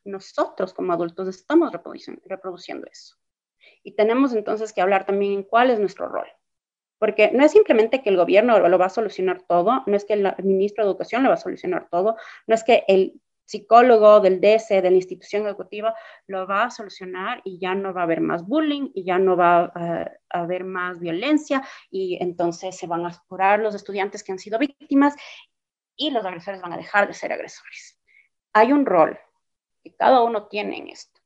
Nosotros 0.06 0.74
como 0.74 0.94
adultos 0.94 1.28
estamos 1.28 1.72
reproduciendo, 1.72 2.22
reproduciendo 2.26 2.88
eso. 2.90 3.18
Y 3.88 3.94
tenemos 3.94 4.34
entonces 4.34 4.74
que 4.74 4.82
hablar 4.82 5.06
también 5.06 5.32
en 5.32 5.44
cuál 5.44 5.70
es 5.70 5.80
nuestro 5.80 6.10
rol. 6.10 6.28
Porque 7.00 7.32
no 7.32 7.46
es 7.46 7.54
simplemente 7.54 8.04
que 8.04 8.10
el 8.10 8.18
gobierno 8.18 8.60
lo 8.60 8.78
va 8.78 8.88
a 8.88 8.90
solucionar 8.90 9.44
todo, 9.44 9.84
no 9.86 9.96
es 9.96 10.04
que 10.04 10.12
el 10.12 10.36
ministro 10.44 10.84
de 10.84 10.90
Educación 10.90 11.24
lo 11.24 11.30
va 11.30 11.36
a 11.36 11.38
solucionar 11.38 11.88
todo, 11.90 12.18
no 12.48 12.54
es 12.54 12.66
que 12.66 12.84
el 12.90 13.22
psicólogo 13.46 14.20
del 14.20 14.42
DS, 14.42 14.68
de 14.68 14.92
la 14.92 14.98
institución 14.98 15.48
educativa, 15.48 15.96
lo 16.28 16.46
va 16.46 16.66
a 16.66 16.70
solucionar 16.70 17.40
y 17.46 17.60
ya 17.60 17.76
no 17.76 17.94
va 17.94 18.02
a 18.02 18.04
haber 18.04 18.20
más 18.20 18.46
bullying 18.46 18.90
y 18.94 19.06
ya 19.06 19.20
no 19.20 19.38
va 19.38 19.72
a, 19.74 20.12
haber 20.32 20.66
más 20.66 21.00
violencia 21.00 21.64
y 21.90 22.22
entonces 22.22 22.76
se 22.76 22.88
van 22.88 23.06
a 23.06 23.24
curar 23.30 23.62
los 23.62 23.74
estudiantes 23.74 24.22
que 24.22 24.34
han 24.34 24.40
sido 24.40 24.60
víctimas 24.60 25.16
y 25.96 26.10
los 26.12 26.26
agresores 26.26 26.62
van 26.62 26.74
a 26.74 26.78
dejar 26.78 27.08
de 27.08 27.14
ser 27.14 27.32
agresores. 27.32 27.98
Hay 28.52 28.74
un 28.74 28.86
rol 28.86 29.18
que 29.82 29.96
cada 29.96 30.24
uno 30.24 30.48
tiene 30.48 30.78
en 30.78 30.90
esto 30.90 31.17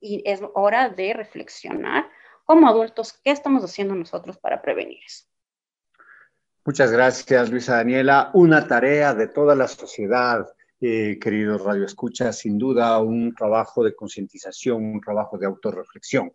y 0.00 0.22
es 0.24 0.40
hora 0.54 0.88
de 0.88 1.12
reflexionar 1.12 2.08
como 2.44 2.68
adultos 2.68 3.12
qué 3.22 3.30
estamos 3.30 3.62
haciendo 3.62 3.94
nosotros 3.94 4.38
para 4.38 4.60
prevenir 4.60 4.98
eso. 5.06 5.24
Muchas 6.64 6.90
gracias, 6.90 7.50
Luisa 7.50 7.76
Daniela. 7.76 8.30
Una 8.34 8.66
tarea 8.66 9.14
de 9.14 9.28
toda 9.28 9.54
la 9.54 9.66
sociedad, 9.66 10.46
eh, 10.80 11.18
queridos 11.20 11.62
radioescuchas, 11.62 12.38
sin 12.38 12.58
duda 12.58 12.98
un 12.98 13.34
trabajo 13.34 13.82
de 13.82 13.94
concientización, 13.94 14.84
un 14.84 15.00
trabajo 15.00 15.38
de 15.38 15.46
autorreflexión. 15.46 16.32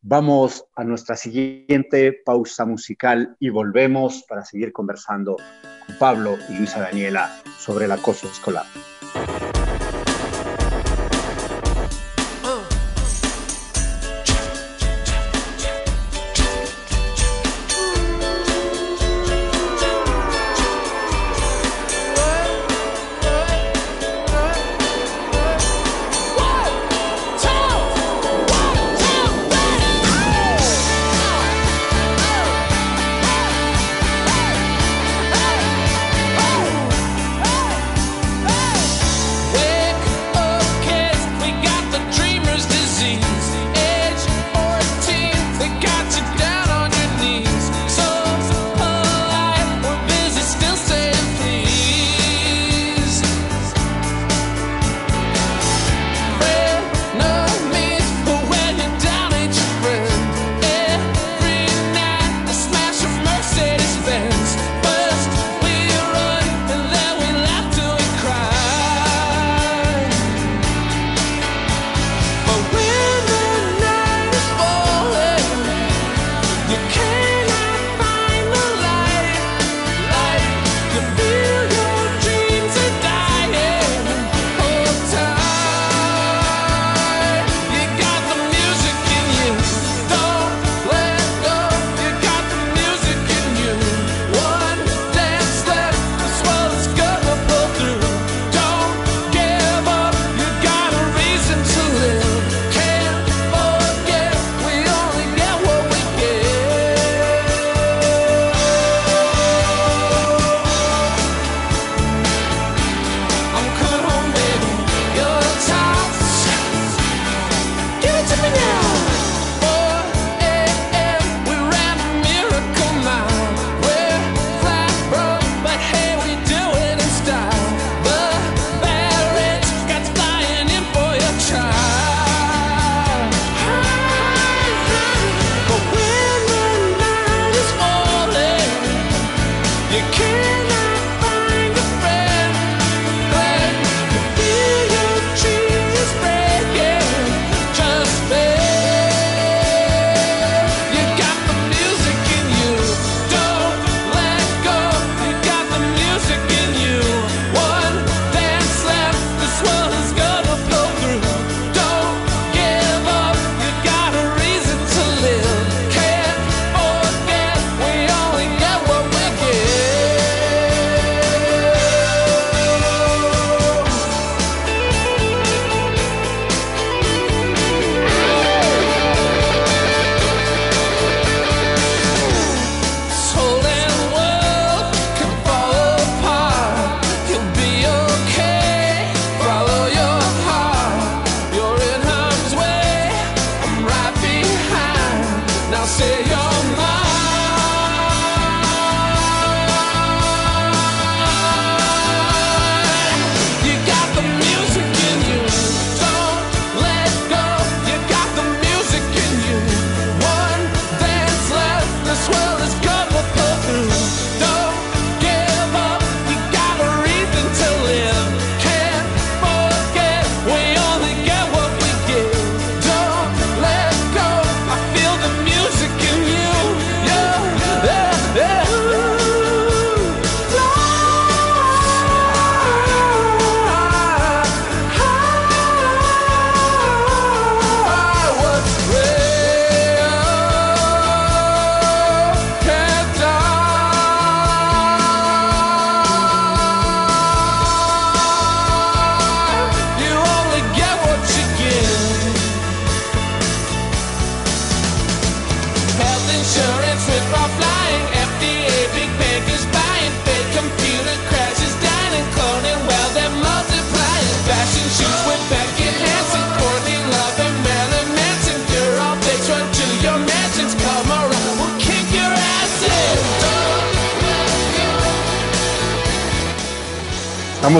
Vamos 0.00 0.64
a 0.74 0.84
nuestra 0.84 1.16
siguiente 1.16 2.12
pausa 2.24 2.64
musical 2.64 3.36
y 3.40 3.50
volvemos 3.50 4.24
para 4.28 4.44
seguir 4.44 4.72
conversando 4.72 5.36
con 5.86 5.98
Pablo 5.98 6.36
y 6.48 6.56
Luisa 6.56 6.80
Daniela 6.80 7.42
sobre 7.58 7.86
el 7.86 7.92
acoso 7.92 8.28
escolar. 8.28 8.66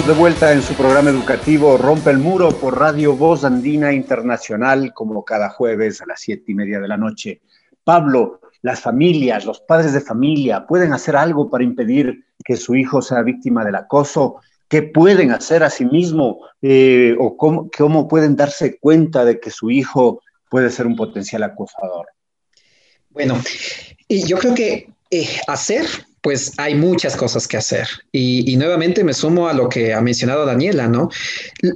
De 0.08 0.14
vuelta 0.14 0.54
en 0.54 0.62
su 0.62 0.72
programa 0.72 1.10
educativo 1.10 1.76
Rompe 1.76 2.08
el 2.08 2.16
Muro 2.16 2.48
por 2.48 2.78
Radio 2.78 3.14
Voz 3.14 3.44
Andina 3.44 3.92
Internacional, 3.92 4.94
como 4.94 5.22
cada 5.22 5.50
jueves 5.50 6.00
a 6.00 6.06
las 6.06 6.20
siete 6.20 6.44
y 6.50 6.54
media 6.54 6.80
de 6.80 6.88
la 6.88 6.96
noche. 6.96 7.42
Pablo, 7.84 8.40
las 8.62 8.80
familias, 8.80 9.44
los 9.44 9.60
padres 9.60 9.92
de 9.92 10.00
familia, 10.00 10.66
¿pueden 10.66 10.94
hacer 10.94 11.14
algo 11.14 11.50
para 11.50 11.62
impedir 11.62 12.24
que 12.42 12.56
su 12.56 12.74
hijo 12.74 13.02
sea 13.02 13.20
víctima 13.20 13.66
del 13.66 13.74
acoso? 13.74 14.36
¿Qué 14.66 14.80
pueden 14.82 15.30
hacer 15.30 15.62
a 15.62 15.68
sí 15.68 15.84
mismo? 15.84 16.38
Eh, 16.62 17.14
¿O 17.20 17.36
cómo, 17.36 18.08
pueden 18.08 18.34
darse 18.34 18.78
cuenta 18.78 19.26
de 19.26 19.38
que 19.38 19.50
su 19.50 19.70
hijo 19.70 20.22
puede 20.48 20.70
ser 20.70 20.86
un 20.86 20.96
potencial 20.96 21.42
acosador? 21.42 22.06
Bueno, 23.10 23.38
yo 24.08 24.38
creo 24.38 24.54
que 24.54 24.88
eh, 25.10 25.28
hacer 25.46 25.84
pues 26.28 26.52
hay 26.58 26.74
muchas 26.74 27.16
cosas 27.16 27.48
que 27.48 27.56
hacer. 27.56 27.88
Y, 28.12 28.54
nuevamente 28.58 29.02
me 29.02 29.14
sumo 29.14 29.48
a 29.48 29.54
lo 29.54 29.66
que 29.66 29.94
ha 29.94 30.02
mencionado 30.02 30.44
Daniela, 30.44 30.86
¿no? 30.86 31.08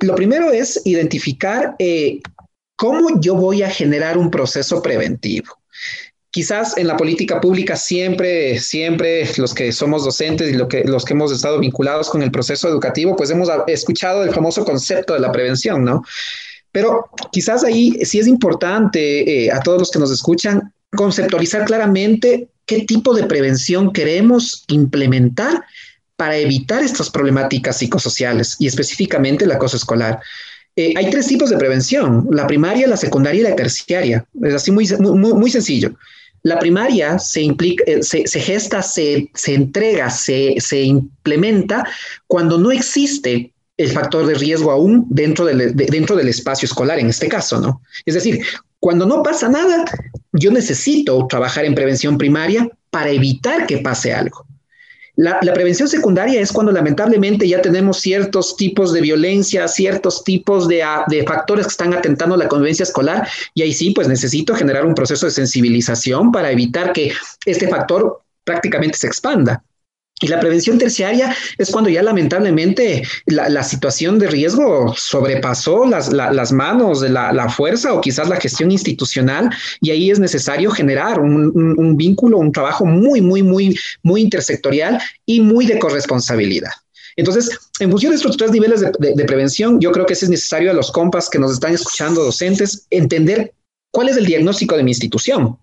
Lo 0.02 0.14
primero 0.14 0.52
es 0.52 0.82
identificar 0.84 1.74
eh, 1.78 2.20
cómo 2.76 3.18
yo 3.18 3.34
voy 3.34 3.62
a 3.62 3.70
generar 3.70 4.18
un 4.18 4.30
proceso 4.30 4.82
preventivo. 4.82 5.56
Quizás 6.28 6.76
en 6.76 6.86
la 6.86 6.98
política 6.98 7.40
pública 7.40 7.76
siempre, 7.76 8.60
siempre 8.60 9.26
los 9.38 9.54
que 9.54 9.72
somos 9.72 10.04
docentes 10.04 10.50
y 10.50 10.52
lo 10.52 10.68
que, 10.68 10.84
los 10.84 11.06
que 11.06 11.14
hemos 11.14 11.32
estado 11.32 11.58
vinculados 11.58 12.10
con 12.10 12.22
el 12.22 12.30
proceso 12.30 12.68
educativo, 12.68 13.16
pues 13.16 13.30
hemos 13.30 13.48
escuchado 13.68 14.22
el 14.22 14.34
famoso 14.34 14.66
concepto 14.66 15.14
de 15.14 15.20
la 15.20 15.32
prevención, 15.32 15.82
¿no? 15.82 16.02
Pero 16.72 17.08
quizás 17.32 17.64
ahí 17.64 18.04
sí 18.04 18.18
es 18.18 18.26
importante 18.26 19.46
eh, 19.46 19.50
a 19.50 19.60
todos 19.60 19.78
los 19.78 19.90
que 19.90 19.98
nos 19.98 20.10
escuchan 20.10 20.74
conceptualizar 20.94 21.64
claramente 21.64 22.48
qué 22.66 22.84
tipo 22.84 23.14
de 23.14 23.24
prevención 23.24 23.92
queremos 23.92 24.64
implementar 24.68 25.64
para 26.16 26.36
evitar 26.36 26.82
estas 26.82 27.10
problemáticas 27.10 27.78
psicosociales 27.78 28.56
y 28.58 28.66
específicamente 28.66 29.44
el 29.44 29.52
acoso 29.52 29.76
escolar. 29.76 30.20
Eh, 30.76 30.94
hay 30.96 31.10
tres 31.10 31.26
tipos 31.26 31.50
de 31.50 31.58
prevención, 31.58 32.28
la 32.30 32.46
primaria, 32.46 32.86
la 32.86 32.96
secundaria 32.96 33.40
y 33.40 33.44
la 33.44 33.56
terciaria. 33.56 34.24
Es 34.42 34.54
así 34.54 34.70
muy, 34.70 34.88
muy, 34.98 35.34
muy 35.34 35.50
sencillo. 35.50 35.94
La 36.44 36.58
primaria 36.58 37.18
se, 37.18 37.42
implica, 37.42 37.84
eh, 37.86 38.02
se, 38.02 38.40
gesta, 38.40 38.82
se, 38.82 39.30
entrega, 39.46 40.10
se, 40.10 40.56
se, 40.58 40.82
implementa 40.82 41.86
cuando 42.26 42.58
no 42.58 42.72
existe 42.72 43.52
el 43.76 43.90
factor 43.90 44.26
de 44.26 44.34
riesgo 44.34 44.70
aún 44.70 45.06
dentro 45.08 45.44
del, 45.44 45.74
dentro 45.74 46.16
del 46.16 46.28
espacio 46.28 46.66
escolar, 46.66 46.98
en 46.98 47.08
este 47.08 47.28
caso, 47.28 47.60
¿no? 47.60 47.82
Es 48.06 48.14
decir, 48.14 48.40
cuando 48.80 49.06
no 49.06 49.22
pasa 49.22 49.48
nada, 49.48 49.84
yo 50.32 50.50
necesito 50.50 51.26
trabajar 51.28 51.64
en 51.64 51.74
prevención 51.74 52.18
primaria 52.18 52.68
para 52.90 53.10
evitar 53.10 53.66
que 53.66 53.78
pase 53.78 54.12
algo. 54.12 54.46
La, 55.14 55.38
prevención 55.40 55.88
secundaria 55.88 56.40
es 56.40 56.50
cuando 56.50 56.72
lamentablemente 56.72 57.46
ya 57.46 57.60
tenemos 57.60 58.00
ciertos 58.00 58.56
tipos 58.56 58.94
de 58.94 59.02
violencia, 59.02 59.68
ciertos 59.68 60.24
tipos 60.24 60.68
de, 60.68 60.82
de, 61.08 61.22
factores 61.24 61.66
que 61.66 61.72
están 61.72 61.92
atentando 61.92 62.34
la 62.34 62.48
convivencia 62.48 62.84
escolar 62.84 63.28
y 63.52 63.60
ahí 63.60 63.74
sí, 63.74 63.90
pues 63.90 64.08
necesito 64.08 64.54
generar 64.54 64.86
un 64.86 64.94
proceso 64.94 65.26
de 65.26 65.32
sensibilización 65.32 66.32
para 66.32 66.50
evitar 66.50 66.94
que 66.94 67.12
este 67.44 67.68
factor 67.68 68.22
prácticamente 68.44 68.96
se 68.96 69.06
expanda. 69.06 69.62
Y 70.22 70.28
la 70.28 70.38
prevención 70.38 70.78
terciaria 70.78 71.34
es 71.58 71.70
cuando 71.70 71.90
ya 71.90 72.02
lamentablemente 72.02 73.02
la, 73.26 73.62
situación 73.64 74.20
de 74.20 74.28
riesgo 74.28 74.94
sobrepasó 74.96 75.84
las, 75.84 76.52
manos 76.52 77.00
de 77.00 77.08
la, 77.08 77.48
fuerza 77.48 77.92
o 77.92 78.00
quizás 78.00 78.28
la 78.28 78.36
gestión 78.36 78.70
institucional 78.70 79.50
y 79.80 79.90
ahí 79.90 80.10
es 80.10 80.20
necesario 80.20 80.70
generar 80.70 81.18
un, 81.18 81.96
vínculo, 81.96 82.38
un 82.38 82.52
trabajo 82.52 82.86
muy, 82.86 83.20
muy, 83.20 83.42
muy, 83.42 83.76
muy 84.04 84.22
intersectorial 84.22 85.00
y 85.26 85.40
muy 85.40 85.66
de 85.66 85.80
corresponsabilidad. 85.80 86.70
Entonces, 87.16 87.58
en 87.80 87.90
función 87.90 88.10
de 88.10 88.16
estos 88.16 88.36
tres 88.36 88.52
niveles 88.52 88.80
de, 88.80 89.24
prevención, 89.24 89.80
yo 89.80 89.90
creo 89.90 90.06
que 90.06 90.12
es 90.14 90.28
necesario 90.28 90.70
a 90.70 90.74
los 90.74 90.92
compas 90.92 91.28
que 91.28 91.40
nos 91.40 91.52
están 91.52 91.74
escuchando, 91.74 92.22
docentes, 92.22 92.86
entender 92.90 93.52
cuál 93.90 94.08
es 94.08 94.16
el 94.16 94.24
diagnóstico 94.24 94.76
de 94.76 94.84
mi 94.84 94.92
institución. 94.92 95.58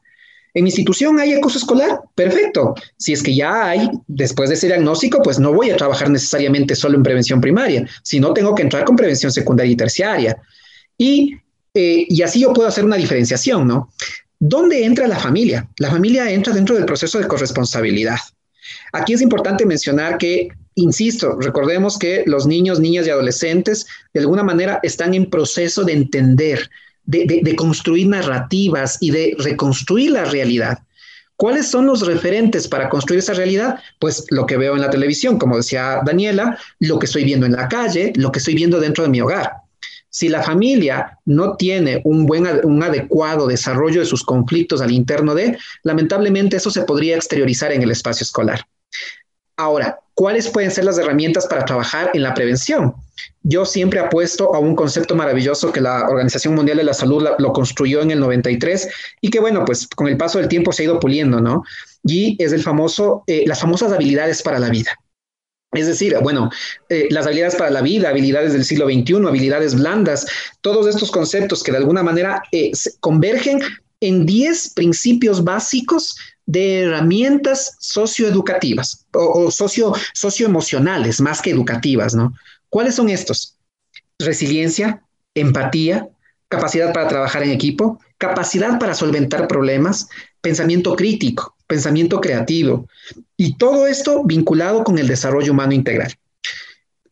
En 0.59 0.65
mi 0.65 0.71
institución 0.71 1.17
hay 1.21 1.31
acoso 1.31 1.57
escolar, 1.57 2.01
perfecto. 2.15 2.75
Si 2.97 3.13
es 3.13 3.23
que 3.23 3.33
ya 3.33 3.69
hay, 3.69 3.89
después 4.07 4.49
de 4.49 4.55
ese 4.55 4.67
diagnóstico, 4.67 5.21
pues 5.23 5.39
no 5.39 5.53
voy 5.53 5.69
a 5.69 5.77
trabajar 5.77 6.09
necesariamente 6.09 6.75
solo 6.75 6.97
en 6.97 7.03
prevención 7.03 7.39
primaria, 7.39 7.87
sino 8.03 8.33
tengo 8.33 8.53
que 8.53 8.63
entrar 8.63 8.83
con 8.83 8.97
prevención 8.97 9.31
secundaria 9.31 9.71
y 9.71 9.77
terciaria. 9.77 10.37
Y, 10.97 11.37
eh, 11.73 12.05
y 12.09 12.21
así 12.23 12.41
yo 12.41 12.51
puedo 12.51 12.67
hacer 12.67 12.83
una 12.83 12.97
diferenciación, 12.97 13.69
¿no? 13.69 13.93
¿Dónde 14.37 14.83
entra 14.83 15.07
la 15.07 15.17
familia? 15.17 15.65
La 15.77 15.91
familia 15.91 16.29
entra 16.29 16.53
dentro 16.53 16.75
del 16.75 16.83
proceso 16.83 17.19
de 17.19 17.27
corresponsabilidad. 17.27 18.19
Aquí 18.91 19.13
es 19.13 19.21
importante 19.21 19.65
mencionar 19.65 20.17
que, 20.17 20.49
insisto, 20.75 21.37
recordemos 21.39 21.97
que 21.97 22.23
los 22.25 22.47
niños, 22.47 22.81
niñas 22.81 23.07
y 23.07 23.11
adolescentes 23.11 23.85
de 24.13 24.19
alguna 24.19 24.43
manera 24.43 24.81
están 24.83 25.13
en 25.13 25.29
proceso 25.29 25.85
de 25.85 25.93
entender, 25.93 26.69
de, 27.09 27.55
construir 27.55 28.07
narrativas 28.07 28.97
y 29.01 29.11
de 29.11 29.35
reconstruir 29.39 30.11
la 30.11 30.25
realidad. 30.25 30.79
¿Cuáles 31.35 31.69
son 31.69 31.85
los 31.85 32.05
referentes 32.05 32.67
para 32.67 32.89
construir 32.89 33.19
esa 33.19 33.33
realidad? 33.33 33.79
Pues 33.97 34.25
lo 34.29 34.45
que 34.45 34.57
veo 34.57 34.75
en 34.75 34.81
la 34.81 34.89
televisión, 34.89 35.39
como 35.39 35.57
decía 35.57 36.01
Daniela, 36.05 36.59
lo 36.79 36.99
que 36.99 37.05
estoy 37.05 37.23
viendo 37.23 37.45
en 37.45 37.53
la 37.53 37.67
calle, 37.67 38.11
lo 38.15 38.31
que 38.31 38.39
estoy 38.39 38.55
viendo 38.55 38.79
dentro 38.79 39.03
de 39.03 39.09
mi 39.09 39.21
hogar. 39.21 39.53
Si 40.11 40.27
la 40.27 40.43
familia 40.43 41.17
no 41.25 41.55
tiene 41.55 42.01
un 42.03 42.25
buen, 42.25 42.45
un 42.63 42.83
adecuado 42.83 43.47
desarrollo 43.47 44.01
de 44.01 44.05
sus 44.05 44.23
conflictos 44.23 44.81
al 44.81 44.91
interno 44.91 45.33
de, 45.33 45.57
lamentablemente 45.83 46.57
eso 46.57 46.71
se 46.71 46.81
podría 46.81 47.15
exteriorizar 47.15 47.71
en 47.71 47.83
el 47.83 47.91
espacio 47.91 48.23
escolar. 48.23 48.65
Ahora, 49.55 49.99
¿cuáles 50.19 50.49
pueden 50.49 50.69
ser 50.69 50.83
las 50.83 50.97
herramientas 50.97 51.47
para 51.47 51.63
trabajar 51.63 52.11
en 52.13 52.23
la 52.23 52.33
prevención? 52.33 52.93
Yo 53.41 53.63
siempre 53.63 54.01
apuesto 54.01 54.53
a 54.53 54.59
un 54.59 54.75
concepto 54.75 55.15
maravilloso 55.15 55.71
que 55.71 55.79
la 55.79 56.09
Organización 56.09 56.55
Mundial 56.55 56.75
de 56.75 56.83
la 56.83 56.93
Salud 56.93 57.25
lo 57.37 57.53
construyó 57.53 58.01
en 58.01 58.11
el 58.11 58.19
93 58.19 58.89
y 59.21 59.29
que, 59.29 59.39
bueno, 59.39 59.63
pues 59.63 59.87
con 59.87 60.09
el 60.09 60.17
paso 60.17 60.37
del 60.37 60.49
tiempo 60.49 60.73
se 60.73 60.81
ha 60.81 60.85
ido 60.87 60.99
puliendo, 60.99 61.39
¿no? 61.39 61.63
Y 62.03 62.35
es 62.43 62.51
el 62.51 62.61
famoso, 62.61 63.23
eh, 63.27 63.45
las 63.47 63.61
famosas 63.61 63.93
habilidades 63.93 64.43
para 64.43 64.59
la 64.59 64.67
vida. 64.67 64.91
Es 65.71 65.87
decir, 65.87 66.13
bueno, 66.21 66.49
eh, 66.89 67.07
las 67.11 67.25
habilidades 67.25 67.55
para 67.55 67.69
la 67.69 67.81
vida, 67.81 68.09
habilidades 68.09 68.51
del 68.51 68.65
siglo 68.65 68.87
XXI, 68.87 69.25
habilidades 69.25 69.73
blandas, 69.73 70.27
todos 70.59 70.85
estos 70.85 71.11
conceptos 71.11 71.63
que 71.63 71.71
de 71.71 71.77
alguna 71.77 72.03
manera 72.03 72.43
eh, 72.51 72.73
convergen 72.99 73.61
en 74.01 74.25
10 74.25 74.73
principios 74.73 75.45
básicos 75.45 76.17
de 76.49 76.81
herramientas 76.81 77.75
socioeducativas 77.79 79.05
o, 79.13 79.51
socio, 79.51 79.93
socioemocionales 80.15 81.21
más 81.21 81.43
que 81.43 81.51
educativas, 81.51 82.15
¿no? 82.15 82.33
¿Cuáles 82.69 82.95
son 82.95 83.09
estos? 83.09 83.55
Resiliencia, 84.17 85.03
empatía, 85.35 86.09
capacidad 86.47 86.91
para 86.91 87.07
trabajar 87.07 87.43
en 87.43 87.51
equipo, 87.51 87.99
capacidad 88.17 88.79
para 88.79 88.95
solventar 88.95 89.47
problemas, 89.47 90.07
pensamiento 90.41 90.95
crítico, 90.95 91.55
pensamiento 91.67 92.19
creativo, 92.19 92.87
y 93.37 93.55
todo 93.57 93.85
esto 93.85 94.23
vinculado 94.23 94.83
con 94.83 94.97
el 94.97 95.07
desarrollo 95.07 95.51
humano 95.51 95.73
integral. 95.73 96.15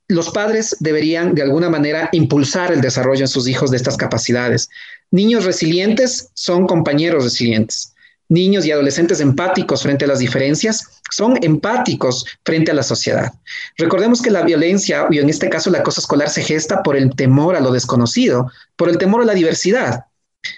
Los 0.08 0.32
padres 0.32 0.78
deberían 0.80 1.36
de 1.36 1.44
alguna 1.44 1.70
manera 1.70 2.10
impulsar 2.12 2.72
el 2.72 2.82
desarrollo 2.82 3.22
en 3.22 3.28
sus 3.28 3.48
hijos 3.48 3.70
de 3.70 3.78
estas 3.78 3.98
capacidades. 3.98 4.68
Niños 5.12 5.46
resilientes 5.46 6.32
son 6.34 6.66
compañeros 6.66 7.24
resilientes 7.24 7.94
niños 8.30 8.66
y 8.66 8.72
adolescentes 8.72 9.20
empáticos 9.20 9.84
frente 9.84 10.06
a 10.06 10.08
las 10.08 10.20
diferencias 10.20 11.02
son 11.12 11.38
empáticos 11.44 12.26
frente 12.44 12.72
a 12.72 12.74
la 12.74 12.84
sociedad. 12.84 13.32
Recordemos 13.78 14.22
que 14.22 14.32
la 14.32 14.44
violencia, 14.44 15.08
y 15.10 15.20
en 15.20 15.30
este 15.30 15.50
caso 15.50 15.70
la 15.70 15.84
cosa 15.84 16.02
escolar, 16.02 16.30
se 16.30 16.44
gesta 16.44 16.84
por 16.84 16.98
el 16.98 17.16
temor 17.16 17.56
a 17.56 17.60
lo 17.60 17.72
desconocido, 17.72 18.52
por 18.76 18.90
el 18.90 18.98
temor 18.98 19.22
a 19.22 19.26
la 19.26 19.34
diversidad. 19.34 20.06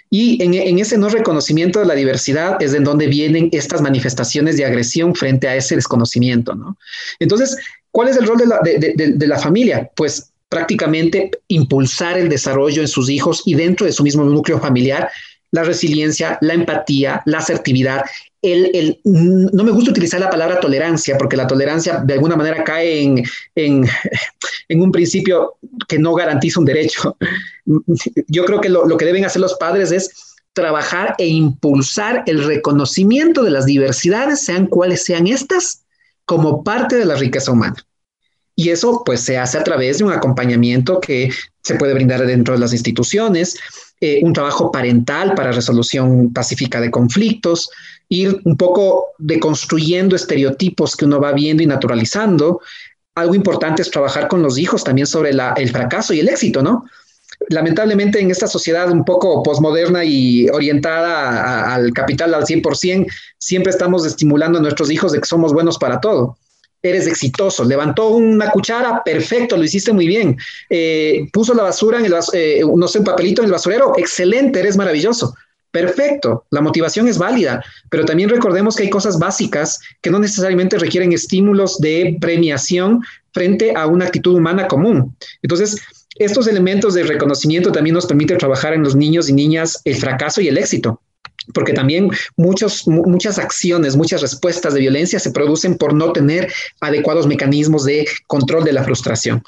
Y 0.09 0.43
en, 0.43 0.79
ese 0.79 0.97
no 0.97 1.09
reconocimiento 1.09 1.79
de 1.79 1.85
la 1.85 1.95
diversidad 1.95 2.61
es 2.61 2.71
de 2.71 2.79
donde 2.79 3.07
vienen 3.07 3.49
estas 3.51 3.81
manifestaciones 3.81 4.57
de 4.57 4.65
agresión 4.65 5.15
frente 5.15 5.47
a 5.47 5.55
ese 5.55 5.75
desconocimiento, 5.75 6.53
¿no? 6.53 6.77
Entonces, 7.19 7.57
¿cuál 7.91 8.09
es 8.09 8.17
el 8.17 8.27
rol 8.27 8.37
de 8.37 9.27
la 9.27 9.39
familia? 9.39 9.89
Pues 9.95 10.31
prácticamente 10.49 11.29
impulsar 11.47 12.17
el 12.17 12.27
desarrollo 12.27 12.81
en 12.81 12.87
sus 12.87 13.09
hijos 13.09 13.43
y 13.45 13.53
dentro 13.53 13.85
de 13.85 13.93
su 13.93 14.03
mismo 14.03 14.23
núcleo 14.23 14.59
familiar 14.59 15.09
la 15.51 15.63
resiliencia, 15.63 16.37
la 16.41 16.53
empatía, 16.53 17.21
la 17.25 17.39
asertividad. 17.39 18.03
El, 18.41 18.99
no 19.03 19.63
me 19.63 19.71
gusta 19.71 19.91
utilizar 19.91 20.19
la 20.19 20.29
palabra 20.29 20.59
tolerancia 20.59 21.17
porque 21.17 21.35
la 21.35 21.47
tolerancia 21.47 22.01
de 22.05 22.13
alguna 22.13 22.35
manera 22.35 22.63
cae 22.63 23.01
en, 23.01 23.23
en, 23.55 23.85
un 24.81 24.91
principio 24.91 25.57
que 25.87 25.99
no 25.99 26.13
garantiza 26.13 26.59
un 26.59 26.65
derecho. 26.65 27.17
Yo 28.27 28.45
creo 28.45 28.61
que 28.61 28.69
lo, 28.69 28.85
lo 28.87 28.97
que 28.97 29.05
deben 29.05 29.25
hacer 29.25 29.41
los 29.41 29.55
padres 29.55 29.91
es 29.91 30.35
trabajar 30.53 31.15
e 31.17 31.27
impulsar 31.27 32.23
el 32.25 32.43
reconocimiento 32.43 33.43
de 33.43 33.51
las 33.51 33.65
diversidades, 33.65 34.41
sean 34.41 34.67
cuales 34.67 35.03
sean 35.03 35.27
estas, 35.27 35.83
como 36.25 36.63
parte 36.63 36.95
de 36.95 37.05
la 37.05 37.15
riqueza 37.15 37.51
humana. 37.51 37.85
Y 38.55 38.71
eso 38.71 39.03
pues 39.05 39.21
se 39.21 39.37
hace 39.37 39.57
a 39.57 39.63
través 39.63 39.99
de 39.99 40.03
un 40.03 40.11
acompañamiento 40.11 40.99
que 40.99 41.31
se 41.63 41.75
puede 41.75 41.93
brindar 41.93 42.25
dentro 42.25 42.53
de 42.53 42.59
las 42.59 42.73
instituciones, 42.73 43.57
eh, 44.01 44.19
un 44.23 44.33
trabajo 44.33 44.71
parental 44.71 45.33
para 45.35 45.51
resolución 45.51 46.31
pacífica 46.31 46.79
de 46.79 46.89
conflictos, 46.89 47.69
ir 48.07 48.39
un 48.45 48.55
poco 48.55 49.07
deconstruyendo 49.17 50.15
estereotipos 50.15 50.95
que 50.95 51.05
uno 51.05 51.19
va 51.19 51.33
viendo 51.33 51.63
y 51.63 51.65
naturalizando, 51.65 52.61
algo 53.15 53.35
importante 53.35 53.81
es 53.81 53.91
trabajar 53.91 54.27
con 54.27 54.41
los 54.41 54.57
hijos 54.57 54.83
también 54.83 55.05
sobre 55.05 55.31
el 55.31 55.69
fracaso 55.69 56.13
y 56.13 56.21
el 56.21 56.29
éxito, 56.29 56.63
¿no? 56.63 56.85
Lamentablemente 57.49 58.19
en 58.19 58.31
esta 58.31 58.47
sociedad 58.47 58.89
un 58.91 59.03
poco 59.03 59.43
posmoderna 59.43 60.03
y 60.05 60.47
orientada 60.49 61.73
al 61.73 61.91
capital 61.93 62.33
al 62.33 62.45
100%, 62.45 63.05
siempre 63.37 63.71
estamos 63.71 64.05
estimulando 64.05 64.59
a 64.59 64.61
nuestros 64.61 64.91
hijos 64.91 65.11
de 65.11 65.19
que 65.19 65.25
somos 65.25 65.53
buenos 65.53 65.77
para 65.77 65.99
todo 65.99 66.37
eres 66.81 67.07
exitoso. 67.07 67.63
Levantó 67.63 68.09
una 68.09 68.49
cuchara, 68.51 69.03
perfecto, 69.03 69.57
lo 69.57 69.63
hiciste 69.63 69.91
muy 69.93 70.07
bien. 70.07 70.37
Eh, 70.69 71.27
puso 71.31 71.53
la 71.53 71.63
basura 71.63 71.99
en 71.99 72.05
el, 72.05 72.13
eh, 72.33 72.61
no 72.75 72.87
sé, 72.87 72.99
un 72.99 73.05
papelito 73.05 73.41
en 73.41 73.47
el 73.47 73.51
basurero, 73.51 73.93
excelente, 73.97 74.59
eres 74.59 74.77
maravilloso. 74.77 75.35
Perfecto, 75.71 76.45
la 76.49 76.61
motivación 76.61 77.07
es 77.07 77.19
válida, 77.19 77.63
pero 77.91 78.03
también 78.03 78.29
recordemos 78.29 78.75
que 78.75 78.83
hay 78.83 78.89
cosas 78.89 79.19
básicas 79.19 79.79
que 80.01 80.09
no 80.09 80.17
necesariamente 80.17 80.79
requieren 80.79 81.13
estímulos 81.13 81.77
de 81.77 82.17
premiación 82.19 83.03
frente 83.33 83.73
a 83.75 83.85
una 83.85 84.05
actitud 84.05 84.33
humana 84.33 84.67
común. 84.67 85.15
Entonces, 85.43 85.79
estos 86.15 86.47
elementos 86.47 86.95
de 86.95 87.03
reconocimiento 87.03 87.71
también 87.71 87.93
nos 87.93 88.07
permiten 88.07 88.39
trabajar 88.39 88.73
en 88.73 88.81
los 88.81 88.95
niños 88.95 89.29
y 89.29 89.33
niñas 89.33 89.79
el 89.85 89.95
fracaso 89.95 90.41
y 90.41 90.47
el 90.47 90.57
éxito 90.57 90.99
porque 91.53 91.73
también 91.73 92.09
muchos, 92.37 92.87
muchas 92.87 93.39
acciones, 93.39 93.95
muchas 93.95 94.21
respuestas 94.21 94.73
de 94.73 94.81
violencia 94.81 95.19
se 95.19 95.31
producen 95.31 95.77
por 95.77 95.93
no 95.93 96.11
tener 96.11 96.51
adecuados 96.81 97.27
mecanismos 97.27 97.85
de 97.85 98.07
control 98.27 98.63
de 98.63 98.73
la 98.73 98.83
frustración. 98.83 99.43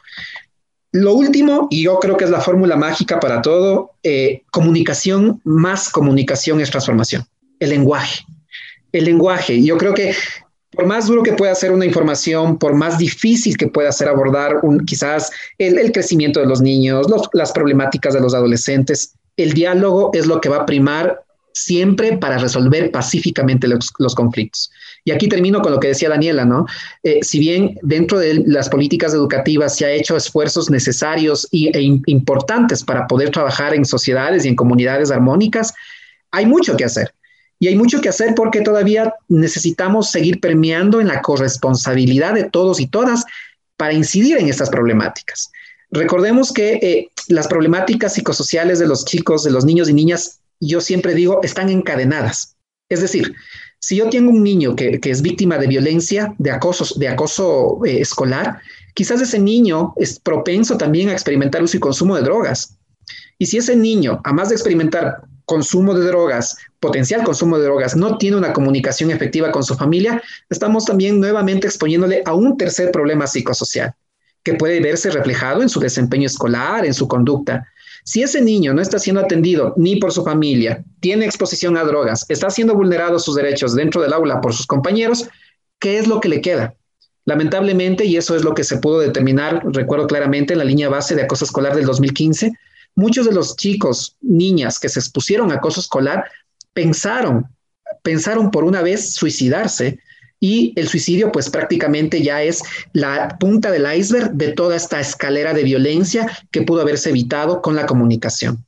Lo 0.93 1.13
último, 1.13 1.67
y 1.69 1.83
yo 1.83 1.99
creo 1.99 2.17
que 2.17 2.25
es 2.25 2.31
la 2.31 2.41
fórmula 2.41 2.75
mágica 2.75 3.19
para 3.19 3.41
todo, 3.41 3.91
eh, 4.03 4.41
comunicación 4.51 5.39
más 5.45 5.89
comunicación 5.89 6.59
es 6.59 6.69
transformación. 6.69 7.25
El 7.59 7.69
lenguaje. 7.69 8.25
El 8.91 9.05
lenguaje. 9.05 9.63
Yo 9.63 9.77
creo 9.77 9.93
que 9.93 10.13
por 10.71 10.85
más 10.85 11.07
duro 11.07 11.23
que 11.23 11.33
pueda 11.33 11.53
ser 11.55 11.71
una 11.71 11.85
información, 11.85 12.57
por 12.57 12.73
más 12.73 12.97
difícil 12.97 13.57
que 13.57 13.67
pueda 13.67 13.91
ser 13.91 14.07
abordar 14.07 14.61
quizás 14.85 15.29
el, 15.57 15.91
crecimiento 15.91 16.39
de 16.39 16.45
los 16.45 16.61
niños, 16.61 17.07
las 17.33 17.51
problemáticas 17.51 18.13
de 18.13 18.21
los 18.21 18.33
adolescentes, 18.33 19.13
el 19.37 19.53
diálogo 19.53 20.11
es 20.13 20.27
lo 20.27 20.39
que 20.39 20.49
va 20.49 20.57
a 20.57 20.65
primar 20.65 21.23
siempre 21.63 22.17
para 22.17 22.37
resolver 22.37 22.91
pacíficamente 22.91 23.67
los, 23.67 24.15
conflictos. 24.15 24.71
Y 25.05 25.11
aquí 25.11 25.27
termino 25.27 25.61
con 25.61 25.71
lo 25.71 25.79
que 25.79 25.89
decía 25.89 26.09
Daniela, 26.09 26.45
¿no? 26.45 26.65
Eh, 27.03 27.19
si 27.21 27.39
bien 27.39 27.77
dentro 27.81 28.19
de 28.19 28.43
las 28.45 28.69
políticas 28.69 29.13
educativas 29.13 29.75
se 29.75 29.85
ha 29.85 29.91
hecho 29.91 30.15
esfuerzos 30.15 30.69
necesarios 30.69 31.47
y, 31.51 31.75
e 31.75 31.81
importantes 32.05 32.83
para 32.83 33.07
poder 33.07 33.29
trabajar 33.31 33.73
en 33.73 33.85
sociedades 33.85 34.45
y 34.45 34.49
en 34.49 34.55
comunidades 34.55 35.11
armónicas, 35.11 35.73
hay 36.31 36.45
mucho 36.45 36.75
que 36.75 36.85
hacer. 36.85 37.13
Y 37.59 37.67
hay 37.67 37.75
mucho 37.75 38.01
que 38.01 38.09
hacer 38.09 38.33
porque 38.35 38.61
todavía 38.61 39.13
necesitamos 39.27 40.09
seguir 40.09 40.39
premiando 40.39 40.99
en 40.99 41.07
la 41.07 41.21
corresponsabilidad 41.21 42.33
de 42.33 42.45
todos 42.45 42.79
y 42.79 42.87
todas 42.87 43.23
para 43.77 43.93
incidir 43.93 44.37
en 44.37 44.49
estas 44.49 44.69
problemáticas. 44.69 45.51
Recordemos 45.91 46.53
que 46.53 46.73
eh, 46.81 47.09
las 47.27 47.47
problemáticas 47.47 48.13
psicosociales 48.13 48.79
de 48.79 48.87
los 48.87 49.05
chicos, 49.05 49.43
de 49.43 49.51
los 49.51 49.65
niños 49.65 49.89
y 49.89 49.93
niñas 49.93 50.40
yo 50.67 50.81
siempre 50.81 51.13
digo, 51.13 51.41
están 51.43 51.69
encadenadas. 51.69 52.55
Es 52.89 53.01
decir, 53.01 53.33
si 53.79 53.95
yo 53.95 54.09
tengo 54.09 54.31
un 54.31 54.43
niño 54.43 54.75
que, 54.75 54.99
es 55.03 55.21
víctima 55.21 55.57
de 55.57 55.67
violencia, 55.67 56.35
de 56.37 56.51
acoso, 56.51 56.85
de 56.99 57.07
acoso 57.07 57.83
eh, 57.85 58.01
escolar, 58.01 58.59
quizás 58.93 59.21
ese 59.21 59.39
niño 59.39 59.93
es 59.97 60.19
propenso 60.19 60.77
también 60.77 61.09
a 61.09 61.13
experimentar 61.13 61.63
uso 61.63 61.77
y 61.77 61.79
consumo 61.79 62.15
de 62.15 62.21
drogas. 62.21 62.77
Y 63.39 63.47
si 63.47 63.57
ese 63.57 63.75
niño, 63.75 64.21
además 64.23 64.49
de 64.49 64.55
experimentar 64.55 65.23
consumo 65.45 65.93
de 65.95 66.05
drogas, 66.05 66.55
potencial 66.79 67.23
consumo 67.23 67.57
de 67.57 67.63
drogas, 67.65 67.95
no 67.95 68.17
tiene 68.17 68.37
una 68.37 68.53
comunicación 68.53 69.09
efectiva 69.09 69.51
con 69.51 69.63
su 69.63 69.75
familia, 69.75 70.21
estamos 70.49 70.85
también 70.85 71.19
nuevamente 71.19 71.67
exponiéndole 71.67 72.21
a 72.25 72.33
un 72.33 72.57
tercer 72.57 72.91
problema 72.91 73.25
psicosocial 73.25 73.93
que 74.43 74.53
puede 74.55 74.79
verse 74.79 75.09
reflejado 75.11 75.61
en 75.61 75.69
su 75.69 75.79
desempeño 75.79 76.25
escolar, 76.25 76.85
en 76.85 76.93
su 76.93 77.07
conducta. 77.07 77.67
Si 78.03 78.23
ese 78.23 78.41
niño 78.41 78.73
no 78.73 78.81
está 78.81 78.99
siendo 78.99 79.21
atendido 79.21 79.73
ni 79.77 79.97
por 79.97 80.11
su 80.11 80.23
familia, 80.23 80.83
tiene 80.99 81.25
exposición 81.25 81.77
a 81.77 81.83
drogas, 81.83 82.25
está 82.29 82.49
siendo 82.49 82.75
vulnerado 82.75 83.19
sus 83.19 83.35
derechos 83.35 83.75
dentro 83.75 84.01
del 84.01 84.13
aula 84.13 84.41
por 84.41 84.53
sus 84.53 84.65
compañeros, 84.65 85.27
¿qué 85.79 85.97
es 85.97 86.07
lo 86.07 86.19
que 86.19 86.29
le 86.29 86.41
queda? 86.41 86.75
Lamentablemente, 87.25 88.05
y 88.05 88.17
eso 88.17 88.35
es 88.35 88.43
lo 88.43 88.53
que 88.53 88.63
se 88.63 88.77
pudo 88.77 88.99
determinar, 88.99 89.61
recuerdo 89.65 90.07
claramente 90.07 90.53
en 90.53 90.59
la 90.59 90.65
línea 90.65 90.89
base 90.89 91.15
de 91.15 91.21
acoso 91.21 91.45
escolar 91.45 91.75
del 91.75 91.85
2015, 91.85 92.51
muchos 92.95 93.25
de 93.25 93.33
los 93.33 93.55
chicos, 93.55 94.17
niñas 94.21 94.79
que 94.79 94.89
se 94.89 94.99
expusieron 94.99 95.51
a 95.51 95.55
acoso 95.55 95.79
escolar 95.79 96.25
pensaron, 96.73 97.45
pensaron 98.01 98.49
por 98.49 98.63
una 98.63 98.81
vez 98.81 99.13
suicidarse 99.13 99.99
y 100.41 100.73
el 100.75 100.89
suicidio 100.89 101.31
pues 101.31 101.49
prácticamente 101.49 102.21
ya 102.21 102.43
es 102.43 102.63
la 102.91 103.37
punta 103.39 103.71
del 103.71 103.85
iceberg 103.95 104.31
de 104.31 104.51
toda 104.51 104.75
esta 104.75 104.99
escalera 104.99 105.53
de 105.53 105.63
violencia 105.63 106.29
que 106.51 106.63
pudo 106.63 106.81
haberse 106.81 107.11
evitado 107.11 107.61
con 107.61 107.75
la 107.75 107.85
comunicación. 107.85 108.65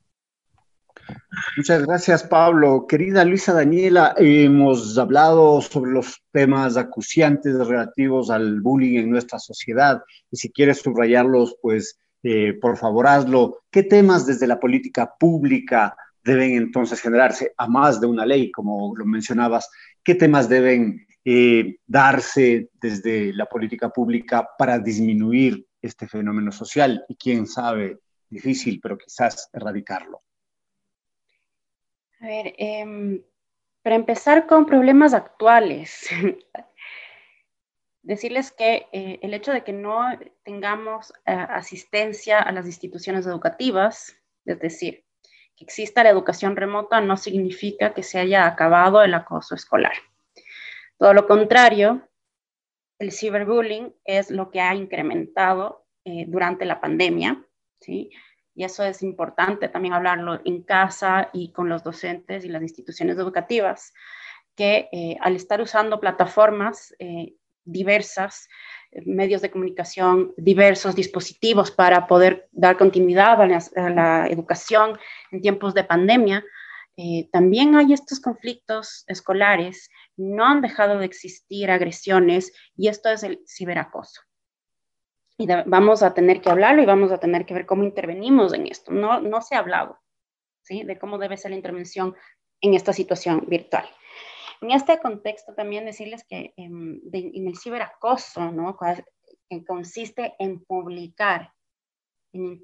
Muchas 1.58 1.86
gracias, 1.86 2.24
Pablo. 2.24 2.86
Querida 2.88 3.26
Luisa 3.26 3.54
Daniela, 3.54 4.14
hemos 4.18 4.98
hablado 4.98 5.60
sobre 5.62 5.92
los 5.92 6.22
temas 6.32 6.78
acuciantes 6.78 7.56
relativos 7.56 8.30
al 8.30 8.62
bullying 8.62 9.00
en 9.00 9.10
nuestra 9.10 9.40
sociedad 9.40 10.04
y 10.32 10.38
si 10.38 10.52
quieres 10.52 10.80
subrayarlos, 10.80 11.58
pues 11.62 11.98
eh, 12.22 12.54
por 12.62 12.78
favor 12.78 13.08
hazlo. 13.08 13.64
¿Qué 13.72 13.84
temas 13.84 14.28
desde 14.28 14.48
la 14.48 14.60
política 14.60 15.12
pública 15.20 15.96
deben 16.24 16.54
entonces 16.54 17.02
generarse, 17.02 17.54
a 17.58 17.68
más 17.68 18.00
de 18.00 18.08
una 18.08 18.26
ley, 18.26 18.52
como 18.52 18.96
lo 18.96 19.06
mencionabas? 19.06 19.70
¿Qué 20.04 20.16
temas 20.16 20.48
deben 20.48 21.06
eh, 21.26 21.78
darse 21.86 22.70
desde 22.74 23.34
la 23.34 23.46
política 23.46 23.90
pública 23.90 24.50
para 24.58 24.80
disminuir 24.80 25.66
este 25.82 26.08
fenómeno 26.08 26.52
social 26.52 27.04
y 27.08 27.16
quién 27.16 27.48
sabe, 27.48 28.00
difícil, 28.30 28.80
pero 28.82 28.98
quizás 28.98 29.50
erradicarlo? 29.54 30.22
A 32.20 32.28
ver, 32.28 32.54
em, 32.58 33.22
para 33.82 33.96
empezar 33.96 34.48
con 34.48 34.66
problemas 34.66 35.14
actuales, 35.14 36.08
decirles 38.02 38.52
que 38.52 38.88
eh, 38.92 39.20
el 39.22 39.34
hecho 39.34 39.52
de 39.52 39.64
que 39.64 39.74
no 39.74 40.06
tengamos 40.44 41.14
eh, 41.26 41.32
asistencia 41.34 42.40
a 42.40 42.52
las 42.52 42.66
instituciones 42.66 43.26
educativas, 43.26 44.16
es 44.46 44.60
decir, 44.60 45.06
que 45.56 45.66
exista 45.66 46.04
la 46.04 46.10
educación 46.10 46.56
remota, 46.56 47.02
no 47.02 47.18
significa 47.18 47.94
que 47.94 48.04
se 48.04 48.20
haya 48.20 48.46
acabado 48.46 49.04
el 49.04 49.14
acoso 49.14 49.56
escolar. 49.56 49.94
Todo 50.98 51.14
lo 51.14 51.28
contrario, 51.28 52.08
el 53.00 53.12
ciberbullying 53.12 53.94
es 54.06 54.32
lo 54.32 54.52
que 54.52 54.62
ha 54.62 54.74
incrementado 54.76 55.86
eh, 56.06 56.26
durante 56.28 56.66
la 56.66 56.80
pandemia, 56.80 57.46
¿sí? 57.80 58.12
Y 58.56 58.64
eso 58.64 58.84
es 58.84 59.02
importante 59.02 59.68
también 59.68 59.94
hablarlo 59.94 60.40
en 60.46 60.62
casa 60.62 61.30
y 61.34 61.52
con 61.52 61.70
los 61.70 61.84
docentes 61.84 62.46
y 62.46 62.50
las 62.50 62.62
instituciones 62.62 63.18
educativas, 63.18 63.94
que 64.56 64.90
eh, 64.92 65.18
al 65.22 65.36
estar 65.36 65.60
usando 65.60 66.00
plataformas 66.00 66.94
eh, 67.00 67.34
diversas, 67.66 68.48
medios 69.06 69.42
de 69.42 69.50
comunicación, 69.50 70.34
diversos 70.38 70.96
dispositivos 70.96 71.72
para 71.72 72.06
poder 72.06 72.48
dar 72.52 72.78
continuidad 72.78 73.42
a 73.42 73.90
la 73.90 74.28
educación 74.28 75.00
en 75.32 75.42
tiempos 75.42 75.74
de 75.74 75.84
pandemia, 75.84 76.46
eh, 76.96 77.28
también 77.32 77.76
hay 77.76 77.94
estos 77.94 78.20
conflictos 78.20 79.04
escolares, 79.08 79.90
no 80.18 80.46
han 80.46 80.62
dejado 80.62 81.00
de 81.00 81.06
existir 81.06 81.72
agresiones 81.72 82.54
y 82.76 82.88
esto 82.88 83.10
es 83.10 83.24
el 83.24 83.44
ciberacoso. 83.48 84.22
Y 85.38 85.48
vamos 85.66 86.04
a 86.04 86.14
tener 86.14 86.42
que 86.42 86.52
hablarlo 86.52 86.84
y 86.84 86.86
vamos 86.86 87.12
a 87.12 87.18
tener 87.18 87.46
que 87.46 87.54
ver 87.54 87.66
cómo 87.66 87.84
intervenimos 87.84 88.54
en 88.54 88.68
esto. 88.68 88.92
No, 88.92 89.20
no 89.20 89.42
se 89.42 89.56
ha 89.56 89.60
hablado 89.60 90.00
¿sí? 90.62 90.84
de 90.84 91.00
cómo 91.00 91.18
debe 91.18 91.38
ser 91.38 91.52
la 91.52 91.58
intervención 91.58 92.16
en 92.62 92.76
esta 92.76 92.94
situación 92.94 93.46
virtual. 93.48 93.86
En 94.62 94.72
este 94.72 95.00
contexto 95.00 95.54
también 95.56 95.86
decirles 95.86 96.24
que 96.24 96.54
em, 96.56 97.02
en 97.12 97.48
el 97.48 97.58
ciberacoso, 97.58 98.52
¿no? 98.52 98.78
que 99.50 99.66
consiste 99.66 100.36
en 100.40 100.64
publicar 100.64 101.52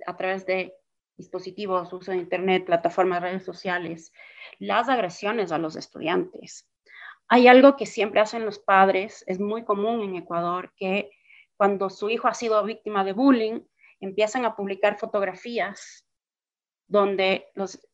a 0.06 0.16
través 0.16 0.46
de 0.46 0.74
dispositivos, 1.18 1.92
uso 1.92 2.12
de 2.12 2.18
Internet, 2.18 2.66
plataformas, 2.66 3.22
redes 3.22 3.44
sociales, 3.44 4.14
las 4.60 4.88
agresiones 4.88 5.52
a 5.52 5.58
los 5.58 5.76
estudiantes. 5.76 6.69
Hay 7.30 7.48
algo 7.48 7.78
que 7.78 7.86
siempre 7.86 8.22
hacen 8.22 8.44
los 8.44 8.58
padres, 8.58 9.24
es 9.28 9.40
muy 9.40 9.64
común 9.64 10.02
en 10.02 10.16
Ecuador, 10.16 10.74
que 10.76 11.12
cuando 11.56 11.90
su 11.90 12.10
hijo 12.10 12.28
ha 12.28 12.34
sido 12.34 12.64
víctima 12.64 13.04
de 13.04 13.14
bullying, 13.14 13.62
empiezan 14.00 14.46
a 14.46 14.56
publicar 14.56 14.98
fotografías 14.98 16.08
donde 16.88 17.48
los 17.54 17.88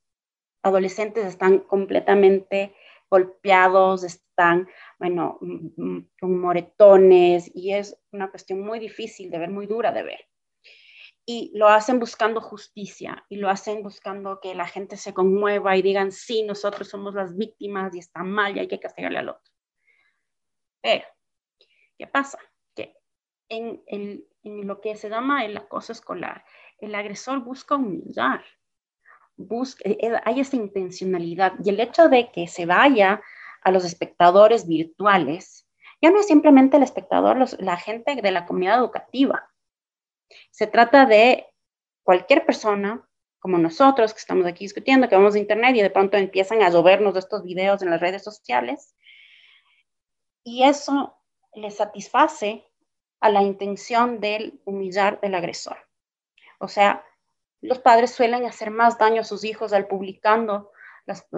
adolescentes 0.64 1.26
están 1.26 1.60
completamente 1.60 2.74
golpeados, 3.10 4.04
están, 4.04 4.70
bueno, 5.00 5.38
con 5.40 6.40
moretones 6.40 7.52
y 7.54 7.74
es 7.74 8.00
una 8.12 8.32
cuestión 8.32 8.62
muy 8.62 8.80
difícil 8.80 9.30
de 9.30 9.40
ver, 9.40 9.50
muy 9.50 9.68
dura 9.68 9.92
de 9.92 10.04
ver 10.04 10.20
y 11.26 11.52
lo 11.56 11.68
hacen 11.68 12.00
buscando 12.00 12.40
justicia 12.40 13.26
y 13.30 13.38
lo 13.38 13.50
hacen 13.50 13.82
buscando 13.82 14.40
que 14.40 14.54
la 14.54 14.68
gente 14.68 14.98
se 14.98 15.14
conmueva 15.14 15.76
y 15.76 15.82
digan, 15.82 16.12
sí, 16.12 16.44
nosotros 16.44 16.88
somos 16.88 17.16
las 17.16 17.36
víctimas 17.36 17.96
y 17.96 18.00
está 18.00 18.24
mal 18.24 18.56
y 18.56 18.60
hay 18.60 18.68
que 18.68 18.80
castigarle 18.80 19.20
al 19.20 19.30
otro. 19.30 19.54
Pero, 20.82 21.06
¿qué 21.98 22.08
pasa? 22.08 22.38
Que 22.76 22.96
en, 23.50 23.84
en 23.88 24.68
lo 24.68 24.80
que 24.82 24.96
se 24.96 25.10
llama 25.10 25.46
el 25.46 25.58
acoso 25.58 25.92
escolar, 25.92 26.46
el 26.80 26.94
agresor 26.94 27.40
busca 27.40 27.76
humillar, 27.76 28.44
busca, 29.36 29.88
eh, 29.90 29.98
eh, 30.00 30.22
hay 30.24 30.40
esa 30.40 30.56
intencionalidad 30.56 31.54
y 31.64 31.70
el 31.70 31.80
hecho 31.80 32.10
de 32.10 32.32
que 32.32 32.48
se 32.48 32.66
vaya 32.66 33.22
a 33.62 33.72
los 33.72 33.84
espectadores 33.84 34.68
virtuales, 34.68 35.68
ya 36.02 36.12
no 36.12 36.20
es 36.20 36.28
simplemente 36.28 36.78
el 36.78 36.84
espectador, 36.84 37.38
la 37.60 37.78
gente 37.78 38.16
de 38.22 38.32
la 38.32 38.46
comunidad 38.46 38.78
educativa. 38.78 39.50
Se 40.52 40.68
trata 40.68 41.06
de 41.06 41.48
cualquier 42.04 42.46
persona 42.46 43.08
como 43.40 43.58
nosotros 43.58 44.14
que 44.14 44.20
estamos 44.20 44.48
aquí 44.48 44.66
discutiendo, 44.66 45.08
que 45.08 45.16
vamos 45.16 45.36
a 45.36 45.40
internet 45.40 45.76
y 45.76 45.82
de 45.82 45.92
pronto 45.92 46.18
empiezan 46.18 46.64
a 46.64 46.70
llovernos 46.70 47.14
de 47.14 47.20
estos 47.20 47.44
videos 47.44 47.82
en 47.84 47.92
las 47.92 48.02
redes 48.02 48.24
sociales. 48.24 48.96
Y 50.44 50.64
eso 50.64 51.16
le 51.54 51.70
satisface 51.70 52.66
a 53.20 53.30
la 53.30 53.44
intención 53.44 54.20
del 54.20 54.62
humillar 54.66 55.22
del 55.22 55.36
agresor. 55.36 55.78
O 56.60 56.68
sea, 56.68 57.04
los 57.62 57.80
padres 57.80 58.12
suelen 58.12 58.46
hacer 58.46 58.72
más 58.72 58.98
daño 58.98 59.22
a 59.22 59.26
sus 59.26 59.44
hijos 59.44 59.74
al, 59.74 59.88
publicando 59.88 60.72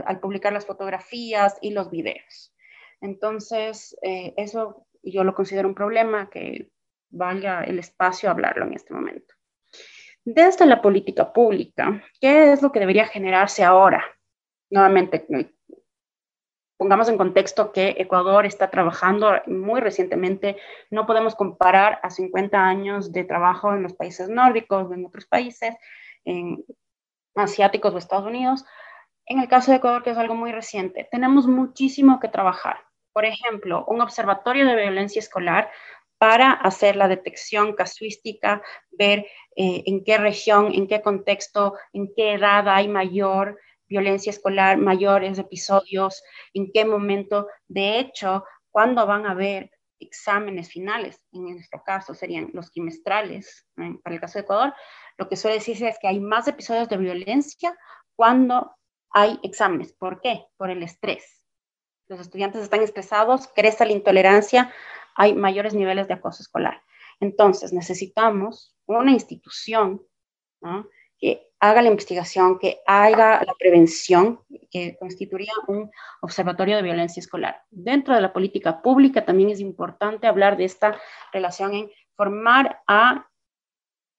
al 0.06 0.20
publicar 0.20 0.54
las 0.54 0.66
fotografías 0.66 1.58
y 1.62 1.72
los 1.72 1.90
videos. 1.92 2.54
Entonces, 3.02 3.98
eh, 4.02 4.34
eso 4.38 4.88
yo 5.04 5.24
lo 5.24 5.36
considero 5.36 5.68
un 5.68 5.76
problema 5.76 6.30
que 6.30 6.72
valga 7.18 7.64
el 7.64 7.80
espacio 7.80 8.30
hablarlo 8.30 8.66
en 8.66 8.74
este 8.74 8.94
momento. 8.94 9.36
Desde 10.24 10.66
la 10.66 10.82
política 10.82 11.32
pública, 11.32 12.04
¿qué 12.20 12.52
es 12.52 12.62
lo 12.62 12.72
que 12.72 12.80
debería 12.80 13.06
generarse 13.06 13.64
ahora? 13.64 14.04
Nuevamente, 14.70 15.26
pongamos 16.78 17.10
en 17.10 17.18
contexto 17.18 17.72
que 17.72 17.96
Ecuador 17.98 18.46
está 18.46 18.70
trabajando 18.70 19.32
muy 19.48 19.82
recientemente, 19.82 20.58
no 20.92 21.06
podemos 21.06 21.36
comparar 21.36 22.00
a 22.04 22.10
50 22.10 22.58
años 22.58 23.12
de 23.12 23.24
trabajo 23.24 23.74
en 23.74 23.84
los 23.84 23.94
países 23.94 24.30
nórdicos 24.30 24.88
o 24.90 24.94
en 24.94 25.06
otros 25.06 25.26
países, 25.26 25.76
en 26.26 26.64
asiáticos 27.36 27.94
o 27.94 27.98
Estados 27.98 28.26
Unidos. 28.26 28.66
En 29.26 29.40
el 29.40 29.48
caso 29.48 29.72
de 29.72 29.78
Ecuador, 29.78 30.04
que 30.04 30.12
es 30.12 30.18
algo 30.18 30.36
muy 30.36 30.52
reciente, 30.52 31.08
tenemos 31.12 31.48
muchísimo 31.48 32.20
que 32.20 32.28
trabajar. 32.28 32.80
Por 33.14 33.26
ejemplo, 33.26 33.84
un 33.88 34.02
observatorio 34.02 34.66
de 34.66 34.76
violencia 34.76 35.20
escolar 35.20 35.72
para 36.18 36.52
hacer 36.52 36.96
la 36.96 37.08
detección 37.08 37.74
casuística, 37.74 38.62
ver 38.92 39.26
eh, 39.56 39.84
en 39.86 40.04
qué 40.04 40.18
región, 40.18 40.74
en 40.74 40.88
qué 40.88 41.02
contexto, 41.02 41.76
en 41.94 42.12
qué 42.16 42.34
edad 42.34 42.68
hay 42.68 42.88
mayor 42.88 43.60
violencia 43.88 44.30
escolar, 44.30 44.78
mayores 44.78 45.38
episodios, 45.40 46.24
en 46.54 46.72
qué 46.72 46.86
momento. 46.86 47.48
De 47.68 48.00
hecho, 48.00 48.44
cuándo 48.72 49.06
van 49.06 49.26
a 49.26 49.32
haber 49.32 49.72
exámenes 50.00 50.70
finales, 50.70 51.24
en 51.32 51.46
nuestro 51.46 51.82
caso 51.84 52.14
serían 52.14 52.52
los 52.54 52.72
trimestrales, 52.72 53.68
para 53.76 54.16
el 54.16 54.22
caso 54.22 54.38
de 54.38 54.44
Ecuador, 54.44 54.74
lo 55.18 55.28
que 55.28 55.36
suele 55.36 55.58
decirse 55.58 55.88
es 55.88 55.98
que 56.00 56.08
hay 56.08 56.20
más 56.20 56.48
episodios 56.48 56.88
de 56.88 56.98
violencia 56.98 57.76
cuando 58.16 58.76
hay 59.10 59.40
exámenes. 59.42 59.94
¿Por 59.94 60.22
qué? 60.22 60.46
Por 60.58 60.70
el 60.70 60.84
estrés. 60.84 61.44
Los 62.08 62.20
estudiantes 62.20 62.62
están 62.62 62.84
estresados, 62.84 63.50
crece 63.56 63.86
la 63.86 63.92
intolerancia, 63.92 64.72
hay 65.18 65.34
mayores 65.34 65.74
niveles 65.74 66.08
de 66.08 66.14
acoso 66.14 66.42
escolar. 66.42 66.82
Entonces, 67.20 67.74
necesitamos 67.74 68.76
una 68.86 69.12
institución 69.12 70.02
que 71.20 71.50
haga 71.60 71.82
la 71.82 71.90
investigación, 71.90 72.60
que 72.60 72.80
haga 72.86 73.44
la 73.44 73.54
prevención, 73.58 74.42
que 74.70 74.96
constituiría 75.00 75.52
un 75.68 75.90
observatorio 76.22 76.76
de 76.76 76.84
violencia 76.84 77.20
escolar. 77.20 77.64
Dentro 77.72 78.14
de 78.14 78.22
la 78.22 78.32
política 78.32 78.82
pública 78.82 79.26
también 79.26 79.50
es 79.50 79.60
importante 79.60 80.28
hablar 80.28 80.56
de 80.56 80.66
esta 80.66 81.00
relación 81.34 81.74
en 81.74 81.90
formar 82.16 82.82
a 82.88 83.28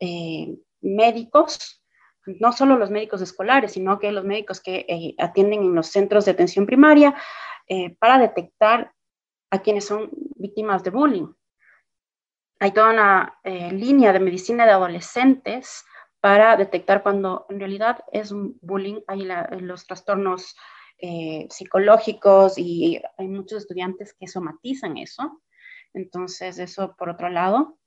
eh, 0.00 0.56
médicos, 0.80 1.84
no 2.26 2.52
solo 2.52 2.76
los 2.76 2.90
médicos 2.90 3.22
escolares, 3.22 3.72
sino 3.72 3.98
que 3.98 4.12
los 4.12 4.24
médicos 4.24 4.60
que 4.60 4.84
eh, 4.88 5.14
atienden 5.18 5.62
en 5.62 5.74
los 5.74 5.86
centros 5.86 6.24
de 6.24 6.32
atención 6.32 6.66
primaria 6.66 7.14
eh, 7.68 7.96
para 7.98 8.18
detectar 8.18 8.92
a 9.50 9.60
quienes 9.60 9.86
son 9.86 10.10
víctimas 10.38 10.82
de 10.82 10.90
bullying. 10.90 11.32
Hay 12.60 12.72
toda 12.72 12.90
una 12.90 13.38
línea 13.44 14.12
de 14.12 14.18
medicina 14.18 14.64
de 14.64 14.72
adolescentes 14.72 15.84
para 16.20 16.56
detectar 16.56 17.02
cuando 17.02 17.46
en 17.48 17.60
realidad 17.60 18.04
es 18.12 18.32
un 18.32 18.58
bullying, 18.60 19.00
hay 19.06 19.28
los 19.60 19.86
trastornos 19.86 20.56
eh, 21.00 21.46
psicológicos 21.48 22.58
y 22.58 23.00
hay 23.16 23.28
muchos 23.28 23.62
estudiantes 23.62 24.14
que 24.14 24.26
somatizan 24.26 24.96
eso. 24.96 25.40
Entonces, 25.94 26.58
eso 26.58 26.96
por 26.98 27.08
otro 27.08 27.28
lado. 27.28 27.78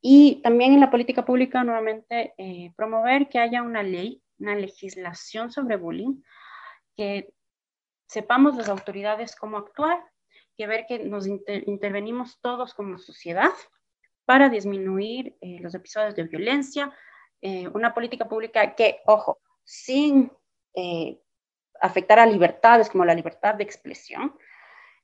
Y 0.00 0.40
también 0.42 0.72
en 0.72 0.80
la 0.80 0.90
política 0.90 1.24
pública, 1.24 1.64
nuevamente, 1.64 2.34
eh, 2.38 2.72
promover 2.76 3.28
que 3.28 3.38
haya 3.38 3.62
una 3.62 3.82
ley, 3.82 4.22
una 4.38 4.54
legislación 4.54 5.50
sobre 5.52 5.76
bullying, 5.76 6.22
que 6.96 7.32
sepamos 8.06 8.56
las 8.56 8.68
autoridades 8.68 9.36
cómo 9.36 9.58
actuar, 9.58 10.02
que 10.56 10.66
ver 10.66 10.86
que 10.86 10.98
nos 11.00 11.26
intervenimos 11.26 12.40
todos 12.40 12.74
como 12.74 12.98
sociedad 12.98 13.52
para 14.24 14.48
disminuir 14.48 15.36
eh, 15.40 15.58
los 15.60 15.74
episodios 15.74 16.16
de 16.16 16.24
violencia, 16.24 16.92
eh, 17.40 17.68
una 17.68 17.94
política 17.94 18.28
pública 18.28 18.74
que, 18.74 19.00
ojo, 19.06 19.38
sin 19.64 20.32
eh, 20.74 21.20
afectar 21.80 22.18
a 22.18 22.26
libertades 22.26 22.90
como 22.90 23.04
la 23.04 23.14
libertad 23.14 23.54
de 23.54 23.64
expresión, 23.64 24.36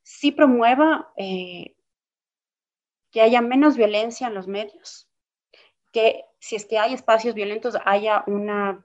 sí 0.03 0.33
promueva 0.33 1.13
que 1.17 1.77
haya 3.21 3.41
menos 3.41 3.77
violencia 3.77 4.27
en 4.27 4.35
los 4.35 4.49
medios, 4.49 5.09
que 5.93 6.25
si 6.41 6.57
es 6.57 6.65
que 6.65 6.79
hay 6.79 6.95
espacios 6.95 7.35
violentos 7.35 7.77
haya 7.85 8.25
una, 8.27 8.85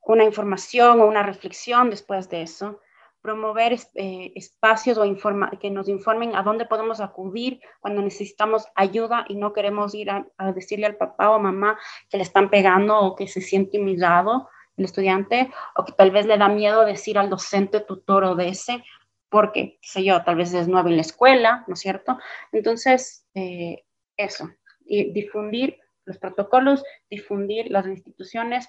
una 0.00 0.24
información 0.24 1.00
o 1.00 1.06
una 1.06 1.22
reflexión 1.22 1.90
después 1.90 2.28
de 2.28 2.42
eso, 2.42 2.80
promover 3.26 3.76
eh, 3.96 4.32
espacios 4.36 4.98
o 4.98 5.58
que 5.58 5.68
nos 5.68 5.88
informen 5.88 6.36
a 6.36 6.44
dónde 6.44 6.64
podemos 6.64 7.00
acudir 7.00 7.60
cuando 7.80 8.00
necesitamos 8.00 8.68
ayuda 8.76 9.24
y 9.28 9.34
no 9.34 9.52
queremos 9.52 9.96
ir 9.96 10.10
a, 10.10 10.24
decirle 10.54 10.86
al 10.86 10.94
papá 10.94 11.30
o 11.30 11.40
mamá 11.40 11.76
que 12.08 12.18
le 12.18 12.22
están 12.22 12.50
pegando 12.50 12.96
o 13.00 13.16
que 13.16 13.26
se 13.26 13.40
siente 13.40 13.80
humillado 13.80 14.48
el 14.76 14.84
estudiante 14.84 15.50
o 15.74 15.84
que 15.84 15.90
tal 15.90 16.12
vez 16.12 16.24
le 16.26 16.38
da 16.38 16.48
miedo 16.48 16.84
decir 16.84 17.18
al 17.18 17.28
docente, 17.28 17.80
tutor 17.80 18.22
o 18.22 18.36
de 18.36 18.50
ese 18.50 18.84
porque, 19.28 19.80
qué 19.82 19.88
sé 19.88 20.04
yo, 20.04 20.22
tal 20.22 20.36
vez 20.36 20.54
es 20.54 20.68
nuevo 20.68 20.88
en 20.88 20.94
la 20.94 21.02
escuela, 21.02 21.64
¿no 21.66 21.74
es 21.74 21.80
cierto? 21.80 22.16
Entonces, 22.52 23.26
eh, 23.34 23.82
eso, 24.16 24.50
y 24.84 25.10
difundir 25.10 25.80
los 26.04 26.16
protocolos, 26.18 26.84
difundir 27.10 27.72
las 27.72 27.88
instituciones, 27.88 28.68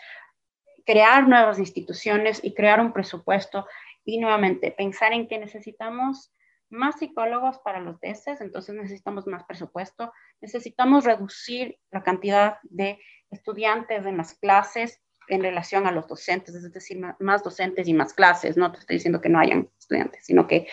crear 0.87 1.27
nuevas 1.27 1.59
instituciones 1.59 2.39
y 2.41 2.53
crear 2.53 2.79
un 2.79 2.93
presupuesto 2.93 3.67
y 4.07 4.19
nuevamente, 4.19 4.71
pensar 4.71 5.11
en 5.11 5.27
que 5.27 5.37
necesitamos 5.37 6.33
más 6.69 6.97
psicólogos 6.97 7.57
para 7.59 7.81
los 7.81 7.99
DESES, 7.99 8.39
entonces 8.39 8.73
necesitamos 8.73 9.27
más 9.27 9.43
presupuesto, 9.43 10.13
necesitamos 10.39 11.03
reducir 11.03 11.77
la 11.91 12.03
cantidad 12.03 12.57
de 12.63 12.99
estudiantes 13.31 14.05
en 14.05 14.15
las 14.15 14.33
clases 14.35 15.01
en 15.27 15.41
relación 15.41 15.87
a 15.87 15.91
los 15.91 16.07
docentes, 16.07 16.55
es 16.55 16.71
decir, 16.71 17.01
más 17.19 17.43
docentes 17.43 17.85
y 17.85 17.93
más 17.93 18.13
clases, 18.13 18.55
no 18.55 18.71
te 18.71 18.79
estoy 18.79 18.95
diciendo 18.95 19.19
que 19.19 19.27
no 19.27 19.39
hayan 19.39 19.69
estudiantes, 19.77 20.25
sino 20.25 20.47
que 20.47 20.67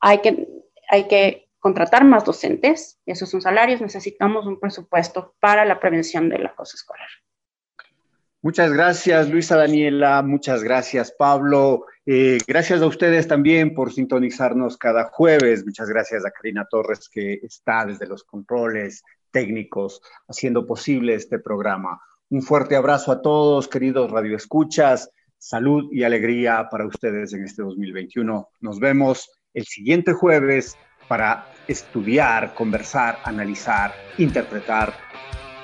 hay 0.00 0.18
que, 0.18 0.48
hay 0.90 1.06
que 1.06 1.48
contratar 1.60 2.02
más 2.02 2.24
docentes, 2.24 3.00
esos 3.06 3.30
son 3.30 3.40
salarios, 3.40 3.80
necesitamos 3.80 4.46
un 4.46 4.58
presupuesto 4.58 5.36
para 5.38 5.64
la 5.64 5.78
prevención 5.78 6.28
del 6.28 6.44
acoso 6.44 6.76
escolar. 6.76 7.08
Muchas 8.42 8.72
gracias, 8.72 9.28
Luisa 9.28 9.56
Daniela, 9.56 10.22
muchas 10.22 10.64
gracias, 10.64 11.12
Pablo. 11.12 11.86
Eh, 12.06 12.38
gracias 12.46 12.82
a 12.82 12.86
ustedes 12.86 13.26
también 13.26 13.74
por 13.74 13.92
sintonizarnos 13.92 14.76
cada 14.76 15.04
jueves. 15.04 15.64
Muchas 15.64 15.88
gracias 15.88 16.24
a 16.24 16.30
Karina 16.30 16.66
Torres 16.70 17.08
que 17.08 17.34
está 17.42 17.86
desde 17.86 18.06
los 18.06 18.24
controles 18.24 19.02
técnicos 19.30 20.02
haciendo 20.28 20.66
posible 20.66 21.14
este 21.14 21.38
programa. 21.38 22.00
Un 22.28 22.42
fuerte 22.42 22.76
abrazo 22.76 23.10
a 23.12 23.22
todos, 23.22 23.68
queridos 23.68 24.10
radioescuchas. 24.10 25.10
Salud 25.38 25.90
y 25.92 26.04
alegría 26.04 26.68
para 26.70 26.86
ustedes 26.86 27.32
en 27.32 27.44
este 27.44 27.62
2021. 27.62 28.48
Nos 28.60 28.80
vemos 28.80 29.30
el 29.52 29.64
siguiente 29.64 30.12
jueves 30.12 30.76
para 31.08 31.46
estudiar, 31.68 32.54
conversar, 32.54 33.18
analizar, 33.24 33.92
interpretar 34.18 34.94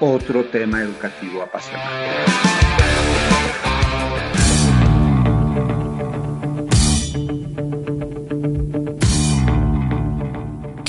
otro 0.01 0.45
tema 0.45 0.83
educativo 0.83 1.43
apasionante. 1.43 2.70